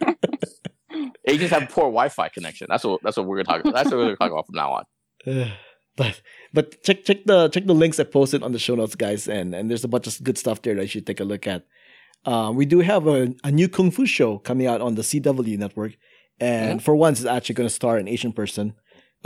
Asians 1.27 1.51
have 1.51 1.69
poor 1.69 1.85
Wi-Fi 1.85 2.29
connection. 2.29 2.67
That's 2.71 2.85
what 2.85 3.03
that's 3.03 3.17
what 3.17 3.27
we're 3.27 3.43
gonna 3.43 3.59
talk. 3.59 3.61
About. 3.61 3.75
That's 3.75 3.91
what 3.91 3.97
we're 3.99 4.05
gonna 4.05 4.17
talk 4.17 4.33
about 4.33 4.47
from 4.47 4.55
now 4.57 4.73
on. 4.73 5.53
But 5.97 6.21
but 6.53 6.83
check 6.83 7.05
check 7.05 7.25
the 7.25 7.49
check 7.49 7.65
the 7.65 7.75
links 7.75 7.99
I 7.99 8.05
posted 8.05 8.43
on 8.43 8.53
the 8.53 8.59
show 8.59 8.75
notes, 8.75 8.95
guys, 8.95 9.29
and 9.29 9.55
and 9.55 9.71
there's 9.71 9.83
a 9.83 9.89
bunch 9.89 10.07
of 10.07 10.23
good 10.23 10.37
stuff 10.37 10.61
there 10.61 10.75
that 10.75 10.83
you 10.83 10.89
should 10.89 11.07
take 11.07 11.21
a 11.21 11.25
look 11.25 11.47
at. 11.47 11.65
Uh, 12.27 12.53
we 12.55 12.67
do 12.67 12.81
have 12.81 13.07
a, 13.07 13.33
a 13.45 13.51
new 13.51 13.67
kung 13.67 13.91
fu 13.91 14.05
show 14.05 14.37
coming 14.39 14.67
out 14.67 14.83
on 14.83 14.95
the 14.97 15.01
CW 15.03 15.57
network, 15.57 15.97
and 16.39 16.83
for 16.83 16.95
once, 16.95 17.21
it's 17.21 17.29
actually 17.29 17.55
going 17.55 17.69
to 17.69 17.75
star 17.75 17.97
an 17.97 18.09
Asian 18.09 18.33
person. 18.33 18.75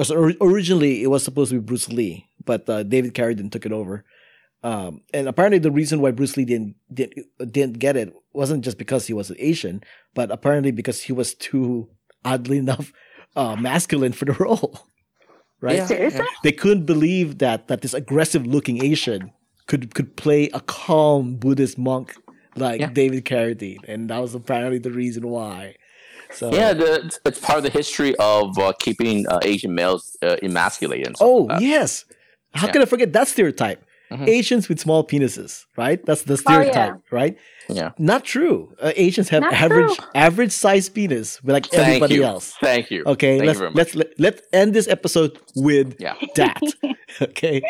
So 0.01 0.15
or- 0.17 0.35
originally, 0.41 1.03
it 1.03 1.09
was 1.09 1.25
supposed 1.25 1.51
to 1.51 1.59
be 1.59 1.65
Bruce 1.67 1.89
Lee, 1.89 2.29
but 2.45 2.69
uh, 2.69 2.85
David 2.85 3.15
Carradine 3.15 3.51
took 3.51 3.67
it 3.67 3.73
over. 3.73 4.05
Um, 4.63 5.01
and 5.15 5.27
apparently, 5.29 5.59
the 5.59 5.71
reason 5.71 6.01
why 6.01 6.11
Bruce 6.11 6.37
Lee 6.37 6.45
didn't, 6.45 6.75
didn't 6.93 7.27
didn't 7.51 7.79
get 7.79 7.97
it 7.97 8.13
wasn't 8.35 8.63
just 8.65 8.77
because 8.79 9.07
he 9.07 9.15
was 9.15 9.31
an 9.31 9.37
Asian, 9.39 9.83
but 10.15 10.31
apparently 10.31 10.71
because 10.71 11.03
he 11.03 11.13
was 11.13 11.35
too 11.35 11.89
oddly 12.25 12.59
enough 12.59 12.93
uh, 13.37 13.57
masculine 13.57 14.13
for 14.13 14.27
the 14.27 14.33
role. 14.41 14.87
Right? 15.63 15.89
Yeah. 15.91 16.27
They 16.43 16.53
couldn't 16.53 16.85
believe 16.87 17.39
that 17.39 17.69
that 17.69 17.81
this 17.83 17.95
aggressive 17.95 18.47
looking 18.47 18.85
Asian 18.85 19.31
could 19.67 19.95
could 19.95 20.17
play 20.17 20.51
a 20.53 20.61
calm 20.61 21.37
Buddhist 21.37 21.79
monk 21.79 22.15
like 22.57 22.81
Yeah. 22.81 22.91
David 22.91 23.25
Carradine, 23.25 23.79
and 23.89 24.11
that 24.11 24.19
was 24.21 24.35
apparently 24.35 24.79
the 24.79 24.91
reason 24.91 25.29
why. 25.29 25.77
So 26.33 26.53
Yeah, 26.53 26.73
the, 26.75 27.19
it's 27.25 27.41
part 27.41 27.59
of 27.59 27.65
the 27.65 27.71
history 27.71 28.15
of 28.17 28.59
uh, 28.59 28.73
keeping 28.79 29.27
uh, 29.27 29.41
Asian 29.43 29.75
males 29.75 30.17
uh, 30.23 30.37
emasculated. 30.43 31.17
Oh 31.21 31.43
like 31.49 31.61
yes. 31.63 32.05
How 32.55 32.67
Yeah. 32.67 32.73
can 32.73 32.83
I 32.83 32.85
forget 32.87 33.13
that 33.15 33.29
stereotype? 33.29 33.85
Mhm. 34.11 34.29
Asians 34.29 34.69
with 34.69 34.81
small 34.81 35.07
penises, 35.07 35.67
right? 35.77 36.05
That's 36.05 36.23
the 36.23 36.35
Oh, 36.35 36.37
yeah. 36.37 36.43
stereotype, 36.63 36.95
right? 37.13 37.37
Yeah. 37.75 37.91
Not 37.99 38.25
true. 38.25 38.75
Uh, 38.81 38.93
Asians 38.97 39.29
have 39.31 39.43
Not 39.43 39.53
average 39.53 39.97
true. 39.97 40.07
average 40.15 40.53
size 40.53 40.89
penis, 40.89 41.41
like 41.45 41.67
Thank 41.67 41.87
everybody 41.89 42.15
you. 42.17 42.25
else. 42.25 42.55
Thank 42.61 42.91
you. 42.91 43.05
Okay, 43.07 43.39
Thank 43.39 43.43
you 43.43 43.47
let's 43.47 43.59
very 43.59 43.71
let's 43.73 43.95
let, 43.95 44.09
let's 44.19 44.43
end 44.53 44.75
this 44.75 44.89
episode 44.89 45.39
with 45.57 45.97
Yeah. 45.99 46.15
that. 46.37 46.61
okay. 47.23 47.63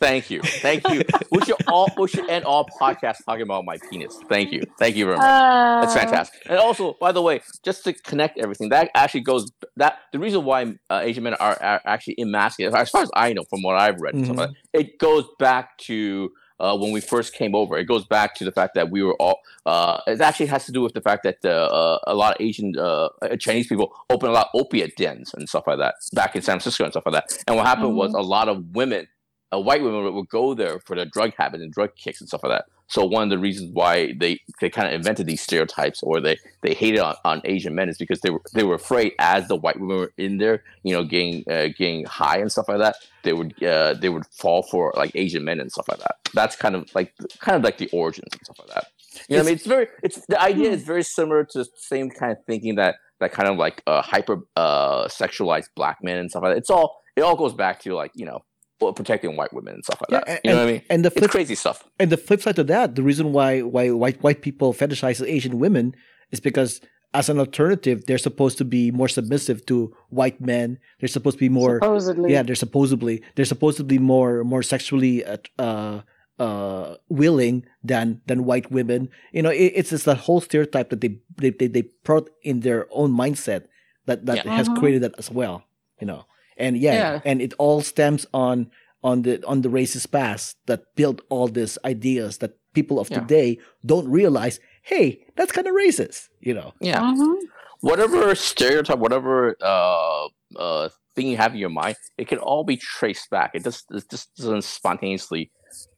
Thank 0.00 0.30
you. 0.30 0.40
Thank 0.42 0.88
you. 0.88 1.02
we 1.32 1.40
should 1.44 1.56
all 1.66 1.88
we 1.96 2.06
should 2.06 2.28
end 2.30 2.44
all 2.44 2.68
podcasts 2.80 3.24
talking 3.26 3.42
about 3.42 3.64
my 3.64 3.78
penis. 3.90 4.16
Thank 4.28 4.52
you. 4.52 4.62
Thank 4.78 4.94
you 4.94 5.06
very 5.06 5.16
much. 5.16 5.26
Uh, 5.26 5.80
That's 5.80 5.94
fantastic. 5.94 6.40
And 6.48 6.58
also, 6.58 6.94
by 7.00 7.10
the 7.10 7.20
way, 7.20 7.40
just 7.64 7.82
to 7.84 7.92
connect 7.92 8.38
everything, 8.38 8.68
that 8.68 8.90
actually 8.94 9.22
goes 9.22 9.50
that 9.76 9.98
the 10.12 10.20
reason 10.20 10.44
why 10.44 10.74
uh, 10.88 11.00
Asian 11.02 11.24
men 11.24 11.34
are, 11.34 11.60
are 11.60 11.80
actually 11.84 12.14
emasculated, 12.18 12.78
as 12.78 12.90
far 12.90 13.02
as 13.02 13.10
I 13.14 13.32
know 13.32 13.42
from 13.50 13.62
what 13.62 13.74
I've 13.76 14.00
read, 14.00 14.14
and 14.14 14.24
stuff 14.26 14.36
like 14.36 14.50
that, 14.50 14.80
it 14.80 14.98
goes 15.00 15.24
back 15.40 15.76
to 15.78 16.30
uh, 16.60 16.76
when 16.76 16.92
we 16.92 17.00
first 17.00 17.34
came 17.34 17.54
over. 17.54 17.76
It 17.76 17.84
goes 17.84 18.06
back 18.06 18.34
to 18.36 18.44
the 18.44 18.52
fact 18.52 18.74
that 18.74 18.90
we 18.90 19.02
were 19.02 19.14
all. 19.14 19.40
Uh, 19.66 20.00
it 20.06 20.20
actually 20.20 20.46
has 20.46 20.66
to 20.66 20.72
do 20.72 20.80
with 20.82 20.94
the 20.94 21.00
fact 21.00 21.22
that 21.24 21.44
uh, 21.44 21.98
a 22.06 22.14
lot 22.14 22.34
of 22.34 22.40
Asian 22.40 22.74
uh, 22.78 23.08
Chinese 23.38 23.66
people 23.66 23.94
opened 24.10 24.30
a 24.30 24.34
lot 24.34 24.48
of 24.52 24.60
opiate 24.60 24.96
dens 24.96 25.34
and 25.34 25.48
stuff 25.48 25.66
like 25.66 25.78
that 25.78 25.94
back 26.12 26.34
in 26.36 26.42
San 26.42 26.54
Francisco 26.54 26.84
and 26.84 26.92
stuff 26.92 27.04
like 27.06 27.14
that. 27.14 27.42
And 27.46 27.56
what 27.56 27.66
happened 27.66 27.96
was 27.96 28.14
a 28.14 28.20
lot 28.20 28.48
of 28.48 28.74
women 28.74 29.08
uh, 29.52 29.58
white 29.58 29.82
women 29.82 30.04
would, 30.04 30.14
would 30.14 30.28
go 30.28 30.54
there 30.54 30.80
for 30.80 30.96
their 30.96 31.06
drug 31.06 31.32
habit 31.38 31.60
and 31.60 31.72
drug 31.72 31.94
kicks 31.96 32.20
and 32.20 32.28
stuff 32.28 32.42
like 32.42 32.52
that. 32.52 32.66
So 32.88 33.04
one 33.04 33.22
of 33.22 33.30
the 33.30 33.38
reasons 33.38 33.70
why 33.72 34.14
they, 34.16 34.40
they 34.60 34.70
kind 34.70 34.88
of 34.88 34.94
invented 34.94 35.26
these 35.26 35.42
stereotypes 35.42 36.02
or 36.02 36.20
they, 36.20 36.38
they 36.62 36.72
hated 36.72 37.00
on, 37.00 37.16
on 37.24 37.42
Asian 37.44 37.74
men 37.74 37.88
is 37.88 37.98
because 37.98 38.20
they 38.20 38.30
were 38.30 38.40
they 38.54 38.64
were 38.64 38.74
afraid 38.74 39.12
as 39.18 39.46
the 39.46 39.56
white 39.56 39.78
women 39.78 39.98
were 39.98 40.12
in 40.16 40.38
there, 40.38 40.64
you 40.82 40.94
know, 40.94 41.04
getting 41.04 41.44
uh, 41.50 41.68
getting 41.76 42.04
high 42.06 42.38
and 42.38 42.50
stuff 42.50 42.68
like 42.68 42.78
that, 42.78 42.96
they 43.24 43.32
would 43.34 43.62
uh, 43.62 43.94
they 43.94 44.08
would 44.08 44.26
fall 44.26 44.62
for 44.62 44.92
like 44.96 45.12
Asian 45.14 45.44
men 45.44 45.60
and 45.60 45.70
stuff 45.70 45.86
like 45.88 45.98
that. 45.98 46.16
That's 46.32 46.56
kind 46.56 46.74
of 46.74 46.92
like 46.94 47.14
kind 47.40 47.56
of 47.56 47.62
like 47.62 47.78
the 47.78 47.90
origins 47.92 48.32
and 48.32 48.40
stuff 48.42 48.58
like 48.58 48.68
that. 48.68 48.86
You 49.28 49.36
know, 49.36 49.42
what 49.42 49.46
I 49.46 49.46
mean, 49.46 49.54
it's 49.54 49.66
very 49.66 49.86
it's 50.02 50.26
the 50.26 50.40
idea 50.40 50.70
is 50.70 50.82
very 50.82 51.02
similar 51.02 51.44
to 51.44 51.58
the 51.58 51.68
same 51.76 52.10
kind 52.10 52.32
of 52.32 52.38
thinking 52.46 52.76
that 52.76 52.96
that 53.20 53.32
kind 53.32 53.48
of 53.48 53.56
like 53.56 53.82
uh, 53.86 54.00
hyper 54.02 54.40
uh, 54.56 55.08
sexualized 55.08 55.68
black 55.74 55.98
men 56.02 56.18
and 56.18 56.30
stuff 56.30 56.42
like 56.42 56.52
that. 56.52 56.58
It's 56.58 56.70
all 56.70 57.02
it 57.16 57.22
all 57.22 57.36
goes 57.36 57.52
back 57.52 57.80
to 57.80 57.94
like 57.94 58.12
you 58.14 58.24
know 58.24 58.44
well, 58.80 58.92
protecting 58.92 59.36
white 59.36 59.52
women 59.52 59.74
and 59.74 59.84
stuff 59.84 60.00
like 60.02 60.10
Yeah, 60.10 60.24
that. 60.26 60.40
You 60.44 60.50
know 60.52 60.58
and, 60.58 60.66
what 60.66 60.68
I 60.68 60.72
mean? 60.72 60.82
And 60.90 61.04
the 61.04 61.08
It's 61.08 61.18
flip 61.18 61.30
crazy 61.30 61.54
stuff. 61.54 61.84
and 61.98 62.10
the 62.10 62.16
flip 62.16 62.40
side 62.42 62.56
to 62.56 62.64
that, 62.64 62.94
the 62.94 63.02
reason 63.02 63.32
why 63.32 63.62
why 63.62 63.90
white 63.90 64.22
white 64.22 64.40
people 64.42 64.72
fetishize 64.74 65.26
Asian 65.26 65.58
women 65.58 65.94
is 66.30 66.40
because 66.40 66.80
as 67.14 67.28
an 67.30 67.38
alternative, 67.38 68.04
they're 68.06 68.18
supposed 68.18 68.58
to 68.58 68.64
be 68.66 68.90
more 68.90 69.08
submissive 69.08 69.64
to 69.66 69.94
white 70.10 70.40
men. 70.42 70.78
They're 71.00 71.08
supposed 71.08 71.36
to 71.38 71.40
be 71.40 71.48
more 71.48 71.76
supposedly. 71.82 72.32
yeah. 72.32 72.42
They're 72.42 72.54
supposedly 72.66 73.22
they're 73.34 73.44
supposed 73.54 73.78
to 73.78 73.84
be 73.84 73.98
more 73.98 74.44
more 74.44 74.62
sexually 74.62 75.24
uh, 75.24 75.38
uh 75.58 76.00
uh 76.38 76.94
willing 77.08 77.64
than 77.82 78.20
than 78.26 78.44
white 78.44 78.70
women. 78.70 79.08
You 79.32 79.42
know, 79.42 79.50
it, 79.50 79.72
it's 79.74 79.90
just 79.90 80.04
that 80.04 80.18
whole 80.18 80.40
stereotype 80.40 80.90
that 80.90 81.00
they 81.00 81.18
they 81.36 81.50
they, 81.50 81.66
they 81.66 81.84
brought 82.04 82.30
in 82.42 82.60
their 82.60 82.86
own 82.90 83.10
mindset 83.12 83.64
that 84.06 84.26
that 84.26 84.44
Yeah. 84.44 84.56
has 84.56 84.68
Mhm. 84.68 84.78
created 84.78 85.02
that 85.02 85.14
as 85.18 85.30
well. 85.30 85.64
You 86.00 86.06
know, 86.06 86.26
and 86.58 86.76
yeah, 86.76 86.92
Yeah. 86.94 87.20
and 87.24 87.40
it 87.40 87.54
all 87.58 87.80
stems 87.82 88.26
on 88.34 88.70
on 89.02 89.22
the 89.22 89.42
on 89.46 89.62
the 89.62 89.68
racist 89.68 90.10
past 90.10 90.56
that 90.66 90.80
built 90.96 91.20
all 91.30 91.48
these 91.48 91.78
ideas 91.84 92.38
that 92.38 92.52
people 92.74 92.98
of 93.00 93.08
Yeah. 93.10 93.20
today 93.20 93.58
don't 93.86 94.08
realize. 94.08 94.60
Hey, 94.82 95.24
that's 95.36 95.52
kind 95.52 95.66
of 95.66 95.74
racist. 95.74 96.28
You 96.40 96.54
know. 96.54 96.72
Yeah. 96.80 97.00
Mhm. 97.00 97.36
Whatever 97.80 98.34
stereotype, 98.34 98.98
whatever 98.98 99.56
uh 99.62 100.26
uh 100.56 100.88
thing 101.14 101.28
you 101.28 101.36
have 101.36 101.52
in 101.52 101.58
your 101.58 101.70
mind, 101.70 101.96
it 102.16 102.26
can 102.28 102.38
all 102.38 102.64
be 102.64 102.76
traced 102.76 103.30
back. 103.30 103.50
It 103.54 103.62
just 103.64 103.84
it 103.90 104.04
just 104.10 104.34
doesn't 104.36 104.64
spontaneously 104.64 105.50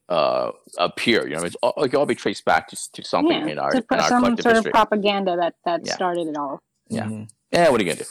uh 0.09 0.51
appear. 0.77 1.27
You 1.27 1.35
know, 1.37 1.43
it's 1.43 1.55
all, 1.63 1.73
it 1.83 1.89
can 1.89 1.99
all 1.99 2.05
be 2.05 2.15
traced 2.15 2.45
back 2.45 2.67
to, 2.69 2.77
to 2.93 3.03
something 3.03 3.41
Yeah, 3.47 3.51
in 3.53 3.59
our 3.59 3.71
to 3.71 3.77
in 3.77 3.99
our 3.99 4.07
some 4.09 4.23
collective 4.23 4.43
sort 4.43 4.55
history. 4.57 4.69
of 4.71 4.73
propaganda 4.73 5.35
that 5.37 5.55
that 5.65 5.81
Yeah. 5.85 5.93
started 5.93 6.27
it 6.27 6.37
all. 6.37 6.59
Yeah. 6.89 7.05
Mhm. 7.05 7.29
yeah, 7.51 7.69
what 7.69 7.79
are 7.79 7.83
you 7.83 7.89
gonna 7.91 8.03
do? 8.05 8.09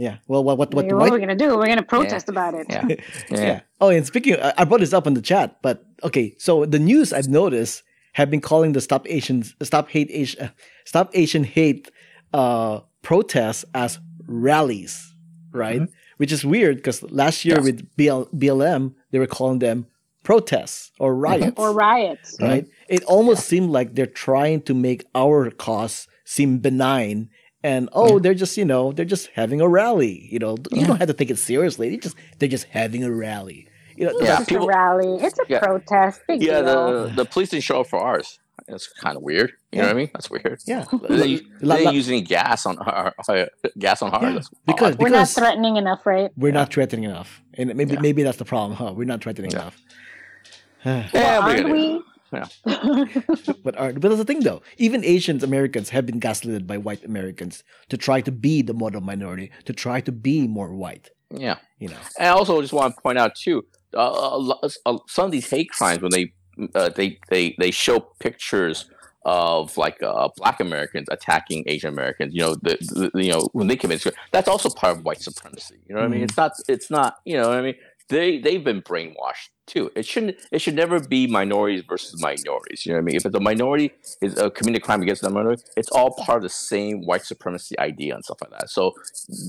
Yeah. 0.00 0.16
Well, 0.28 0.42
what 0.42 0.56
what 0.56 0.72
what 0.72 0.76
What, 0.76 0.88
the 0.88 0.96
what 0.96 1.10
are 1.10 1.12
we 1.12 1.20
gonna 1.20 1.36
do? 1.36 1.58
We're 1.58 1.66
gonna 1.66 1.82
protest 1.82 2.30
about 2.30 2.54
it. 2.54 2.66
Yeah. 2.70 2.86
yeah. 2.88 2.96
Yeah. 3.30 3.60
Oh, 3.82 3.90
and 3.90 4.06
speaking, 4.06 4.36
I 4.40 4.54
I 4.56 4.64
brought 4.64 4.80
this 4.80 4.94
up 4.94 5.06
in 5.06 5.12
the 5.12 5.20
chat, 5.20 5.58
but 5.60 5.84
okay. 6.02 6.34
So 6.38 6.64
the 6.64 6.78
news 6.78 7.12
I've 7.12 7.28
noticed 7.28 7.82
have 8.14 8.30
been 8.30 8.40
calling 8.40 8.72
the 8.72 8.80
Stop 8.80 9.06
Asians, 9.08 9.54
Stop 9.62 9.90
Hate 9.90 10.10
Asian, 10.10 10.50
Stop 10.86 11.10
Asian 11.12 11.44
Hate 11.44 11.90
uh, 12.32 12.80
protests 13.02 13.66
as 13.74 13.98
rallies, 14.26 15.14
right? 15.52 15.82
Mm-hmm. 15.82 15.92
Which 16.16 16.32
is 16.32 16.44
weird 16.44 16.76
because 16.76 17.02
last 17.02 17.44
year 17.44 17.56
Yes. 17.56 17.64
with 17.64 17.96
BL, 17.96 18.22
BLM 18.42 18.94
they 19.10 19.18
were 19.18 19.26
calling 19.26 19.58
them 19.58 19.86
protests 20.22 20.92
or 20.98 21.12
mm-hmm. 21.12 21.22
riots, 21.22 21.58
Or 21.58 21.72
riots. 21.74 22.36
right? 22.40 22.64
Mm-hmm. 22.64 22.94
It 22.96 23.04
almost 23.04 23.46
seemed 23.46 23.70
like 23.70 23.94
they're 23.94 24.06
trying 24.26 24.62
to 24.62 24.72
make 24.74 25.04
our 25.14 25.50
cause 25.50 26.08
seem 26.24 26.58
benign. 26.58 27.28
And 27.62 27.88
oh, 27.92 28.18
they're 28.18 28.34
just 28.34 28.56
you 28.56 28.64
know 28.64 28.92
they're 28.92 29.04
just 29.04 29.28
having 29.34 29.60
a 29.60 29.68
rally. 29.68 30.28
You 30.30 30.38
know 30.38 30.56
you 30.72 30.80
Yeah. 30.80 30.86
don't 30.86 30.96
have 30.98 31.08
to 31.08 31.14
take 31.14 31.30
it 31.30 31.38
seriously. 31.38 31.90
They 31.90 31.96
just 31.98 32.16
they're 32.38 32.48
just 32.48 32.64
having 32.70 33.04
a 33.04 33.10
rally. 33.12 33.68
You 33.96 34.06
know, 34.06 34.12
It's 34.12 34.22
Yeah, 34.22 34.36
just 34.38 34.48
people- 34.48 34.64
a 34.64 34.68
rally. 34.68 35.18
It's 35.22 35.38
a 35.38 35.42
Yeah. 35.48 35.58
protest. 35.60 36.20
Big 36.26 36.42
Yeah, 36.42 36.62
deal. 36.62 37.04
the 37.08 37.12
the 37.16 37.24
police 37.26 37.50
didn't 37.50 37.64
show 37.64 37.80
up 37.80 37.86
for 37.88 38.00
ours. 38.00 38.38
That's 38.68 38.88
kind 38.88 39.16
of 39.16 39.22
weird. 39.22 39.52
You 39.72 39.78
know 39.80 39.86
what 39.88 39.94
I 39.96 39.98
mean? 39.98 40.10
That's 40.14 40.30
weird. 40.30 40.60
yeah. 40.66 40.84
They 41.08 41.16
didn't, 41.36 41.62
La- 41.62 41.74
they 41.76 41.82
didn't 41.84 41.94
use 41.96 42.08
any 42.08 42.20
gas 42.20 42.66
on 42.66 42.78
our, 42.78 43.12
gas 43.78 44.00
on 44.02 44.10
ours. 44.12 44.22
Yeah, 44.22 44.32
That's 44.34 44.50
because- 44.66 44.96
We're 44.98 45.08
not 45.08 45.28
threatening 45.28 45.76
enough, 45.76 46.06
right? 46.06 46.30
we're 46.36 46.52
not 46.52 46.72
threatening 46.72 47.04
enough, 47.04 47.42
and 47.54 47.74
maybe 47.74 47.94
Yeah. 47.94 48.00
maybe 48.00 48.22
that's 48.22 48.36
the 48.38 48.44
problem, 48.44 48.76
huh? 48.78 48.92
We're 48.94 49.04
not 49.06 49.22
threatening 49.22 49.50
Yeah. 49.50 49.60
enough. 49.62 49.76
yeah, 50.84 51.08
Well, 51.12 51.42
are 51.42 51.56
you 51.56 51.62
aren't 51.64 51.72
we? 51.72 52.02
Yeah. 52.32 52.46
but 53.64 53.76
are, 53.76 53.92
but 53.92 54.02
that's 54.02 54.16
the 54.16 54.24
thing 54.24 54.40
though. 54.40 54.62
Even 54.78 55.04
Asian 55.04 55.42
Americans 55.42 55.90
have 55.90 56.06
been 56.06 56.20
gaslighted 56.20 56.66
by 56.66 56.78
white 56.78 57.04
Americans 57.04 57.64
to 57.88 57.96
try 57.96 58.20
to 58.20 58.32
be 58.32 58.62
the 58.62 58.74
model 58.74 59.00
minority, 59.00 59.50
to 59.64 59.72
try 59.72 60.00
to 60.00 60.12
be 60.12 60.46
more 60.46 60.74
white. 60.74 61.10
Yeah. 61.30 61.56
You 61.78 61.88
know. 61.88 61.96
And 62.18 62.28
I 62.28 62.30
also 62.30 62.60
just 62.60 62.72
want 62.72 62.94
to 62.94 63.00
point 63.02 63.18
out 63.18 63.34
too, 63.34 63.64
uh, 63.94 64.48
uh, 64.48 64.98
some 65.08 65.26
of 65.26 65.32
these 65.32 65.48
hate 65.50 65.70
crimes 65.70 66.02
when 66.02 66.12
they 66.12 66.32
uh, 66.74 66.88
they 66.90 67.18
they 67.28 67.54
they 67.58 67.70
show 67.70 68.00
pictures 68.20 68.88
of 69.24 69.76
like 69.76 70.02
uh, 70.02 70.28
Black 70.36 70.60
Americans 70.60 71.06
attacking 71.10 71.64
Asian 71.66 71.92
Americans. 71.92 72.34
You 72.34 72.42
know, 72.42 72.54
the, 72.54 73.10
the 73.12 73.22
you 73.22 73.32
know 73.32 73.48
when 73.52 73.66
they 73.66 73.76
commit, 73.76 74.04
that's 74.32 74.48
also 74.48 74.70
part 74.70 74.96
of 74.96 75.04
white 75.04 75.20
supremacy. 75.20 75.76
You 75.88 75.94
know 75.94 76.00
what 76.02 76.06
I 76.06 76.10
mean? 76.10 76.20
Mhm. 76.20 76.24
It's 76.24 76.36
not 76.36 76.52
it's 76.68 76.90
not 76.90 77.16
you 77.24 77.36
know 77.36 77.48
what 77.48 77.58
I 77.58 77.62
mean. 77.62 77.74
They 78.10 78.38
they've 78.38 78.62
been 78.62 78.82
brainwashed 78.82 79.50
too. 79.66 79.90
It 79.94 80.04
shouldn't 80.04 80.36
it 80.50 80.60
should 80.60 80.74
never 80.74 81.00
be 81.00 81.26
minorities 81.26 81.84
versus 81.88 82.20
minorities. 82.20 82.84
You 82.84 82.92
know 82.92 82.98
what 82.98 83.02
I 83.02 83.04
mean? 83.04 83.16
If 83.16 83.24
it's 83.24 83.34
a 83.36 83.40
minority 83.40 83.92
is 84.20 84.36
uh, 84.36 84.50
committing 84.50 84.82
a 84.82 84.84
crime 84.84 85.00
against 85.00 85.22
a 85.22 85.30
minority, 85.30 85.62
it's 85.76 85.88
all 85.90 86.10
part 86.10 86.38
of 86.38 86.42
the 86.42 86.48
same 86.48 87.02
white 87.06 87.24
supremacy 87.24 87.78
idea 87.78 88.14
and 88.14 88.24
stuff 88.24 88.38
like 88.42 88.50
that. 88.50 88.68
So 88.68 88.94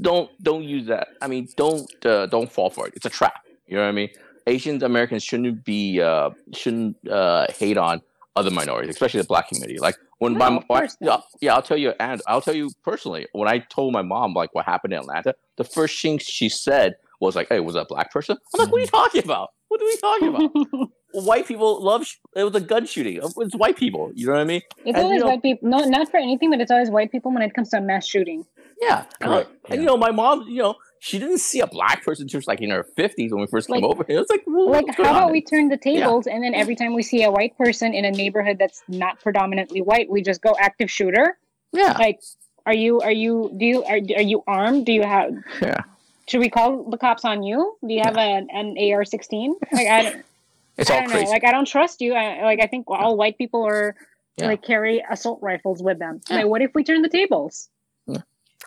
don't 0.02 0.30
don't 0.44 0.64
use 0.64 0.88
that. 0.88 1.10
I 1.22 1.28
mean, 1.28 1.50
don't 1.58 2.06
uh, 2.06 2.28
don't 2.28 2.52
fall 2.52 2.70
for 2.70 2.88
it. 2.88 2.94
It's 2.96 3.06
a 3.06 3.10
trap. 3.10 3.46
You 3.68 3.76
know 3.78 3.84
what 3.84 3.90
I 3.90 3.94
mean? 3.94 4.10
Asian 4.48 4.84
Americans 4.84 5.24
shouldn't 5.24 5.66
be 5.66 6.00
uh, 6.00 6.30
shouldn't 6.54 6.96
uh, 7.10 7.48
hate 7.50 7.78
on 7.78 8.02
other 8.36 8.52
minorities, 8.52 8.92
especially 8.92 9.22
the 9.22 9.28
black 9.28 9.50
community. 9.50 9.80
Like 9.80 9.96
when 10.20 10.34
No, 10.34 10.52
my 10.52 10.62
course 10.62 10.98
yeah, 11.02 11.18
yeah, 11.42 11.56
I'll 11.56 11.62
tell 11.64 11.78
you, 11.78 11.94
and 12.00 12.22
I'll 12.28 12.42
tell 12.42 12.56
you 12.56 12.70
personally, 12.84 13.28
when 13.34 13.48
I 13.48 13.60
told 13.60 13.92
my 13.94 14.04
mom 14.04 14.34
like 14.34 14.54
what 14.54 14.66
happened 14.66 14.94
in 14.94 15.00
Atlanta, 15.00 15.36
the 15.58 15.64
first 15.64 16.00
thing 16.02 16.20
she 16.20 16.48
said 16.48 16.96
was 17.28 17.36
like, 17.36 17.48
"Hey, 17.50 17.60
was 17.60 17.76
that 17.76 17.82
a 17.82 17.86
black 17.86 18.12
person?" 18.12 18.38
I'm 18.56 18.60
like, 18.60 18.72
"What 18.72 18.78
are 18.78 18.82
you 18.82 18.88
mm-hmm. 18.88 18.96
talking 18.98 19.24
about? 19.24 19.50
What 19.70 19.82
are 19.82 19.86
we 19.86 19.98
talking 19.98 20.28
about? 20.28 20.90
white 21.14 21.48
people 21.48 21.82
love. 21.82 22.06
Sh- 22.06 22.16
it 22.36 22.44
was 22.44 22.56
a 22.56 22.60
gun 22.62 22.86
shooting. 22.86 23.20
It's 23.24 23.56
white 23.56 23.78
people. 23.78 24.12
You 24.16 24.28
know 24.28 24.34
what 24.34 24.42
I 24.42 24.46
mean? 24.46 24.62
It's 24.80 24.88
And, 24.88 24.98
always 24.98 25.16
you 25.16 25.20
know- 25.22 25.26
white 25.28 25.42
people. 25.42 25.70
No, 25.70 25.80
not 25.86 26.10
for 26.10 26.18
anything, 26.18 26.50
but 26.52 26.60
it's 26.60 26.72
always 26.72 26.90
white 26.90 27.12
people 27.12 27.32
when 27.34 27.42
it 27.42 27.54
comes 27.54 27.70
to 27.70 27.78
a 27.78 27.82
mass 27.82 28.06
shooting. 28.06 28.46
Yeah, 28.82 29.06
and, 29.22 29.32
Right, 29.32 29.48
and, 29.70 29.76
yeah. 29.76 29.76
you 29.82 29.86
know, 29.86 29.96
my 29.98 30.12
mom, 30.12 30.48
you 30.48 30.62
know, 30.62 30.76
she 31.00 31.20
didn't 31.20 31.38
see 31.40 31.60
a 31.60 31.68
black 31.68 32.04
person 32.04 32.24
until 32.24 32.32
she 32.32 32.38
was 32.40 32.48
like 32.48 32.62
in 32.62 32.72
her 32.72 32.84
fifties 32.96 33.32
when 33.32 33.42
we 33.42 33.48
first 33.48 33.68
came 33.68 33.82
Like- 33.82 33.92
over 33.92 34.04
here. 34.08 34.20
It's 34.20 34.30
like, 34.30 34.44
well, 34.48 34.70
Like, 34.72 34.88
what's 34.88 34.98
how 34.98 35.04
about 35.04 35.24
on? 35.26 35.32
we 35.32 35.42
turn 35.42 35.70
the 35.70 35.78
tables 35.78 36.26
and 36.28 36.44
then 36.44 36.54
every 36.56 36.76
time 36.76 36.94
we 36.94 37.04
see 37.04 37.24
a 37.24 37.32
white 37.32 37.56
person 37.58 37.94
in 37.94 38.06
a 38.06 38.12
neighborhood 38.12 38.58
that's 38.60 38.82
not 38.88 39.20
predominantly 39.22 39.82
white, 39.82 40.10
we 40.10 40.22
just 40.22 40.42
go 40.42 40.56
active 40.60 40.90
shooter? 40.90 41.38
Yeah, 41.74 41.96
Like, 41.98 42.20
are 42.66 42.74
you 42.74 43.00
are 43.02 43.12
you 43.12 43.52
do 43.58 43.66
you 43.66 43.84
are, 43.84 44.00
are 44.18 44.22
you 44.22 44.44
armed? 44.48 44.86
Do 44.86 44.94
you 44.94 45.04
have? 45.04 45.32
yeah. 45.62 45.82
Should 46.28 46.40
we 46.40 46.50
call 46.50 46.90
the 46.90 46.98
cops 46.98 47.26
on 47.26 47.44
you? 47.44 47.76
Do 47.86 47.94
you 47.94 48.02
have 48.04 48.18
an, 48.18 48.48
an 48.52 48.76
AR 48.94 49.04
sixteen? 49.06 49.56
Like 49.72 49.88
I, 49.88 50.02
don't- 50.04 50.26
It's 50.78 50.90
I 50.90 50.96
all 50.96 51.08
don't 51.08 51.14
know. 51.26 51.30
Like 51.30 51.44
I 51.44 51.52
don't 51.52 51.68
trust 51.68 52.00
you. 52.02 52.14
I, 52.14 52.44
like 52.44 52.62
I 52.62 52.68
think 52.68 52.86
all 52.88 53.18
white 53.18 53.38
people 53.38 53.64
are 53.68 53.96
Yeah. 54.38 54.48
like 54.48 54.62
carry 54.64 55.04
assault 55.12 55.40
rifles 55.42 55.84
with 55.84 56.00
them. 56.00 56.22
Yeah. 56.30 56.38
Like, 56.38 56.46
what 56.48 56.62
if 56.62 56.72
we 56.74 56.84
turn 56.84 57.02
the 57.02 57.10
tables? 57.10 57.68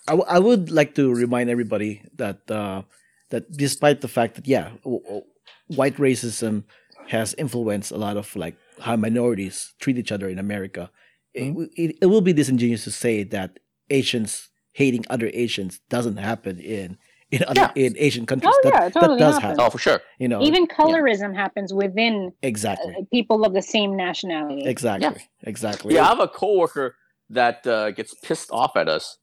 I, 0.06 0.12
w- 0.12 0.26
I 0.28 0.38
would 0.38 0.70
like 0.70 0.94
to 0.96 1.14
remind 1.14 1.48
everybody 1.48 2.02
that 2.16 2.44
uh, 2.50 2.82
that 3.30 3.50
despite 3.56 4.02
the 4.02 4.08
fact 4.08 4.34
that 4.36 4.46
yeah, 4.46 4.76
w- 4.84 5.02
w- 5.02 5.24
white 5.68 5.96
racism 5.96 6.64
has 7.08 7.32
influenced 7.38 7.90
a 7.90 7.96
lot 7.96 8.16
of 8.18 8.36
like 8.36 8.56
how 8.80 8.96
minorities 8.96 9.72
treat 9.80 9.96
each 9.96 10.12
other 10.12 10.28
in 10.28 10.38
America, 10.38 10.90
Mm-hmm. 11.34 11.64
it, 11.74 11.96
it 12.02 12.06
will 12.06 12.20
be 12.20 12.32
disingenuous 12.32 12.84
to 12.84 12.92
say 12.92 13.24
that 13.24 13.58
Asians 13.90 14.50
hating 14.72 15.04
other 15.10 15.30
Asians 15.34 15.80
doesn't 15.88 16.18
happen 16.18 16.60
in 16.60 16.96
in 17.34 17.42
other 17.50 17.60
Yeah. 17.76 17.84
in 17.86 17.92
Asian 17.98 18.24
countries. 18.26 18.52
Oh, 18.54 18.60
that, 18.64 18.72
yeah, 18.74 18.88
totally 18.88 19.18
that 19.18 19.24
does 19.26 19.34
happens. 19.34 19.58
happen. 19.58 19.66
Oh, 19.66 19.70
for 19.70 19.78
sure. 19.78 20.00
You 20.18 20.28
know, 20.28 20.40
Even 20.42 20.66
colorism 20.66 21.34
happens 21.34 21.72
within 21.72 22.32
exactly, 22.42 22.94
uh, 22.98 23.02
people 23.12 23.44
of 23.44 23.52
the 23.54 23.62
same 23.62 23.96
nationality. 23.96 24.62
exactly, 24.74 25.22
exactly. 25.42 25.94
Yeah, 25.94 26.04
I 26.04 26.08
have 26.08 26.20
a 26.20 26.28
coworker 26.28 26.96
that 27.30 27.66
uh, 27.66 27.90
gets 27.90 28.12
pissed 28.26 28.50
off 28.50 28.76
at 28.76 28.88
us 28.88 29.18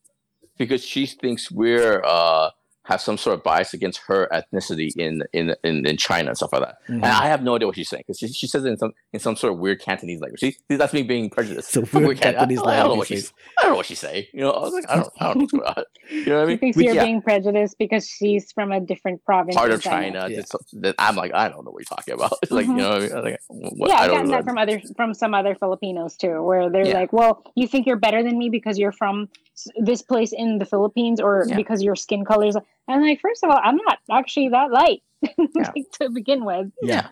because 0.58 0.84
she 0.84 1.06
thinks 1.06 1.52
we're 1.52 2.02
uh, 2.04 2.50
have 2.92 3.02
some 3.02 3.18
sort 3.18 3.34
of 3.38 3.44
bias 3.44 3.74
against 3.74 4.00
her 4.08 4.28
ethnicity 4.34 4.90
in 4.98 5.24
in 5.34 5.56
in, 5.64 5.86
in 5.86 5.98
China 5.98 6.30
and 6.30 6.38
stuff 6.38 6.52
like 6.54 6.62
that. 6.62 6.76
Mhm. 6.90 6.96
And 6.96 7.06
I 7.06 7.28
have 7.28 7.42
no 7.44 7.56
idea 7.56 7.68
what 7.68 7.76
she's 7.76 7.90
saying 7.90 8.04
because 8.06 8.20
she, 8.20 8.28
she 8.28 8.48
says 8.48 8.64
it 8.66 8.70
in 8.70 8.78
some 8.78 8.94
in 9.14 9.20
some 9.20 9.36
sort 9.36 9.54
of 9.54 9.60
weird 9.60 9.82
Cantonese 9.82 10.20
language. 10.22 10.40
See, 10.42 10.52
see, 10.70 10.76
that's 10.78 10.94
me 10.94 11.04
being 11.04 11.30
prejudiced. 11.30 11.70
So 11.72 11.82
I'm 11.94 12.04
weird 12.04 12.20
Can- 12.22 12.34
Cantonese 12.36 12.60
I, 12.60 12.62
I 12.62 12.66
don't 12.66 12.76
know 12.76 12.82
language. 12.90 12.98
what 13.00 13.08
she's 13.08 13.34
I 13.58 13.62
don't 13.64 13.72
know 13.72 13.78
what 13.78 13.86
she's 13.86 14.00
saying. 14.00 14.26
You 14.34 14.42
know, 14.42 14.52
I 14.52 14.60
was 14.62 14.74
like, 14.74 14.86
I 14.90 14.96
don't, 14.98 15.10
I 15.20 15.24
don't 15.26 15.36
know 15.36 15.42
what's 15.42 15.52
going 15.54 15.64
on. 15.66 15.84
You 16.12 16.26
know 16.26 16.40
what 16.40 16.42
I 16.42 16.46
She 16.46 16.48
mean? 16.50 16.58
thinks 16.60 16.78
We- 16.78 16.86
you're 16.86 16.96
yeah, 16.96 17.04
being 17.06 17.22
prejudiced 17.22 17.78
because 17.78 18.08
she's 18.08 18.52
from 18.52 18.72
a 18.72 18.80
different 18.80 19.24
province. 19.26 19.56
part 19.56 19.72
of 19.72 19.82
China. 19.82 20.28
Yeah. 20.30 20.42
that 20.82 20.96
I'm 21.00 21.16
like, 21.16 21.34
I 21.34 21.48
don't 21.50 21.64
know 21.66 21.72
what 21.72 21.80
you're 21.80 21.98
talking 21.98 22.14
about. 22.14 22.34
It's 22.44 22.52
like, 22.58 22.66
you 22.66 22.74
Mhm. 22.74 22.78
know, 22.78 22.90
what 22.90 23.02
I 23.02 23.22
mean? 23.30 23.38
I'm 23.50 23.60
like, 23.62 23.74
what, 23.78 23.90
yeah, 23.90 23.96
I 23.96 24.04
I've 24.06 24.12
gotten 24.12 24.32
that 24.32 24.44
from 24.44 24.58
other 24.58 24.82
from 24.98 25.14
some 25.14 25.34
other 25.34 25.56
Filipinos 25.56 26.18
too, 26.18 26.42
where 26.44 26.70
they're 26.70 26.88
Yeah. 26.88 26.94
like, 27.02 27.14
"Well, 27.14 27.44
you 27.56 27.68
think 27.68 27.86
you're 27.88 27.96
better 28.08 28.22
than 28.24 28.38
me 28.38 28.50
because 28.50 28.78
you're 28.78 28.92
from 28.92 29.30
this 29.78 30.02
place 30.02 30.32
in 30.34 30.58
the 30.58 30.66
Philippines, 30.66 31.20
or 31.22 31.46
Yeah. 31.48 31.56
because 31.56 31.82
your 31.84 31.96
skin 31.96 32.26
color 32.26 32.48
is." 32.48 32.58
And 32.88 32.98
I'm 33.02 33.08
like, 33.08 33.22
first 33.22 33.44
of 33.44 33.50
all, 33.50 33.60
I'm 33.64 33.78
not 33.78 34.00
actually 34.12 34.50
that 34.50 34.72
light 34.72 35.04
Yeah. 35.38 35.72
to 36.02 36.10
begin 36.10 36.44
with. 36.46 36.72
yeah. 36.82 37.10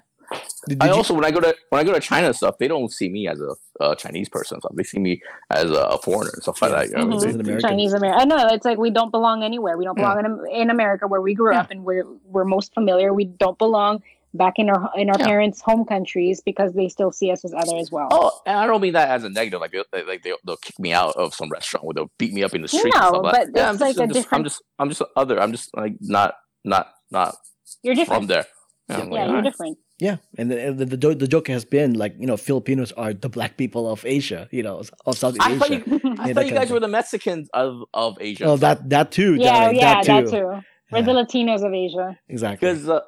Did, 0.67 0.77
I 0.79 0.85
did 0.85 0.91
you- 0.91 0.97
also 0.97 1.15
when 1.15 1.25
I 1.25 1.31
go 1.31 1.39
to 1.39 1.55
when 1.69 1.79
I 1.81 1.83
go 1.83 1.91
to 1.91 1.99
China 1.99 2.27
and 2.27 2.35
stuff, 2.35 2.59
they 2.59 2.67
don't 2.67 2.91
see 2.93 3.09
me 3.09 3.27
as 3.27 3.41
a, 3.41 3.55
uh 3.79 3.95
Chinese 3.95 4.29
person. 4.29 4.59
Stuff. 4.61 4.73
They 4.75 4.83
see 4.83 4.99
me 4.99 5.23
as 5.49 5.71
a, 5.71 5.97
foreigner 6.03 6.29
and 6.33 6.43
stuff 6.43 6.61
like 6.61 6.71
that. 6.71 6.89
You 6.89 6.97
know? 7.03 7.15
Mhm. 7.17 7.21
They- 7.21 7.29
American. 7.31 7.61
Chinese 7.69 7.93
American. 7.93 8.21
I 8.21 8.25
know 8.25 8.47
it's 8.53 8.63
like 8.65 8.77
we 8.77 8.91
don't 8.91 9.09
belong 9.09 9.43
anywhere. 9.43 9.75
We 9.75 9.85
don't 9.85 9.95
belong 9.95 10.19
in, 10.23 10.61
in 10.61 10.69
America 10.69 11.07
where 11.07 11.21
we 11.21 11.33
grew 11.33 11.51
Yeah. 11.53 11.61
up 11.61 11.71
and 11.71 11.83
we're 11.83 12.05
we're 12.25 12.45
most 12.45 12.75
familiar. 12.75 13.11
We 13.11 13.25
don't 13.25 13.57
belong 13.57 14.03
back 14.33 14.53
in 14.57 14.69
our 14.69 14.91
in 14.95 15.09
our 15.09 15.15
Yeah. 15.19 15.25
parents' 15.25 15.61
home 15.61 15.85
countries 15.85 16.41
because 16.45 16.73
they 16.73 16.87
still 16.87 17.11
see 17.11 17.31
us 17.31 17.43
as 17.43 17.53
other 17.53 17.77
as 17.77 17.91
well. 17.91 18.07
Oh, 18.11 18.39
and 18.45 18.57
I 18.57 18.67
don't 18.67 18.81
mean 18.81 18.93
that 18.93 19.09
as 19.09 19.23
a 19.23 19.29
negative. 19.29 19.59
Like, 19.61 19.71
they, 19.91 20.03
like 20.03 20.23
they, 20.23 20.33
they'll 20.45 20.57
kick 20.57 20.77
me 20.79 20.93
out 20.93 21.15
of 21.15 21.33
some 21.33 21.49
restaurant 21.49 21.85
or 21.85 21.93
they'll 21.93 22.11
beat 22.17 22.33
me 22.33 22.43
up 22.43 22.53
in 22.53 22.61
the 22.61 22.67
street. 22.67 22.93
No, 22.95 23.07
stuff 23.09 23.23
like 23.23 23.33
but. 23.33 23.47
Yeah, 23.55 23.71
it's 23.73 23.81
I'm 23.81 23.87
like 23.87 23.95
just, 23.95 23.99
a 23.99 24.03
I'm 24.03 24.13
just, 24.13 24.27
I'm 24.31 24.43
just, 24.43 24.61
I'm 24.79 24.89
just 24.89 25.01
other. 25.15 25.39
I'm 25.41 25.51
just 25.51 25.69
like 25.75 25.93
not, 26.01 26.35
not, 26.63 26.87
not 27.11 27.35
You're 27.83 27.95
from 27.95 28.27
different. 28.27 28.27
there. 28.27 28.45
Yeah, 28.89 28.97
I'm 28.97 29.09
like, 29.09 29.11
Yeah, 29.17 29.19
you're 29.25 29.29
alright. 29.37 29.43
different. 29.43 29.77
Yeah, 30.01 30.17
and 30.37 30.49
the, 30.49 30.71
the, 30.73 30.85
the, 30.85 30.97
joke, 30.97 31.19
the 31.19 31.27
joke 31.27 31.47
has 31.49 31.65
been 31.65 31.93
like 31.95 32.15
you 32.17 32.25
know 32.25 32.37
Filipinos 32.37 32.93
are 32.93 33.13
the 33.13 33.27
black 33.27 33.57
people 33.57 33.91
of 33.91 34.05
Asia, 34.05 34.47
you 34.49 34.63
know, 34.63 34.81
of 35.05 35.17
Southeast 35.17 35.45
I 35.45 35.57
thought 35.59 35.71
Asia. 35.71 35.83
you, 35.85 36.15
I 36.19 36.33
thought 36.33 36.45
you 36.45 36.53
guys 36.53 36.71
were 36.71 36.79
the 36.79 36.87
Mexicans 36.87 37.49
of 37.53 37.81
of 37.93 38.17
Asia. 38.21 38.45
Oh, 38.45 38.55
that 38.57 38.89
that 38.91 39.11
too. 39.11 39.35
yeah, 39.35 39.65
Johnny, 39.65 39.79
yeah, 39.79 39.93
that 39.95 40.05
that 40.05 40.25
too. 40.25 40.31
too. 40.31 40.45
We're 40.91 40.99
Yeah. 40.99 41.01
the 41.01 41.11
Latinos 41.11 41.65
of 41.67 41.73
Asia. 41.73 42.17
Exactly. 42.29 42.69
because 42.71 42.87
uh, 42.87 43.01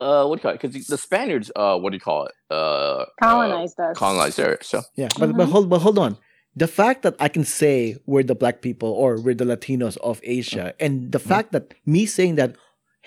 uh, 0.00 0.24
what 0.26 0.36
do 0.36 0.38
you 0.38 0.42
call 0.42 0.50
it? 0.52 0.60
Because 0.62 0.86
the 0.86 0.98
Spaniards, 0.98 1.50
uh, 1.56 1.78
what 1.78 1.90
do 1.90 1.96
you 1.96 2.00
call 2.00 2.26
it? 2.26 2.34
Uh, 2.50 3.04
Colonized 3.22 3.78
uh, 3.80 3.84
us. 3.90 3.98
colonized 3.98 4.38
area. 4.40 4.58
So 4.62 4.82
Yeah, 4.96 5.08
but 5.18 5.36
but 5.36 5.46
Mhm. 5.48 5.52
hold 5.52 5.68
but 5.70 5.80
hold 5.80 5.98
on. 5.98 6.16
The 6.56 6.66
fact 6.66 7.02
that 7.02 7.14
I 7.20 7.28
can 7.28 7.44
say 7.44 7.96
we're 8.06 8.24
the 8.24 8.34
black 8.34 8.62
people 8.62 8.90
or 8.90 9.20
we're 9.20 9.34
the 9.34 9.44
Latinos 9.44 9.96
of 9.98 10.20
Asia, 10.24 10.74
and 10.80 11.12
the 11.12 11.18
fact 11.20 11.52
that 11.52 11.74
me 11.86 12.04
saying 12.06 12.34
that 12.36 12.56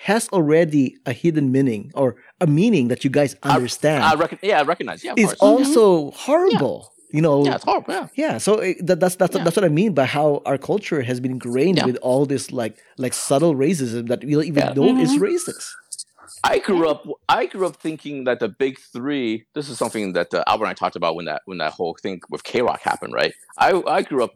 has 0.08 0.28
already 0.30 0.96
a 1.06 1.12
hidden 1.12 1.52
meaning 1.52 1.90
or 1.94 2.16
a 2.40 2.46
meaning 2.46 2.88
that 2.88 3.04
you 3.04 3.10
guys 3.10 3.36
understand 3.42 4.02
I 4.04 4.14
reckon. 4.14 4.38
Yeah, 4.42 4.60
I 4.60 4.64
recognize. 4.64 5.04
Yeah, 5.04 5.12
of 5.12 5.18
is 5.18 5.34
course. 5.34 5.40
also 5.40 6.10
horrible. 6.12 6.88
You 7.12 7.20
know. 7.20 7.44
yeah, 7.44 7.56
it's 7.56 7.64
horrible. 7.64 7.92
Yeah. 7.92 8.06
Yeah, 8.16 8.38
so 8.38 8.50
it, 8.60 8.86
that, 8.86 8.98
that's 9.00 9.16
that's 9.16 9.36
Yeah. 9.36 9.44
that's 9.44 9.54
what 9.56 9.66
I 9.66 9.74
mean 9.80 9.92
by 9.92 10.06
how 10.06 10.40
our 10.46 10.56
culture 10.56 11.02
has 11.02 11.20
been 11.20 11.32
ingrained 11.32 11.76
Yeah. 11.78 11.84
with 11.84 11.98
all 12.00 12.24
this 12.24 12.50
like 12.52 12.74
like 12.96 13.12
subtle 13.12 13.54
racism 13.54 14.08
that 14.08 14.24
we 14.24 14.32
don't 14.32 14.44
even 14.52 14.64
Yeah. 14.64 14.72
know 14.72 14.96
is 14.98 15.12
Mhm. 15.12 15.20
racist. 15.28 15.68
I 16.44 16.58
grew 16.58 16.88
up. 16.88 17.06
I 17.28 17.46
grew 17.46 17.66
up 17.66 17.76
thinking 17.76 18.24
that 18.24 18.40
the 18.40 18.48
big 18.48 18.78
three. 18.92 19.44
This 19.54 19.68
is 19.68 19.78
something 19.78 20.12
that 20.14 20.34
uh, 20.34 20.42
Albert 20.48 20.64
and 20.64 20.70
I 20.70 20.74
talked 20.74 20.96
about 20.96 21.14
when 21.14 21.26
that 21.26 21.42
when 21.44 21.58
that 21.58 21.72
whole 21.72 21.96
thing 22.02 22.20
with 22.30 22.42
K 22.42 22.62
Rock 22.62 22.80
happened, 22.82 23.14
right? 23.14 23.32
I 23.58 23.80
I 23.86 24.02
grew 24.02 24.24
up 24.24 24.32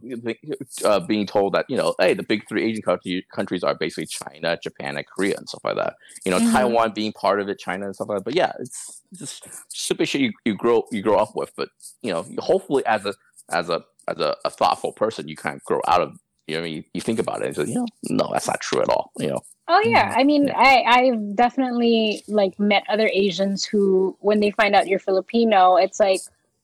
uh, 0.84 1.00
being 1.00 1.26
told 1.26 1.54
that 1.54 1.66
you 1.68 1.76
know, 1.76 1.94
hey, 1.98 2.14
the 2.14 2.22
big 2.22 2.48
three 2.48 2.64
Asian 2.64 2.82
country, 2.82 3.26
countries 3.34 3.64
are 3.64 3.74
basically 3.74 4.06
China, 4.06 4.56
Japan, 4.62 4.96
and 4.96 5.04
Korea, 5.06 5.36
and 5.36 5.48
stuff 5.48 5.64
like 5.64 5.76
that. 5.76 5.94
You 6.24 6.30
know, 6.30 6.38
Mhm. 6.38 6.52
Taiwan 6.52 6.92
being 6.94 7.12
part 7.12 7.40
of 7.40 7.48
it, 7.48 7.58
China, 7.58 7.86
and 7.86 7.94
stuff 7.94 8.08
like 8.08 8.18
that. 8.18 8.24
But 8.24 8.36
yeah, 8.36 8.52
it's, 8.60 9.02
it's 9.10 9.20
just 9.20 9.48
stupid 9.68 10.08
shit 10.08 10.20
you, 10.20 10.32
you 10.44 10.54
grow 10.54 10.84
you 10.92 11.02
grow 11.02 11.16
up 11.18 11.34
with. 11.34 11.52
But 11.56 11.70
you 12.02 12.12
know, 12.12 12.24
hopefully 12.38 12.86
as 12.86 13.04
a 13.04 13.14
as 13.50 13.68
a 13.68 13.82
as 14.06 14.18
a, 14.18 14.36
a 14.44 14.50
thoughtful 14.50 14.92
person, 14.92 15.26
you 15.26 15.34
kind 15.36 15.56
of 15.56 15.64
grow 15.64 15.80
out 15.88 16.02
of. 16.02 16.18
You 16.46 16.54
know, 16.54 16.60
I 16.60 16.64
mean, 16.64 16.74
you, 16.74 16.84
you 16.94 17.00
think 17.00 17.18
about 17.18 17.42
it 17.42 17.46
and 17.46 17.56
say, 17.56 17.64
you 17.64 17.74
know, 17.74 17.86
no, 18.10 18.30
that's 18.32 18.46
not 18.46 18.60
true 18.60 18.80
at 18.80 18.88
all. 18.88 19.10
You 19.18 19.28
know, 19.28 19.40
Oh 19.68 19.80
yeah, 19.84 20.10
mm-hmm. 20.10 20.20
I 20.20 20.24
mean, 20.24 20.46
Yeah. 20.46 20.58
I 20.58 20.84
I've 20.86 21.34
definitely 21.34 22.22
like 22.28 22.58
met 22.60 22.84
other 22.88 23.10
Asians 23.12 23.64
who, 23.64 24.16
when 24.20 24.40
they 24.40 24.52
find 24.52 24.76
out 24.76 24.86
you're 24.86 25.00
Filipino, 25.00 25.76
it's 25.76 25.98
like, 25.98 26.20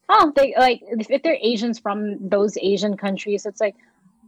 oh, 0.08 0.32
they 0.36 0.54
like 0.56 0.82
if, 0.82 1.10
if 1.10 1.22
they're 1.22 1.38
Asians 1.40 1.78
from 1.80 2.28
those 2.28 2.56
Asian 2.58 2.96
countries, 2.96 3.44
it's 3.44 3.60
like, 3.60 3.74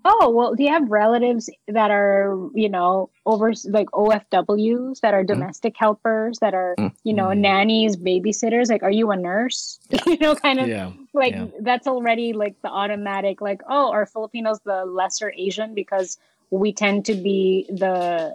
oh, 0.04 0.30
well, 0.30 0.54
do 0.54 0.62
you 0.62 0.70
have 0.70 0.90
relatives 0.90 1.48
that 1.68 1.90
are 1.90 2.36
you 2.54 2.68
know 2.68 3.10
over 3.26 3.52
like 3.68 3.88
OFWs 3.92 5.00
that 5.00 5.14
are 5.14 5.24
domestic 5.24 5.74
helpers 5.78 6.38
that 6.40 6.54
are 6.54 6.74
Mm. 6.78 6.92
you 7.04 7.14
know 7.14 7.28
Mm. 7.28 7.38
nannies, 7.38 7.96
babysitters? 7.96 8.68
Like, 8.70 8.82
are 8.82 8.90
you 8.90 9.10
a 9.10 9.16
nurse? 9.16 9.78
you 10.06 10.18
know, 10.18 10.34
kind 10.34 10.60
of 10.60 10.68
Yeah, 10.68 10.92
like 11.12 11.34
Yeah. 11.34 11.46
that's 11.60 11.86
already 11.86 12.32
like 12.32 12.54
the 12.62 12.68
automatic 12.68 13.40
like 13.40 13.62
oh 13.68 13.90
are 13.92 14.06
filipinos 14.06 14.58
the 14.64 14.84
lesser 14.84 15.32
asian 15.36 15.74
because 15.74 16.18
we 16.50 16.72
tend 16.72 17.04
to 17.06 17.14
be 17.14 17.66
the 17.68 18.34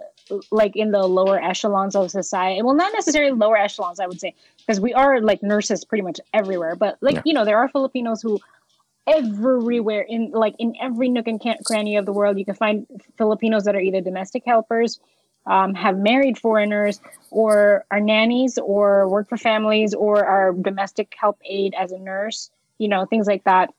like 0.52 0.76
in 0.76 0.90
the 0.92 1.04
lower 1.06 1.42
echelons 1.42 1.96
of 1.96 2.10
society 2.10 2.62
well 2.62 2.74
not 2.74 2.92
necessarily 2.92 3.32
lower 3.32 3.56
echelons 3.56 3.98
i 3.98 4.06
would 4.06 4.20
say 4.20 4.32
because 4.60 4.80
we 4.80 4.94
are 4.94 5.20
like 5.20 5.42
nurses 5.42 5.84
pretty 5.84 6.02
much 6.02 6.20
everywhere 6.32 6.76
but 6.76 6.96
like 7.00 7.16
Yeah. 7.16 7.22
you 7.24 7.32
know 7.34 7.44
there 7.44 7.58
are 7.58 7.68
filipinos 7.68 8.22
who 8.22 8.38
everywhere 9.16 10.02
in 10.02 10.30
like 10.32 10.54
in 10.58 10.74
every 10.80 11.08
nook 11.08 11.26
and 11.26 11.40
cranny 11.64 11.96
of 11.96 12.06
the 12.06 12.12
world 12.12 12.38
you 12.38 12.44
can 12.44 12.54
find 12.54 12.86
filipinos 13.18 13.64
that 13.64 13.74
are 13.74 13.80
either 13.80 14.00
domestic 14.00 14.42
helpers 14.46 15.00
um, 15.46 15.74
have 15.74 15.96
married 15.98 16.38
foreigners 16.38 17.00
or 17.30 17.84
are 17.90 18.00
nannies 18.00 18.58
or 18.58 19.08
work 19.08 19.28
for 19.28 19.36
families 19.38 19.94
or 19.94 20.24
are 20.24 20.52
domestic 20.52 21.12
help 21.18 21.38
aid 21.44 21.74
as 21.78 21.92
a 21.92 21.98
nurse 21.98 22.50
you 22.78 22.88
know 22.88 23.04
things 23.06 23.26
like 23.26 23.44
that 23.44 23.70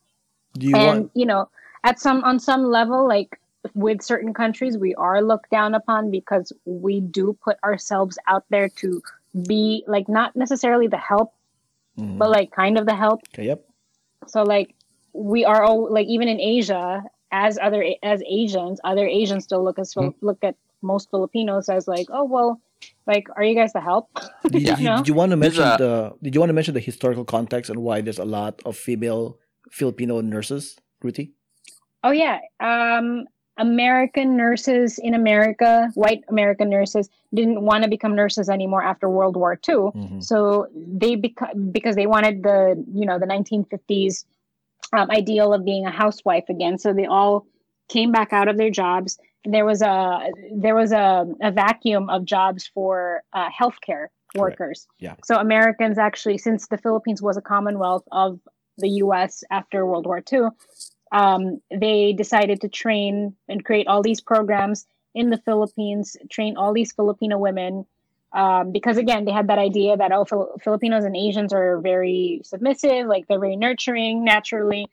you 0.59 0.75
and 0.75 0.85
want? 0.85 1.11
you 1.13 1.25
know 1.25 1.49
at 1.83 1.99
some 1.99 2.23
on 2.23 2.39
some 2.39 2.63
level 2.65 3.07
like 3.07 3.39
with 3.75 4.01
certain 4.01 4.33
countries 4.33 4.77
we 4.77 4.95
are 4.95 5.21
looked 5.21 5.49
down 5.51 5.75
upon 5.75 6.09
because 6.09 6.51
we 6.65 6.99
do 6.99 7.37
put 7.43 7.57
ourselves 7.63 8.17
out 8.27 8.43
there 8.49 8.69
to 8.69 9.01
be 9.47 9.83
like 9.87 10.09
not 10.09 10.35
necessarily 10.35 10.87
the 10.87 10.97
help 10.97 11.33
Mhm. 11.97 12.17
but 12.17 12.29
like 12.29 12.51
kind 12.51 12.77
of 12.79 12.85
the 12.85 12.95
help 12.95 13.21
Okay, 13.33 13.47
yep. 13.47 13.63
so 14.27 14.43
like 14.43 14.73
we 15.13 15.45
are 15.45 15.63
all 15.63 15.91
like 15.91 16.07
even 16.07 16.27
in 16.27 16.39
asia 16.39 17.03
as 17.31 17.57
other 17.61 17.83
as 18.03 18.21
asians 18.29 18.79
other 18.83 19.07
asians 19.07 19.43
still 19.43 19.63
look 19.63 19.79
as 19.79 19.93
Hmm. 19.93 20.09
look 20.21 20.43
at 20.43 20.55
most 20.81 21.09
filipinos 21.09 21.69
as 21.69 21.87
like 21.87 22.07
oh 22.09 22.23
well 22.23 22.59
like 23.07 23.27
are 23.35 23.43
you 23.43 23.53
guys 23.55 23.73
the 23.73 23.81
help 23.81 24.09
Did, 24.49 24.61
Yeah. 24.63 24.77
you, 24.79 24.85
No. 24.85 24.97
did 24.97 25.07
you 25.07 25.13
want 25.13 25.29
to 25.31 25.37
mention 25.37 25.63
a- 25.63 25.77
the? 25.77 26.13
Did 26.23 26.33
you 26.33 26.41
want 26.41 26.49
to 26.49 26.53
mention 26.53 26.73
the 26.73 26.79
historical 26.79 27.23
context 27.25 27.69
and 27.69 27.83
why 27.83 28.01
there's 28.01 28.17
a 28.19 28.25
lot 28.25 28.59
of 28.65 28.75
female 28.75 29.37
Filipino 29.69 30.19
nurses, 30.21 30.77
Ruthy? 31.03 31.31
Oh 32.03 32.09
yeah. 32.11 32.39
Um 32.59 33.27
American 33.57 34.35
nurses 34.35 34.97
in 34.97 35.13
America, 35.13 35.91
white 35.93 36.23
American 36.29 36.69
nurses 36.69 37.09
didn't 37.33 37.61
want 37.61 37.83
to 37.83 37.89
become 37.89 38.15
nurses 38.15 38.49
anymore 38.49 38.81
after 38.81 39.07
World 39.09 39.35
War 39.35 39.53
II. 39.69 39.75
Mhm. 39.93 40.23
So 40.23 40.67
they 40.73 41.15
beca- 41.15 41.53
because 41.71 41.95
they 41.95 42.07
wanted 42.07 42.41
the, 42.41 42.83
you 42.93 43.05
know, 43.05 43.19
the 43.19 43.27
1950s 43.27 44.25
um, 44.93 45.09
ideal 45.11 45.53
of 45.53 45.65
being 45.65 45.85
a 45.85 45.91
housewife 45.91 46.45
again. 46.49 46.77
So 46.77 46.93
they 46.93 47.05
all 47.05 47.45
came 47.89 48.11
back 48.11 48.33
out 48.33 48.47
of 48.47 48.57
their 48.57 48.69
jobs. 48.69 49.17
There 49.45 49.65
was 49.65 49.81
a 49.81 50.29
there 50.53 50.75
was 50.75 50.91
a, 50.91 51.25
a 51.41 51.51
vacuum 51.51 52.09
of 52.09 52.25
jobs 52.25 52.69
for 52.73 53.23
uh, 53.33 53.49
healthcare 53.49 54.07
workers. 54.35 54.87
Yeah. 54.99 55.15
So 55.23 55.35
Americans 55.35 55.97
actually, 55.97 56.37
since 56.37 56.67
the 56.67 56.77
Philippines 56.77 57.21
was 57.21 57.37
a 57.37 57.41
Commonwealth 57.41 58.03
of 58.11 58.39
the 58.77 58.89
U.S. 58.89 59.43
after 59.51 59.85
World 59.85 60.05
War 60.05 60.23
II, 60.31 60.49
um, 61.11 61.61
they 61.69 62.13
decided 62.13 62.61
to 62.61 62.69
train 62.69 63.35
and 63.49 63.65
create 63.65 63.87
all 63.87 64.01
these 64.01 64.21
programs 64.21 64.85
in 65.13 65.29
the 65.29 65.37
Philippines, 65.39 66.15
train 66.29 66.55
all 66.55 66.73
these 66.73 66.93
Filipino 66.93 67.37
women. 67.37 67.85
Um, 68.33 68.71
because 68.71 68.97
again, 68.97 69.25
they 69.25 69.31
had 69.31 69.47
that 69.47 69.59
idea 69.59 69.97
that 69.97 70.11
oh, 70.13 70.23
Fil- 70.25 70.55
Filipinos 70.63 71.03
and 71.03 71.15
Asians 71.17 71.51
are 71.51 71.79
very 71.81 72.41
submissive, 72.43 73.07
like 73.07 73.27
they're 73.27 73.39
very 73.39 73.57
nurturing 73.57 74.23
naturally. 74.23 74.87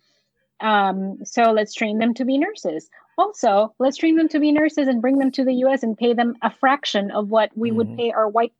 Um, 0.61 1.25
so 1.25 1.53
let's 1.53 1.73
train 1.73 1.99
them 1.99 2.15
to 2.15 2.25
be 2.25 2.37
nurses. 2.37 2.91
Also, 3.17 3.73
let's 3.79 3.97
train 3.97 4.17
them 4.17 4.29
to 4.29 4.41
be 4.41 4.51
nurses 4.51 4.89
and 4.89 5.01
bring 5.01 5.19
them 5.19 5.31
to 5.33 5.45
the 5.45 5.55
U.S. 5.55 5.85
and 5.85 5.97
pay 5.97 6.15
them 6.15 6.35
a 6.43 6.51
fraction 6.51 7.11
of 7.13 7.31
what 7.31 7.51
we 7.57 7.71
would 7.71 7.89
Mhm. 7.89 7.97
pay 7.97 8.11
our 8.13 8.29
white 8.29 8.53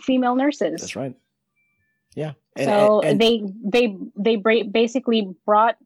female 0.00 0.34
nurses. 0.36 0.80
That's 0.82 0.96
right. 0.96 1.14
Yeah. 2.14 2.32
And, 2.56 2.66
so 2.66 3.00
and- 3.00 3.10
and- 3.12 3.20
they 3.20 3.42
they 3.64 3.96
they 4.16 4.36
bra- 4.36 4.64
basically 4.70 5.34
brought 5.46 5.76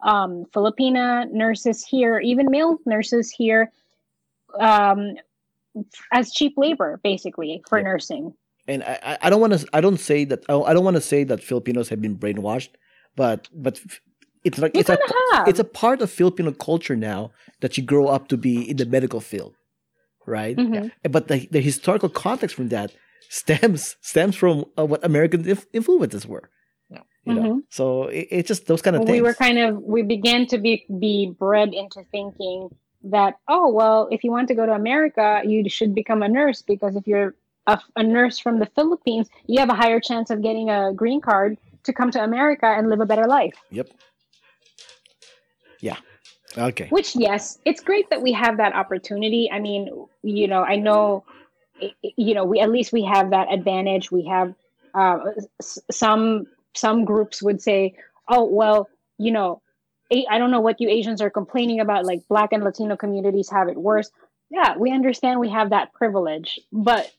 um, 0.00 0.44
Filipina 0.54 1.30
nurses 1.30 1.84
here, 1.84 2.18
even 2.18 2.50
male 2.50 2.78
nurses 2.84 3.30
here, 3.30 3.70
um, 4.58 5.14
as 6.12 6.32
cheap 6.32 6.54
labor, 6.56 7.00
basically 7.02 7.62
for 7.68 7.78
Yeah. 7.78 7.84
nursing. 7.90 8.24
and 8.68 8.82
I, 8.82 8.94
I- 9.10 9.18
I 9.24 9.30
don't 9.30 9.40
want 9.44 9.52
to 9.58 9.60
I 9.78 9.80
don't 9.80 10.00
say 10.10 10.20
that 10.30 10.40
I 10.48 10.72
don't 10.74 10.84
want 10.88 10.96
to 11.02 11.06
say 11.12 11.20
that 11.30 11.38
Filipinos 11.50 11.88
have 11.92 12.00
been 12.06 12.16
brainwashed, 12.22 12.72
but 13.20 13.40
but 13.64 13.74
it's 14.46 14.58
like 14.62 14.72
You 14.74 14.80
it's 14.80 14.90
a 14.90 14.98
have. 15.32 15.48
it's 15.50 15.60
a 15.66 15.68
part 15.82 15.98
of 16.02 16.08
Filipino 16.10 16.50
culture 16.68 16.96
now 16.96 17.20
that 17.62 17.72
you 17.76 17.82
grow 17.92 18.06
up 18.14 18.22
to 18.28 18.36
be 18.36 18.54
in 18.70 18.76
the 18.76 18.86
medical 18.96 19.20
field, 19.30 19.54
right? 20.26 20.56
Mhm. 20.56 20.90
But 21.14 21.22
the 21.28 21.38
the 21.54 21.60
historical 21.70 22.08
context 22.24 22.56
from 22.56 22.68
that 22.74 22.88
stems 23.28 23.96
stems 24.12 24.34
from 24.36 24.54
uh, 24.78 24.86
what 24.90 25.04
American 25.04 25.40
inf- 25.48 25.66
influences 25.72 26.26
were. 26.26 26.46
Yeah. 26.90 27.02
You 27.26 27.34
know, 27.34 27.62
so 27.70 27.84
it, 28.18 28.26
it's 28.36 28.48
just 28.48 28.66
those 28.66 28.82
kind 28.82 28.94
of 28.96 29.00
things. 29.02 29.16
we 29.16 29.22
were 29.22 29.34
kind 29.34 29.58
of 29.58 29.70
we 29.94 30.02
began 30.02 30.46
to 30.52 30.58
be 30.58 30.86
be 31.06 31.14
bred 31.42 31.70
into 31.74 32.00
thinking 32.14 32.68
that 33.10 33.38
oh 33.48 33.68
well 33.70 34.08
if 34.10 34.24
you 34.24 34.30
want 34.30 34.48
to 34.48 34.54
go 34.54 34.66
to 34.66 34.72
america 34.72 35.40
you 35.44 35.68
should 35.68 35.94
become 35.94 36.22
a 36.22 36.28
nurse 36.28 36.62
because 36.62 36.96
if 36.96 37.06
you're 37.06 37.34
a, 37.66 37.78
a 37.96 38.02
nurse 38.02 38.38
from 38.38 38.58
the 38.58 38.66
philippines 38.66 39.28
you 39.46 39.58
have 39.60 39.70
a 39.70 39.74
higher 39.74 40.00
chance 40.00 40.30
of 40.30 40.42
getting 40.42 40.70
a 40.70 40.92
green 40.92 41.20
card 41.20 41.56
to 41.84 41.92
come 41.92 42.10
to 42.10 42.22
america 42.22 42.66
and 42.66 42.88
live 42.90 43.00
a 43.00 43.06
better 43.06 43.26
life 43.26 43.54
Yep. 43.70 43.88
Yeah. 45.80 45.96
Okay. 46.58 46.88
which 46.88 47.14
yes 47.14 47.58
it's 47.64 47.80
great 47.82 48.08
that 48.10 48.22
we 48.22 48.32
have 48.32 48.56
that 48.56 48.74
opportunity 48.74 49.50
i 49.52 49.58
mean 49.58 49.90
you 50.22 50.48
know 50.48 50.62
i 50.62 50.76
know 50.76 51.24
you 52.16 52.34
know 52.34 52.44
we 52.44 52.60
at 52.60 52.70
least 52.70 52.92
we 52.92 53.02
have 53.04 53.30
that 53.30 53.52
advantage 53.52 54.10
we 54.10 54.24
have 54.24 54.54
uh, 54.94 55.18
s- 55.60 55.78
some 55.90 56.46
some 56.74 57.04
groups 57.04 57.42
would 57.42 57.60
say 57.60 57.94
oh 58.28 58.44
well 58.44 58.88
you 59.18 59.30
know 59.30 59.60
i 60.12 60.38
don't 60.38 60.50
know 60.50 60.60
what 60.60 60.80
you 60.80 60.88
asians 60.88 61.20
are 61.20 61.30
complaining 61.30 61.80
about 61.80 62.04
like 62.04 62.20
black 62.28 62.52
and 62.52 62.62
latino 62.64 62.96
communities 62.96 63.50
have 63.50 63.68
it 63.68 63.76
worse 63.76 64.10
yeah 64.50 64.76
we 64.76 64.90
understand 64.90 65.40
we 65.40 65.48
have 65.50 65.70
that 65.70 65.92
privilege 65.92 66.58
but 66.72 67.12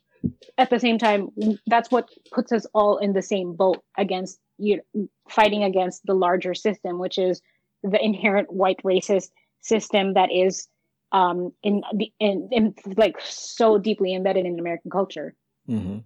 at 0.57 0.69
the 0.69 0.79
same 0.79 0.97
time 0.97 1.29
that's 1.67 1.91
what 1.91 2.09
puts 2.31 2.51
us 2.51 2.65
all 2.73 2.97
in 2.97 3.13
the 3.13 3.21
same 3.21 3.53
boat 3.55 3.83
against 3.97 4.39
you 4.57 4.81
know, 4.93 5.07
fighting 5.29 5.63
against 5.63 6.05
the 6.05 6.13
larger 6.13 6.53
system 6.53 6.97
which 6.99 7.17
is 7.17 7.41
the 7.83 8.03
inherent 8.03 8.51
white 8.51 8.79
racist 8.83 9.29
system 9.61 10.13
that 10.13 10.31
is 10.31 10.67
um 11.11 11.53
in 11.63 11.83
the 11.93 12.11
in, 12.19 12.49
in 12.51 12.75
like 12.97 13.15
so 13.21 13.77
deeply 13.77 14.13
embedded 14.15 14.45
in 14.45 14.59
American 14.59 14.91
culture. 14.91 15.35
hmm 15.67 15.99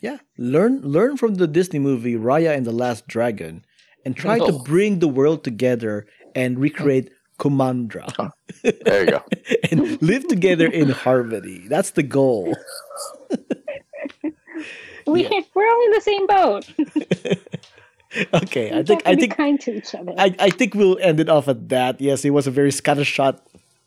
Yeah. 0.00 0.18
Learn 0.38 0.80
learn 0.82 1.16
from 1.16 1.34
the 1.34 1.46
Disney 1.46 1.78
movie 1.80 2.14
Raya 2.14 2.56
and 2.56 2.64
the 2.64 2.72
Last 2.72 3.06
Dragon, 3.08 3.64
and 4.04 4.16
try 4.16 4.38
to 4.38 4.52
Oh. 4.52 4.58
bring 4.58 4.98
the 5.00 5.08
world 5.08 5.42
together 5.44 6.06
and 6.34 6.58
recreate 6.58 7.10
Kumandra 7.38 8.32
There 8.62 9.04
you 9.04 9.10
go. 9.10 9.22
and 9.70 10.02
live 10.02 10.26
together 10.28 10.66
in 10.66 10.90
harmony. 10.90 11.66
That's 11.68 11.90
the 11.90 12.02
goal. 12.02 12.56
We 15.08 15.22
Yeah. 15.22 15.40
we're 15.54 15.68
all 15.68 15.84
in 15.86 15.92
the 15.92 16.00
same 16.00 16.26
boat. 16.26 16.68
okay, 18.42 18.78
I 18.78 18.82
think 18.82 19.02
have 19.04 19.12
I 19.12 19.14
be 19.14 19.20
think 19.22 19.36
kind 19.36 19.60
to 19.60 19.76
each 19.76 19.94
other. 19.94 20.12
I, 20.18 20.34
I 20.38 20.50
think 20.50 20.74
we'll 20.74 20.98
end 21.00 21.20
it 21.20 21.28
off 21.28 21.48
at 21.48 21.68
that. 21.70 22.00
Yes, 22.00 22.24
it 22.24 22.30
was 22.30 22.46
a 22.46 22.50
very 22.50 22.70
scattershot 22.70 23.40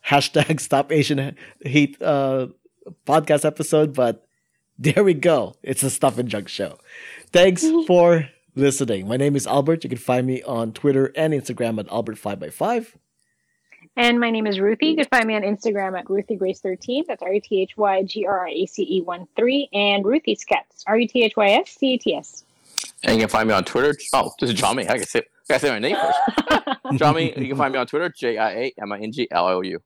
hashtag 0.06 0.60
Stop 0.60 0.90
Asian 0.92 1.36
Hate 1.60 2.00
uh, 2.02 2.48
podcast 3.06 3.44
episode, 3.44 3.94
but 3.94 4.26
there 4.78 5.04
we 5.04 5.14
go. 5.14 5.54
It's 5.62 5.82
a 5.82 5.90
Stuff 5.90 6.18
and 6.18 6.28
Junk 6.28 6.48
show. 6.48 6.78
Thanks 7.32 7.64
for 7.86 8.28
listening. 8.54 9.08
My 9.08 9.16
name 9.16 9.36
is 9.36 9.46
Albert. 9.46 9.84
You 9.84 9.90
can 9.90 9.98
find 9.98 10.26
me 10.26 10.42
on 10.42 10.72
Twitter 10.72 11.12
and 11.16 11.32
Instagram 11.32 11.78
at 11.78 11.86
Albert5x5. 11.88 12.94
and 13.96 14.20
my 14.20 14.30
name 14.30 14.46
is 14.46 14.58
Ruthy. 14.58 14.90
You 14.90 14.96
can 14.96 15.06
find 15.06 15.26
me 15.26 15.34
on 15.34 15.42
Instagram 15.42 15.98
at 15.98 16.06
RuthyGrace13. 16.06 17.04
That's 17.06 17.22
R 17.22 17.32
U 17.32 17.40
T 17.40 17.62
H 17.62 17.76
Y 17.76 18.02
G 18.04 18.26
R 18.26 18.46
I 18.46 18.50
A 18.50 18.66
C 18.66 18.82
E 18.88 19.02
1 19.02 19.26
3. 19.36 19.68
And 19.72 20.04
Ruthy 20.04 20.36
Scats. 20.36 20.82
R 20.86 20.98
U 20.98 21.08
T 21.08 21.22
H 21.24 21.36
Y 21.36 21.48
S 21.50 21.70
C 21.70 21.94
A 21.94 21.98
T 21.98 22.14
S. 22.14 22.44
And 23.04 23.14
you 23.16 23.22
can 23.22 23.28
find 23.28 23.48
me 23.48 23.54
on 23.54 23.64
Twitter. 23.64 23.96
Oh, 24.12 24.32
this 24.40 24.50
is 24.50 24.60
Jiaming. 24.60 24.84
I 24.84 24.96
gotta 24.96 25.06
say, 25.06 25.20
I 25.20 25.22
gotta 25.48 25.60
say 25.60 25.70
my 25.70 25.78
name 25.78 25.96
first. 25.96 26.18
Jiaming, 27.00 27.36
you 27.38 27.48
can 27.48 27.56
find 27.56 27.72
me 27.72 27.78
on 27.78 27.86
Twitter, 27.86 28.08
J 28.08 28.38
I 28.38 28.50
A 28.52 28.72
M 28.80 28.92
I 28.92 28.98
N 28.98 29.12
G 29.12 29.28
L 29.30 29.46
I 29.46 29.52
O 29.52 29.60
U. 29.60 29.82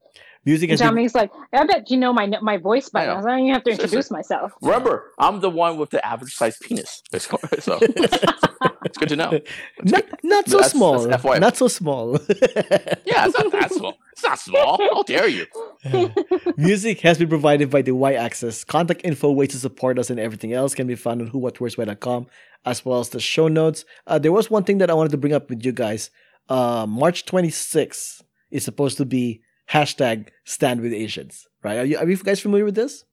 Music 0.47 0.71
has 0.71 0.81
been, 0.81 0.95
like, 1.13 1.31
I 1.53 1.65
bet 1.67 1.91
you 1.91 1.97
know 1.97 2.13
my 2.13 2.27
my 2.41 2.57
voice 2.57 2.89
by 2.89 3.03
I 3.03 3.07
now. 3.07 3.19
I 3.19 3.23
don't 3.23 3.39
even 3.41 3.53
have 3.55 3.65
to 3.65 3.71
Seriously. 3.73 3.85
introduce 3.85 4.11
myself. 4.13 4.53
Remember, 4.63 5.11
I'm 5.19 5.41
the 5.41 5.51
one 5.51 5.77
with 5.77 5.91
the 5.91 6.05
average 6.07 6.35
sized 6.35 6.61
penis. 6.63 7.03
So 7.13 7.79
it's 8.87 8.99
good 8.99 9.09
to 9.09 9.17
know. 9.17 9.41
not, 9.83 10.05
not 10.23 10.49
so 10.49 10.57
That's- 10.59 10.71
small. 10.73 11.01
that's 11.09 11.23
FYI. 11.23 11.41
Not 11.41 11.57
so 11.57 11.67
small. 11.69 12.13
Yeah, 13.05 13.27
it's 13.27 13.39
not 13.39 13.51
that 13.53 13.73
small. 13.73 13.95
It's 14.13 14.23
not 14.23 14.39
small. 14.39 14.79
How 14.79 15.03
dare 15.03 15.29
you? 15.29 15.47
Music 16.57 17.01
has 17.01 17.19
been 17.19 17.29
provided 17.29 17.71
by 17.71 17.83
the 17.83 17.93
Y 17.93 18.13
Axis. 18.15 18.65
Contact 18.65 19.01
info, 19.05 19.31
ways 19.33 19.49
to 19.51 19.59
support 19.59 19.99
us, 19.99 20.11
and 20.11 20.19
everything 20.21 20.53
else 20.53 20.75
can 20.75 20.87
be 20.87 20.95
found 20.95 21.21
on 21.23 21.31
whowhatwhereswhy.com, 21.31 22.27
as 22.65 22.85
well 22.85 23.01
as 23.01 23.09
the 23.11 23.21
show 23.21 23.49
notes. 23.49 23.85
Uh, 24.07 24.19
there 24.19 24.33
was 24.33 24.51
one 24.51 24.65
thing 24.65 24.79
that 24.79 24.91
I 24.91 24.95
wanted 24.95 25.11
to 25.13 25.19
bring 25.19 25.33
up 25.35 25.51
with 25.51 25.65
you 25.65 25.73
guys. 25.73 26.11
Uh, 26.49 26.87
March 26.89 27.25
26th 27.27 28.23
is 28.51 28.65
supposed 28.65 28.97
to 28.99 29.05
be 29.05 29.43
hashtag 29.71 30.29
stand 30.45 30.81
with 30.81 30.93
Asians, 30.93 31.47
right? 31.63 31.79
Are 31.79 31.85
you, 31.85 31.99
are 31.99 32.09
you 32.09 32.17
guys 32.17 32.41
familiar 32.41 32.65
with 32.65 32.75
this? 32.75 33.05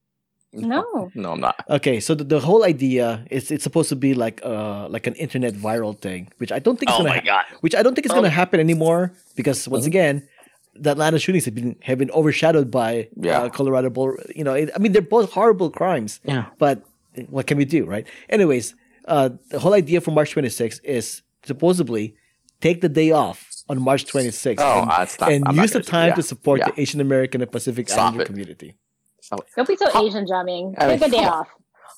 No. 0.56 1.10
No, 1.16 1.32
I'm 1.32 1.40
not. 1.40 1.56
Okay, 1.68 2.00
so 2.00 2.14
the, 2.14 2.24
the 2.24 2.40
whole 2.40 2.64
idea 2.64 3.26
is 3.32 3.50
it's 3.50 3.64
supposed 3.64 3.90
to 3.90 3.96
be 3.96 4.14
like 4.14 4.40
uh 4.46 4.88
like 4.88 5.08
an 5.08 5.16
internet 5.16 5.54
viral 5.56 5.98
thing, 6.00 6.30
which 6.38 6.52
I 6.52 6.60
don't 6.60 6.78
think 6.78 6.90
is 6.92 6.96
Oh 6.96 7.00
gonna 7.00 7.10
my 7.10 7.16
ha- 7.16 7.26
god. 7.26 7.46
which 7.62 7.74
I 7.74 7.82
don't 7.82 7.96
think 7.96 8.06
is 8.06 8.12
Oh. 8.12 8.16
going 8.16 8.26
to 8.26 8.30
happen 8.30 8.60
anymore 8.60 9.14
because 9.36 9.68
once 9.68 9.86
Mhm. 9.86 9.88
again, 9.88 10.28
the 10.76 10.92
Atlanta 10.92 11.18
shootings 11.18 11.46
have 11.46 11.56
been 11.56 11.76
have 11.82 11.98
been 11.98 12.12
overshadowed 12.12 12.70
by 12.70 13.10
Yeah. 13.20 13.42
uh, 13.42 13.50
Colorado 13.50 13.90
Boulder. 13.90 14.22
You 14.36 14.44
know, 14.44 14.54
it, 14.54 14.70
I 14.76 14.78
mean, 14.80 14.92
they're 14.92 15.02
both 15.02 15.32
horrible 15.32 15.72
crimes, 15.72 16.20
Yeah. 16.24 16.46
but 16.60 16.84
what 17.30 17.48
can 17.48 17.58
we 17.58 17.66
do, 17.66 17.86
right? 17.86 18.06
Anyways, 18.30 18.76
uh, 19.08 19.30
the 19.50 19.58
whole 19.60 19.74
idea 19.74 20.02
for 20.02 20.12
March 20.12 20.34
26th 20.36 20.82
is 20.84 21.24
supposedly 21.44 22.16
take 22.62 22.82
the 22.82 22.90
day 22.90 23.10
off 23.12 23.48
on 23.70 23.82
March 23.82 24.06
26th 24.06 24.56
Oh, 24.60 24.82
and, 24.82 24.92
that's 24.92 25.20
not. 25.20 25.32
and 25.32 25.44
I'm 25.48 25.56
use 25.56 25.72
the 25.72 25.82
time 25.82 26.10
yeah, 26.10 26.16
to 26.16 26.24
support 26.24 26.60
yeah. 26.60 26.70
the 26.72 26.82
Asian 26.82 27.02
American 27.02 27.42
and 27.42 27.52
Pacific 27.52 27.90
Stop 27.90 28.00
Islander 28.00 28.22
it. 28.24 28.26
community. 28.26 28.76
Don't 29.56 29.68
be 29.68 29.76
so 29.78 29.90
How- 29.92 30.06
Asian, 30.06 30.26
Jiaming. 30.26 30.76
I 30.78 30.88
mean, 30.88 31.00
Take 31.00 31.08
a 31.08 31.12
day 31.12 31.26
off. 31.26 31.48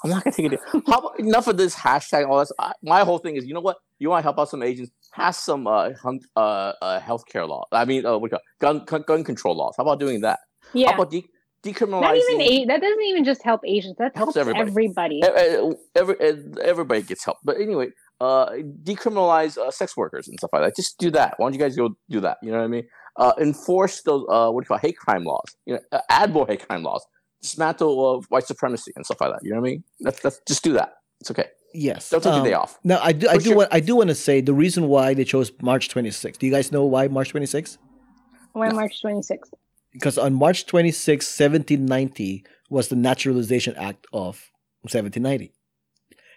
I'm 0.03 0.11
not 0.11 0.23
gonna 0.23 0.35
take 0.35 0.53
it. 0.53 0.59
How 0.87 0.99
about 0.99 1.19
enough 1.19 1.47
of 1.47 1.57
this 1.57 1.73
hashtag? 1.75 2.29
All 2.29 2.37
this. 2.39 2.51
I, 2.59 2.73
my 2.83 3.03
whole 3.03 3.17
thing 3.17 3.37
is, 3.37 3.45
you 3.45 3.53
know 3.55 3.61
what? 3.61 3.77
You 3.97 4.09
want 4.09 4.19
to 4.19 4.23
help 4.23 4.37
out 4.37 4.49
some 4.49 4.61
Asians? 4.61 4.91
Pass 5.13 5.43
some 5.43 5.65
uh, 5.65 5.91
hun- 6.03 6.19
uh, 6.35 6.73
uh 6.81 6.99
healthcare 6.99 7.47
law. 7.47 7.63
I 7.71 7.85
mean, 7.85 8.05
uh, 8.05 8.17
what 8.17 8.29
do 8.29 8.35
you 8.35 8.39
call 8.61 8.73
gun 8.73 8.85
gun 8.85 9.03
gun 9.07 9.23
control 9.23 9.55
laws. 9.57 9.73
How 9.77 9.83
about 9.83 9.99
doing 9.99 10.21
that? 10.21 10.39
Yeah. 10.73 10.87
How 10.87 10.91
Yeah. 10.91 10.95
about 10.95 11.11
de- 11.11 11.25
decriminalizing? 11.63 12.01
Not 12.01 12.17
even 12.17 12.41
a- 12.41 12.65
that 12.65 12.81
doesn't 12.81 13.01
even 13.03 13.23
just 13.23 13.41
help 13.43 13.61
Asians. 13.65 13.95
That 13.97 14.15
Helps 14.15 14.35
helps, 14.35 14.37
everybody. 14.37 14.69
everybody. 14.69 15.23
Uh, 15.23 15.69
uh, 15.69 15.73
every, 15.95 16.15
uh, 16.19 16.35
everybody 16.63 17.01
gets 17.01 17.25
help. 17.25 17.37
But 17.43 17.59
anyway, 17.59 17.87
uh, 18.21 18.49
decriminalize 18.83 19.57
uh, 19.57 19.71
sex 19.71 19.95
workers 19.97 20.27
and 20.27 20.37
stuff 20.39 20.51
like 20.53 20.63
that. 20.63 20.75
Just 20.75 20.97
do 20.97 21.11
that. 21.11 21.35
Why 21.37 21.45
don't 21.45 21.53
you 21.53 21.59
guys 21.59 21.75
go 21.75 21.95
do 22.09 22.21
that? 22.21 22.37
You 22.41 22.51
know 22.51 22.57
what 22.59 22.63
I 22.63 22.67
mean? 22.67 22.87
Uh, 23.17 23.33
enforce 23.39 24.01
those 24.01 24.25
uh, 24.29 24.49
what 24.49 24.61
do 24.61 24.65
you 24.65 24.67
call 24.67 24.77
it? 24.77 24.81
hate 24.81 24.97
crime 24.97 25.23
laws? 25.23 25.55
You 25.65 25.75
know, 25.75 25.79
uh, 25.91 26.01
add 26.09 26.31
more 26.31 26.45
hate 26.47 26.67
crime 26.67 26.83
laws. 26.83 27.05
Dismantle 27.41 28.17
uh, 28.17 28.25
white 28.29 28.45
supremacy 28.45 28.91
and 28.95 29.05
stuff 29.05 29.21
like 29.21 29.31
that. 29.31 29.39
You 29.43 29.51
know 29.51 29.61
what 29.61 29.67
I 29.67 29.71
mean? 29.71 29.83
That's, 29.99 30.19
that's 30.19 30.41
just 30.47 30.63
do 30.63 30.73
that. 30.73 30.93
It's 31.21 31.31
okay. 31.31 31.47
Yes. 31.73 32.09
Don't 32.09 32.23
take 32.23 32.33
um, 32.33 32.43
the 32.43 32.49
day 32.49 32.53
off. 32.53 32.79
Now, 32.83 32.99
I 33.01 33.11
do, 33.11 33.27
I 33.27 33.37
do 33.37 33.49
your- 33.49 33.57
want, 33.57 33.69
I 33.71 33.79
do 33.81 33.95
want 33.95 34.09
to 34.09 34.15
say 34.15 34.41
the 34.41 34.53
reason 34.53 34.87
why 34.87 35.13
they 35.13 35.25
chose 35.25 35.51
March 35.61 35.89
26th. 35.89 36.37
Do 36.37 36.45
you 36.45 36.51
guys 36.51 36.71
know 36.71 36.85
why 36.85 37.07
March 37.07 37.33
26th? 37.33 37.77
Why 38.53 38.69
March 38.69 39.01
26th? 39.03 39.51
because 39.95 40.17
on 40.17 40.33
March 40.33 40.65
26, 40.65 41.25
1790 41.25 42.43
was 42.69 42.89
the 42.89 42.97
Naturalization 42.97 43.73
Act 43.77 44.05
of 44.11 44.51
1790. 44.81 45.53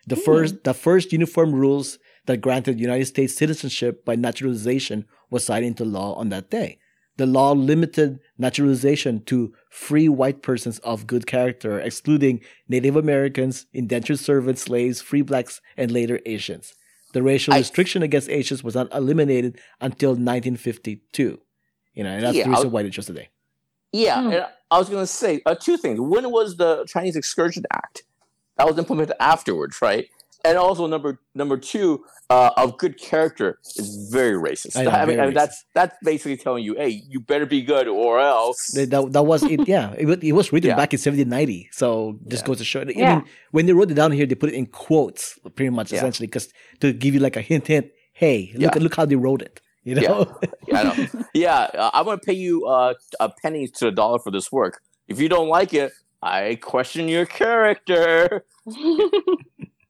The 0.08 0.16
Hmm. 0.16 0.22
first 0.28 0.54
the 0.64 0.74
first 0.86 1.12
uniform 1.12 1.50
rules 1.54 1.98
that 2.26 2.38
granted 2.46 2.80
United 2.80 3.06
States 3.14 3.34
citizenship 3.42 4.04
by 4.08 4.14
naturalization 4.16 4.98
was 5.30 5.44
signed 5.44 5.64
into 5.70 5.84
law 5.84 6.10
on 6.20 6.28
that 6.30 6.50
day. 6.50 6.78
The 7.18 7.26
law 7.26 7.50
limited 7.52 8.20
naturalization 8.38 9.24
to 9.24 9.52
free 9.70 10.08
white 10.20 10.40
persons 10.42 10.78
of 10.90 11.06
good 11.12 11.26
character, 11.26 11.72
excluding 11.80 12.40
Native 12.68 12.96
Americans, 12.96 13.66
indentured 13.72 14.20
servants, 14.20 14.62
slaves, 14.62 15.00
free 15.02 15.22
blacks, 15.22 15.60
and 15.76 15.90
later 15.90 16.20
Asians. 16.26 16.74
The 17.14 17.22
racial 17.22 17.54
I- 17.54 17.58
restriction 17.58 18.02
against 18.02 18.28
Asians 18.30 18.62
was 18.62 18.74
not 18.74 18.92
eliminated 18.94 19.58
until 19.80 20.14
1952. 20.14 21.40
You 21.94 22.04
know, 22.04 22.10
and 22.10 22.22
that's 22.24 22.36
Yeah, 22.36 22.44
the 22.44 22.50
reason 22.50 22.66
I'll- 22.66 22.70
why 22.70 22.82
they 22.84 22.90
chose 22.90 23.06
today. 23.06 23.28
Yeah, 23.92 24.20
Hmm. 24.22 24.32
and 24.32 24.46
I 24.70 24.78
was 24.78 24.88
going 24.88 25.02
to 25.02 25.06
say 25.22 25.40
uh, 25.46 25.54
two 25.54 25.76
things. 25.76 25.98
When 26.00 26.30
was 26.30 26.56
the 26.56 26.84
Chinese 26.86 27.16
Exclusion 27.16 27.64
Act? 27.72 28.04
That 28.58 28.66
was 28.66 28.76
implemented 28.78 29.14
afterwards, 29.20 29.80
right? 29.80 30.06
And 30.44 30.56
also 30.58 30.86
number 30.86 31.20
number 31.34 31.56
two, 31.56 32.04
uh, 32.30 32.50
of 32.56 32.76
good 32.78 32.98
character 33.00 33.58
is 33.76 34.08
very 34.12 34.34
racist. 34.34 34.76
I 34.76 34.84
know, 34.84 34.90
I 34.90 34.98
mean, 35.06 35.16
very 35.16 35.20
I 35.20 35.24
mean, 35.26 35.34
that's 35.34 35.64
that's 35.74 35.96
basically 36.02 36.36
telling 36.36 36.62
you, 36.64 36.74
hey, 36.74 37.02
you 37.08 37.20
better 37.20 37.46
be 37.46 37.62
good 37.62 37.88
or 37.88 38.20
else. 38.20 38.66
That, 38.74 38.90
that, 38.90 39.12
that 39.12 39.22
was 39.24 39.42
it. 39.42 39.66
Yeah, 39.66 39.92
it, 39.98 40.22
it 40.22 40.32
was 40.32 40.52
written 40.52 40.68
Yeah. 40.70 40.76
back 40.76 40.92
in 40.92 40.98
1790. 40.98 41.70
So 41.72 42.18
just 42.28 42.42
Yeah. 42.42 42.46
goes 42.46 42.58
to 42.58 42.64
show. 42.64 42.80
I 42.80 42.84
Yeah. 42.94 43.16
mean, 43.16 43.24
when 43.50 43.66
they 43.66 43.72
wrote 43.72 43.90
it 43.90 43.94
down 43.94 44.12
here, 44.12 44.26
they 44.26 44.34
put 44.36 44.50
it 44.50 44.54
in 44.54 44.66
quotes, 44.66 45.38
pretty 45.56 45.70
much 45.70 45.90
Yeah. 45.90 45.98
essentially, 45.98 46.26
because 46.28 46.48
to 46.80 46.92
give 46.92 47.14
you 47.14 47.20
like 47.20 47.36
a 47.36 47.40
hint, 47.42 47.66
hint. 47.66 47.86
Hey, 48.12 48.52
look 48.56 48.74
Yeah. 48.76 48.82
look 48.82 48.94
how 48.94 49.06
they 49.06 49.16
wrote 49.16 49.42
it. 49.42 49.60
You 49.84 49.94
know. 49.96 50.26
Yeah, 50.68 50.80
I 50.80 50.82
know. 50.84 51.06
Yeah, 51.34 51.58
uh, 51.74 51.90
I'm 51.94 52.04
gonna 52.04 52.18
pay 52.18 52.32
you 52.34 52.66
uh, 52.66 52.94
a 53.20 53.30
penny 53.42 53.68
to 53.78 53.88
a 53.88 53.90
dollar 53.92 54.18
for 54.18 54.30
this 54.30 54.50
work. 54.52 54.80
If 55.08 55.20
you 55.20 55.28
don't 55.28 55.48
like 55.48 55.72
it, 55.72 55.92
I 56.22 56.56
question 56.56 57.08
your 57.08 57.26
character. 57.26 58.44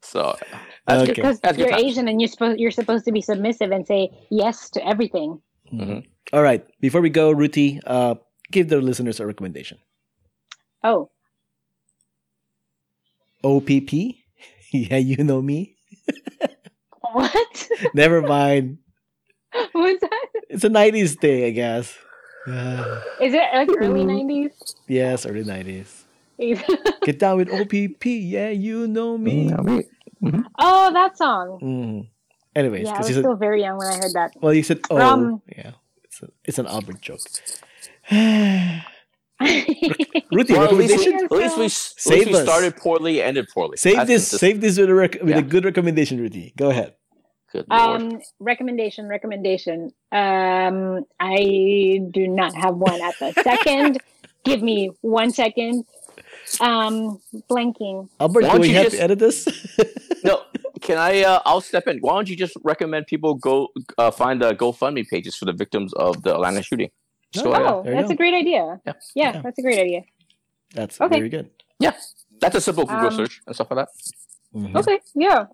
So 0.03 0.37
that's 0.87 1.03
Okay. 1.03 1.13
good. 1.13 1.17
because 1.17 1.41
That's 1.41 1.59
you're 1.59 1.69
times. 1.71 1.83
Asian 1.83 2.09
and 2.09 2.21
you're 2.21 2.29
supposed 2.29 2.59
you're 2.59 2.71
supposed 2.71 3.05
to 3.05 3.13
be 3.13 3.21
submissive 3.21 3.71
and 3.73 3.87
say 3.87 4.11
yes 4.31 4.71
to 4.71 4.87
everything. 4.87 5.43
Mhm. 5.73 6.07
All 6.33 6.43
right. 6.43 6.65
Before 6.81 7.01
we 7.03 7.11
go, 7.11 7.31
Ruthy, 7.33 7.81
uh, 7.85 8.15
give 8.51 8.69
the 8.69 8.81
listeners 8.81 9.21
a 9.21 9.27
recommendation. 9.27 9.79
Oh, 10.83 11.11
OPP. 13.45 13.93
yeah, 14.73 14.97
you 14.97 15.23
know 15.25 15.43
me. 15.43 15.77
what? 17.13 17.69
Never 17.93 18.23
mind. 18.23 18.79
What's 19.73 20.01
that? 20.01 20.27
It's 20.49 20.65
a 20.65 20.71
'90s 20.71 21.17
thing, 21.21 21.45
I 21.45 21.51
guess. 21.51 21.97
Uh, 22.47 23.01
Is 23.21 23.35
it 23.35 23.43
like 23.55 23.69
early 23.77 24.05
nineties? 24.05 24.53
yes, 24.87 25.27
early 25.27 25.45
'90s. 25.45 25.98
Get 27.03 27.19
down 27.19 27.37
with 27.39 27.51
OPP. 27.53 28.05
Yeah, 28.07 28.51
you 28.51 28.87
know 28.87 29.19
me. 29.19 29.51
oh, 30.59 30.93
that 30.93 31.19
song. 31.19 31.59
Mm. 31.63 32.09
Anyways, 32.55 32.85
Yeah, 32.87 32.95
I 32.95 32.99
was 32.99 33.07
said, 33.09 33.17
still 33.19 33.37
very 33.37 33.61
young 33.63 33.79
when 33.79 33.89
I 33.89 33.97
heard 33.97 34.13
that. 34.15 34.33
well, 34.41 34.55
you 34.55 34.63
said, 34.63 34.81
oh, 34.91 34.99
Um, 34.99 35.43
yeah, 35.55 35.73
it's 36.05 36.23
a, 36.23 36.29
it's 36.45 36.59
an 36.59 36.67
Albert 36.67 37.01
joke. 37.01 37.21
Ruthy, 38.11 38.83
Well, 40.55 40.65
at 40.65 40.75
least, 40.75 40.99
we, 40.99 41.13
recommendation? 41.13 41.15
at 41.15 41.31
least 41.31 41.59
we, 41.59 41.65
at 41.67 41.71
Save 41.71 42.19
least 42.27 42.31
we 42.31 42.35
started 42.43 42.77
poorly, 42.77 43.23
ended 43.23 43.47
poorly. 43.55 43.77
Save 43.77 43.97
That's 43.97 44.09
this. 44.09 44.31
just- 44.31 44.41
Save 44.41 44.61
this 44.61 44.79
with 44.79 44.91
a 44.91 44.95
rec- 44.95 45.23
with 45.23 45.37
a 45.37 45.43
good 45.43 45.65
recommendation, 45.65 46.19
Ruthy. 46.19 46.53
Go 46.57 46.71
ahead. 46.71 46.95
Good 47.53 47.65
um, 47.71 48.21
recommendation, 48.41 49.07
recommendation. 49.09 49.91
Um, 50.13 51.05
I 51.21 52.01
do 52.11 52.27
not 52.29 52.55
have 52.55 52.75
one 52.77 53.01
at 53.01 53.15
the 53.21 53.33
second. 53.43 53.99
Give 54.45 54.63
me 54.63 54.91
one 55.01 55.31
second. 55.31 55.85
Um, 56.61 57.21
blanking. 57.51 58.09
Albert, 58.21 58.43
Why 58.43 58.49
do 58.49 58.53
don't 58.53 58.61
we 58.63 58.69
you 58.69 58.75
have 58.75 58.85
just- 58.85 58.97
to 58.97 59.03
edit 59.03 59.19
this? 59.19 59.47
no, 60.25 60.43
can 60.81 60.99
I? 60.99 61.23
Uh, 61.23 61.41
I'll 61.45 61.61
step 61.61 61.87
in. 61.89 61.99
Why 61.99 62.15
don't 62.15 62.29
you 62.29 62.37
just 62.37 62.57
recommend 62.65 63.07
people 63.07 63.35
go 63.35 63.69
uh, 63.99 64.11
find 64.11 64.41
the 64.43 64.55
GoFundMe 64.55 65.07
pages 65.09 65.37
for 65.37 65.45
the 65.45 65.53
victims 65.53 65.93
of 65.95 66.23
the 66.23 66.35
Atlanta 66.35 66.63
shooting? 66.63 66.91
Just 67.33 67.45
go 67.45 67.51
Oh, 67.51 67.55
ahead. 67.55 67.67
Oh, 67.67 67.83
there 67.83 67.93
you 67.95 68.01
that's 68.01 68.11
a 68.11 68.17
great 68.17 68.35
idea. 68.35 68.81
Yeah. 68.87 68.93
Yeah, 69.15 69.33
Yeah. 69.35 69.43
that's 69.43 69.59
a 69.59 69.63
great 69.63 69.79
idea. 69.79 70.03
That's 70.75 71.01
Okay. 71.01 71.17
very 71.19 71.29
good. 71.29 71.51
Yeah, 71.79 71.93
that's 72.41 72.57
a 72.57 72.61
simple 72.61 72.85
Google 72.87 73.09
Um, 73.09 73.17
search 73.17 73.41
and 73.47 73.55
stuff 73.55 73.69
like 73.71 73.87
that. 73.87 73.89
Mhm. 74.59 74.77
Okay, 74.77 75.01
yeah. 75.15 75.47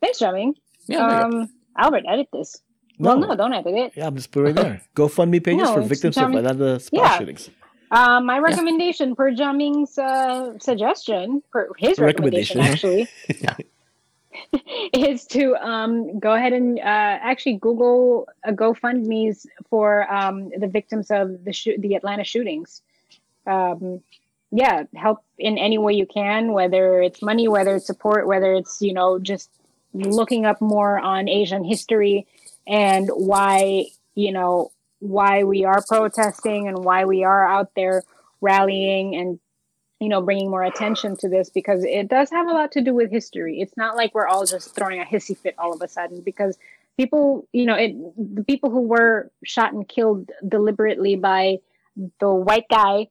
Thanks, 0.00 0.18
Jiaming. 0.18 0.54
Yeah, 0.86 1.08
there 1.08 1.26
you 1.26 1.30
go. 1.30 1.38
Um, 1.40 1.48
Albert, 1.76 2.04
edit 2.08 2.28
this. 2.32 2.60
Well, 2.98 3.18
no, 3.18 3.34
don't 3.34 3.52
edit 3.52 3.74
it. 3.74 3.92
Yeah, 3.96 4.06
I'm 4.06 4.14
just 4.16 4.30
put 4.30 4.40
it 4.40 4.42
right 4.44 4.54
there. 4.54 4.82
GoFundMe 4.96 5.42
pages 5.44 5.68
No, 5.68 5.74
for 5.74 5.80
victims 5.82 6.16
of 6.16 6.22
Johnny- 6.24 6.38
Atlanta 6.38 6.78
spa 6.80 6.96
Yeah. 7.02 7.18
shootings. 7.18 7.50
Uh, 7.94 8.20
my 8.20 8.40
recommendation 8.40 9.14
per 9.14 9.30
Jiaming's 9.30 9.96
uh, 9.96 10.58
suggestion, 10.58 11.44
per 11.52 11.68
his 11.78 11.96
recommendation, 11.96 12.58
Recommendation. 12.58 13.06
actually, 13.30 13.68
is 14.92 15.26
to 15.26 15.54
um, 15.54 16.18
go 16.18 16.32
ahead 16.32 16.52
and 16.52 16.80
uh, 16.80 16.82
actually 16.82 17.56
Google 17.58 18.26
a 18.42 18.52
GoFundMe's 18.52 19.46
for 19.70 20.12
um, 20.12 20.50
the 20.58 20.66
victims 20.66 21.12
of 21.12 21.44
the 21.44 21.52
shoot 21.52 21.80
the 21.80 21.94
Atlanta 21.94 22.24
shootings. 22.24 22.82
Um, 23.46 24.00
yeah, 24.50 24.82
help 24.96 25.22
in 25.38 25.56
any 25.56 25.78
way 25.78 25.92
you 25.92 26.06
can, 26.06 26.52
whether 26.52 27.00
it's 27.00 27.22
money, 27.22 27.46
whether 27.46 27.76
it's 27.76 27.86
support, 27.86 28.26
whether 28.26 28.54
it's 28.54 28.82
you 28.82 28.92
know 28.92 29.20
just 29.20 29.50
looking 29.92 30.46
up 30.46 30.60
more 30.60 30.98
on 30.98 31.28
Asian 31.28 31.62
history 31.62 32.26
and 32.66 33.08
why 33.14 33.86
you 34.16 34.32
know 34.32 34.72
why 35.04 35.44
we 35.44 35.64
are 35.64 35.84
protesting 35.86 36.66
and 36.66 36.78
why 36.78 37.04
we 37.04 37.24
are 37.24 37.46
out 37.46 37.70
there 37.76 38.02
rallying 38.40 39.14
and 39.14 39.38
you 40.00 40.08
know 40.08 40.22
bringing 40.22 40.48
more 40.48 40.64
attention 40.64 41.14
to 41.14 41.28
this 41.28 41.50
because 41.50 41.84
it 41.84 42.08
does 42.08 42.30
have 42.30 42.46
a 42.48 42.52
lot 42.52 42.72
to 42.72 42.80
do 42.80 42.94
with 42.94 43.10
history 43.10 43.60
it's 43.60 43.76
not 43.76 43.96
like 43.96 44.14
we're 44.14 44.26
all 44.26 44.46
just 44.46 44.74
throwing 44.74 45.00
a 45.00 45.04
hissy 45.04 45.36
fit 45.36 45.54
all 45.58 45.74
of 45.74 45.82
a 45.82 45.88
sudden 45.88 46.22
because 46.22 46.58
people 46.96 47.46
you 47.52 47.66
know 47.66 47.74
it 47.74 47.94
the 48.16 48.42
people 48.44 48.70
who 48.70 48.80
were 48.80 49.30
shot 49.44 49.74
and 49.74 49.86
killed 49.88 50.30
deliberately 50.48 51.16
by 51.16 51.58
the 52.18 52.30
white 52.30 52.66
guy 52.70 53.06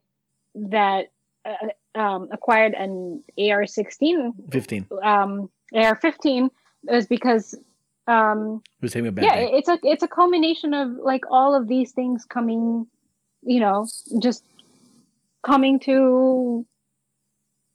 that 0.56 1.12
uh, 1.46 2.00
um, 2.00 2.28
acquired 2.32 2.74
an 2.74 3.24
AR-16 3.38 4.52
15. 4.52 4.88
um, 5.04 5.50
AR-15 5.76 6.50
is 6.90 7.06
because 7.06 7.56
um, 8.08 8.62
Who's 8.82 8.94
having 8.94 9.08
a 9.08 9.12
bad 9.12 9.26
yeah 9.26 9.36
day? 9.36 9.52
it's 9.54 9.70
a 9.70 9.80
it's 9.84 10.04
a 10.04 10.08
culmination 10.08 10.74
of 10.74 10.92
like 11.02 11.24
all 11.30 11.56
of 11.56 11.68
these 11.68 11.92
things 11.92 12.26
coming 12.26 12.86
you 13.44 13.60
know 13.60 13.88
just 14.22 14.44
coming 15.44 15.80
to 15.82 16.66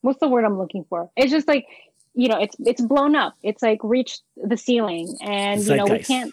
what's 0.03 0.21
the 0.21 0.29
word 0.29 0.45
i'm 0.45 0.59
looking 0.59 0.85
for? 0.89 1.11
It's 1.17 1.31
just 1.31 1.49
like 1.49 1.67
you 2.15 2.29
know 2.29 2.39
it's 2.39 2.57
it's 2.61 2.81
blown 2.81 3.15
up. 3.17 3.35
It's 3.43 3.63
like 3.63 3.79
reached 3.83 4.23
the 4.37 4.57
ceiling. 4.57 5.17
And 5.21 5.63
you 5.63 5.77
know 5.77 5.87
we 5.87 6.01
can't 6.01 6.33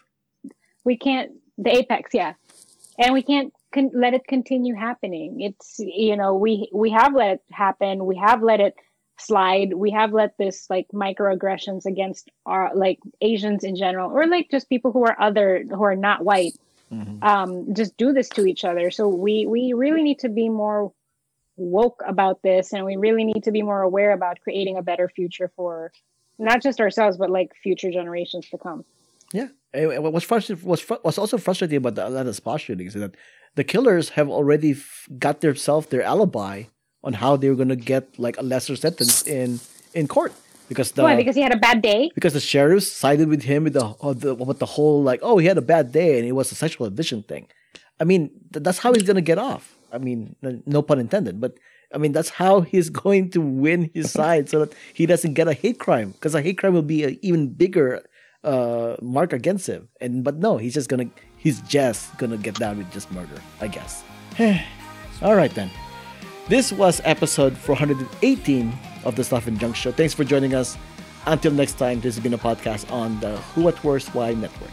we 0.83 0.97
can't 0.97 1.31
the 1.57 1.75
apex 1.77 2.11
yeah. 2.13 2.33
And 2.97 3.13
we 3.13 3.23
can't 3.23 3.53
con- 3.73 3.91
let 3.93 4.13
it 4.13 4.25
continue 4.27 4.73
happening. 4.75 5.41
It's 5.41 5.75
you 5.79 6.15
know 6.15 6.33
we 6.35 6.69
we 6.73 6.91
have 6.91 7.13
let 7.13 7.31
it 7.31 7.41
happen. 7.51 8.05
We 8.05 8.15
have 8.17 8.41
let 8.41 8.59
it 8.59 8.73
slide 9.17 9.73
we 9.73 9.91
have 9.91 10.11
let 10.13 10.37
this 10.37 10.67
like 10.69 10.85
microaggressions 10.93 11.85
against 11.85 12.29
our 12.45 12.71
like 12.75 12.99
asians 13.21 13.63
in 13.63 13.75
general 13.75 14.11
or 14.11 14.27
like 14.27 14.47
just 14.51 14.67
people 14.69 14.91
who 14.91 15.03
are 15.05 15.15
other 15.21 15.63
who 15.69 15.83
are 15.83 15.95
not 15.95 16.23
white 16.25 16.53
Mhm. 16.91 17.23
um 17.23 17.73
just 17.73 17.97
do 17.97 18.13
this 18.13 18.29
to 18.29 18.45
each 18.45 18.63
other 18.63 18.91
so 18.91 19.07
we 19.07 19.47
we 19.47 19.73
really 19.73 20.03
need 20.03 20.19
to 20.19 20.29
be 20.29 20.49
more 20.49 20.91
woke 21.57 22.03
about 22.05 22.43
this 22.43 22.73
and 22.73 22.85
we 22.85 22.95
really 22.95 23.23
need 23.23 23.43
to 23.45 23.51
be 23.51 23.63
more 23.63 23.81
aware 23.81 24.11
about 24.11 24.39
creating 24.41 24.77
a 24.77 24.83
better 24.83 25.07
future 25.09 25.49
for 25.55 25.91
not 26.37 26.61
just 26.61 26.79
ourselves 26.79 27.17
but 27.17 27.29
like 27.31 27.55
future 27.55 27.89
generations 27.91 28.47
to 28.49 28.57
come 28.57 28.83
Yeah. 29.33 29.47
Eh, 29.73 29.97
What's 29.97 30.25
frustrating, 30.25 30.63
what's, 30.69 30.81
fru- 30.81 30.99
what's 31.01 31.17
also 31.17 31.37
frustrating 31.37 31.77
about 31.77 31.95
the 31.95 32.05
Atlanta 32.05 32.33
spa 32.33 32.57
shootings 32.57 32.95
is 32.95 33.01
that 33.01 33.15
the 33.55 33.63
killers 33.63 34.09
have 34.09 34.29
already 34.29 34.71
f- 34.71 35.07
got 35.17 35.41
themselves 35.41 35.87
their 35.87 36.03
alibi 36.03 36.63
on 37.05 37.13
how 37.13 37.37
they 37.37 37.47
were 37.49 37.55
going 37.55 37.69
to 37.69 37.75
get 37.75 38.19
like 38.19 38.37
a 38.37 38.41
lesser 38.41 38.75
sentence 38.75 39.21
in 39.25 39.59
in 39.93 40.07
court 40.07 40.33
because 40.67 40.91
the 40.91 41.03
why 41.03 41.15
because 41.15 41.35
he 41.35 41.41
had 41.41 41.53
a 41.53 41.57
bad 41.57 41.81
day 41.81 42.11
because 42.15 42.33
the 42.33 42.39
sheriffs 42.39 42.91
sided 42.91 43.29
with 43.29 43.43
him 43.43 43.63
with 43.63 43.73
the, 43.73 43.85
uh, 44.01 44.13
the 44.13 44.33
with 44.33 44.59
the 44.59 44.65
whole 44.65 45.01
like 45.03 45.19
oh 45.23 45.37
he 45.37 45.45
had 45.45 45.57
a 45.57 45.61
bad 45.61 45.91
day 45.91 46.17
and 46.17 46.27
it 46.27 46.33
was 46.33 46.51
a 46.51 46.55
sexual 46.55 46.87
addiction 46.87 47.23
thing. 47.23 47.47
I 47.99 48.03
mean 48.03 48.31
th- 48.51 48.63
that's 48.63 48.79
how 48.79 48.91
he's 48.91 49.03
gonna 49.03 49.21
get 49.21 49.37
off. 49.37 49.77
I 49.93 49.99
mean 49.99 50.35
no 50.65 50.81
pun 50.81 50.99
intended, 50.99 51.39
but 51.39 51.55
I 51.93 51.97
mean 51.97 52.11
that's 52.11 52.29
how 52.29 52.61
he's 52.61 52.89
going 53.05 53.29
to 53.31 53.41
win 53.41 53.91
his 53.93 54.11
side 54.11 54.49
so 54.49 54.65
that 54.65 54.73
he 54.93 55.05
doesn't 55.05 55.35
get 55.35 55.47
a 55.47 55.53
hate 55.53 55.79
crime 55.79 56.11
because 56.11 56.33
a 56.35 56.41
hate 56.41 56.57
crime 56.57 56.73
will 56.73 56.81
be 56.81 57.03
an 57.03 57.19
even 57.21 57.53
bigger 57.53 58.03
uh, 58.43 58.95
mark 59.01 59.33
against 59.33 59.67
him. 59.67 59.89
And 59.99 60.23
but 60.23 60.35
no, 60.35 60.57
he's 60.57 60.73
just 60.73 60.89
gonna 60.89 61.09
he's 61.37 61.61
just 61.61 62.17
gonna 62.17 62.37
get 62.37 62.55
down 62.55 62.77
with 62.77 62.91
just 62.91 63.11
murder, 63.11 63.41
I 63.61 63.67
guess. 63.67 64.03
All 65.21 65.35
right 65.35 65.53
then. 65.53 65.69
This 66.47 66.71
was 66.71 67.01
episode 67.05 67.57
418 67.57 68.71
of 69.03 69.15
the 69.15 69.23
Stuff 69.23 69.47
and 69.47 69.59
Junk 69.59 69.75
Show. 69.75 69.91
Thanks 69.91 70.13
for 70.13 70.23
joining 70.23 70.53
us. 70.53 70.77
Until 71.25 71.51
next 71.51 71.73
time, 71.73 72.01
this 72.01 72.13
has 72.13 72.23
been 72.23 72.35
a 72.35 72.37
podcast 72.37 72.91
on 72.91 73.19
the 73.19 73.37
Who 73.37 73.63
What 73.63 73.83
Where's 73.83 74.07
Why 74.09 74.33
Network. 74.33 74.69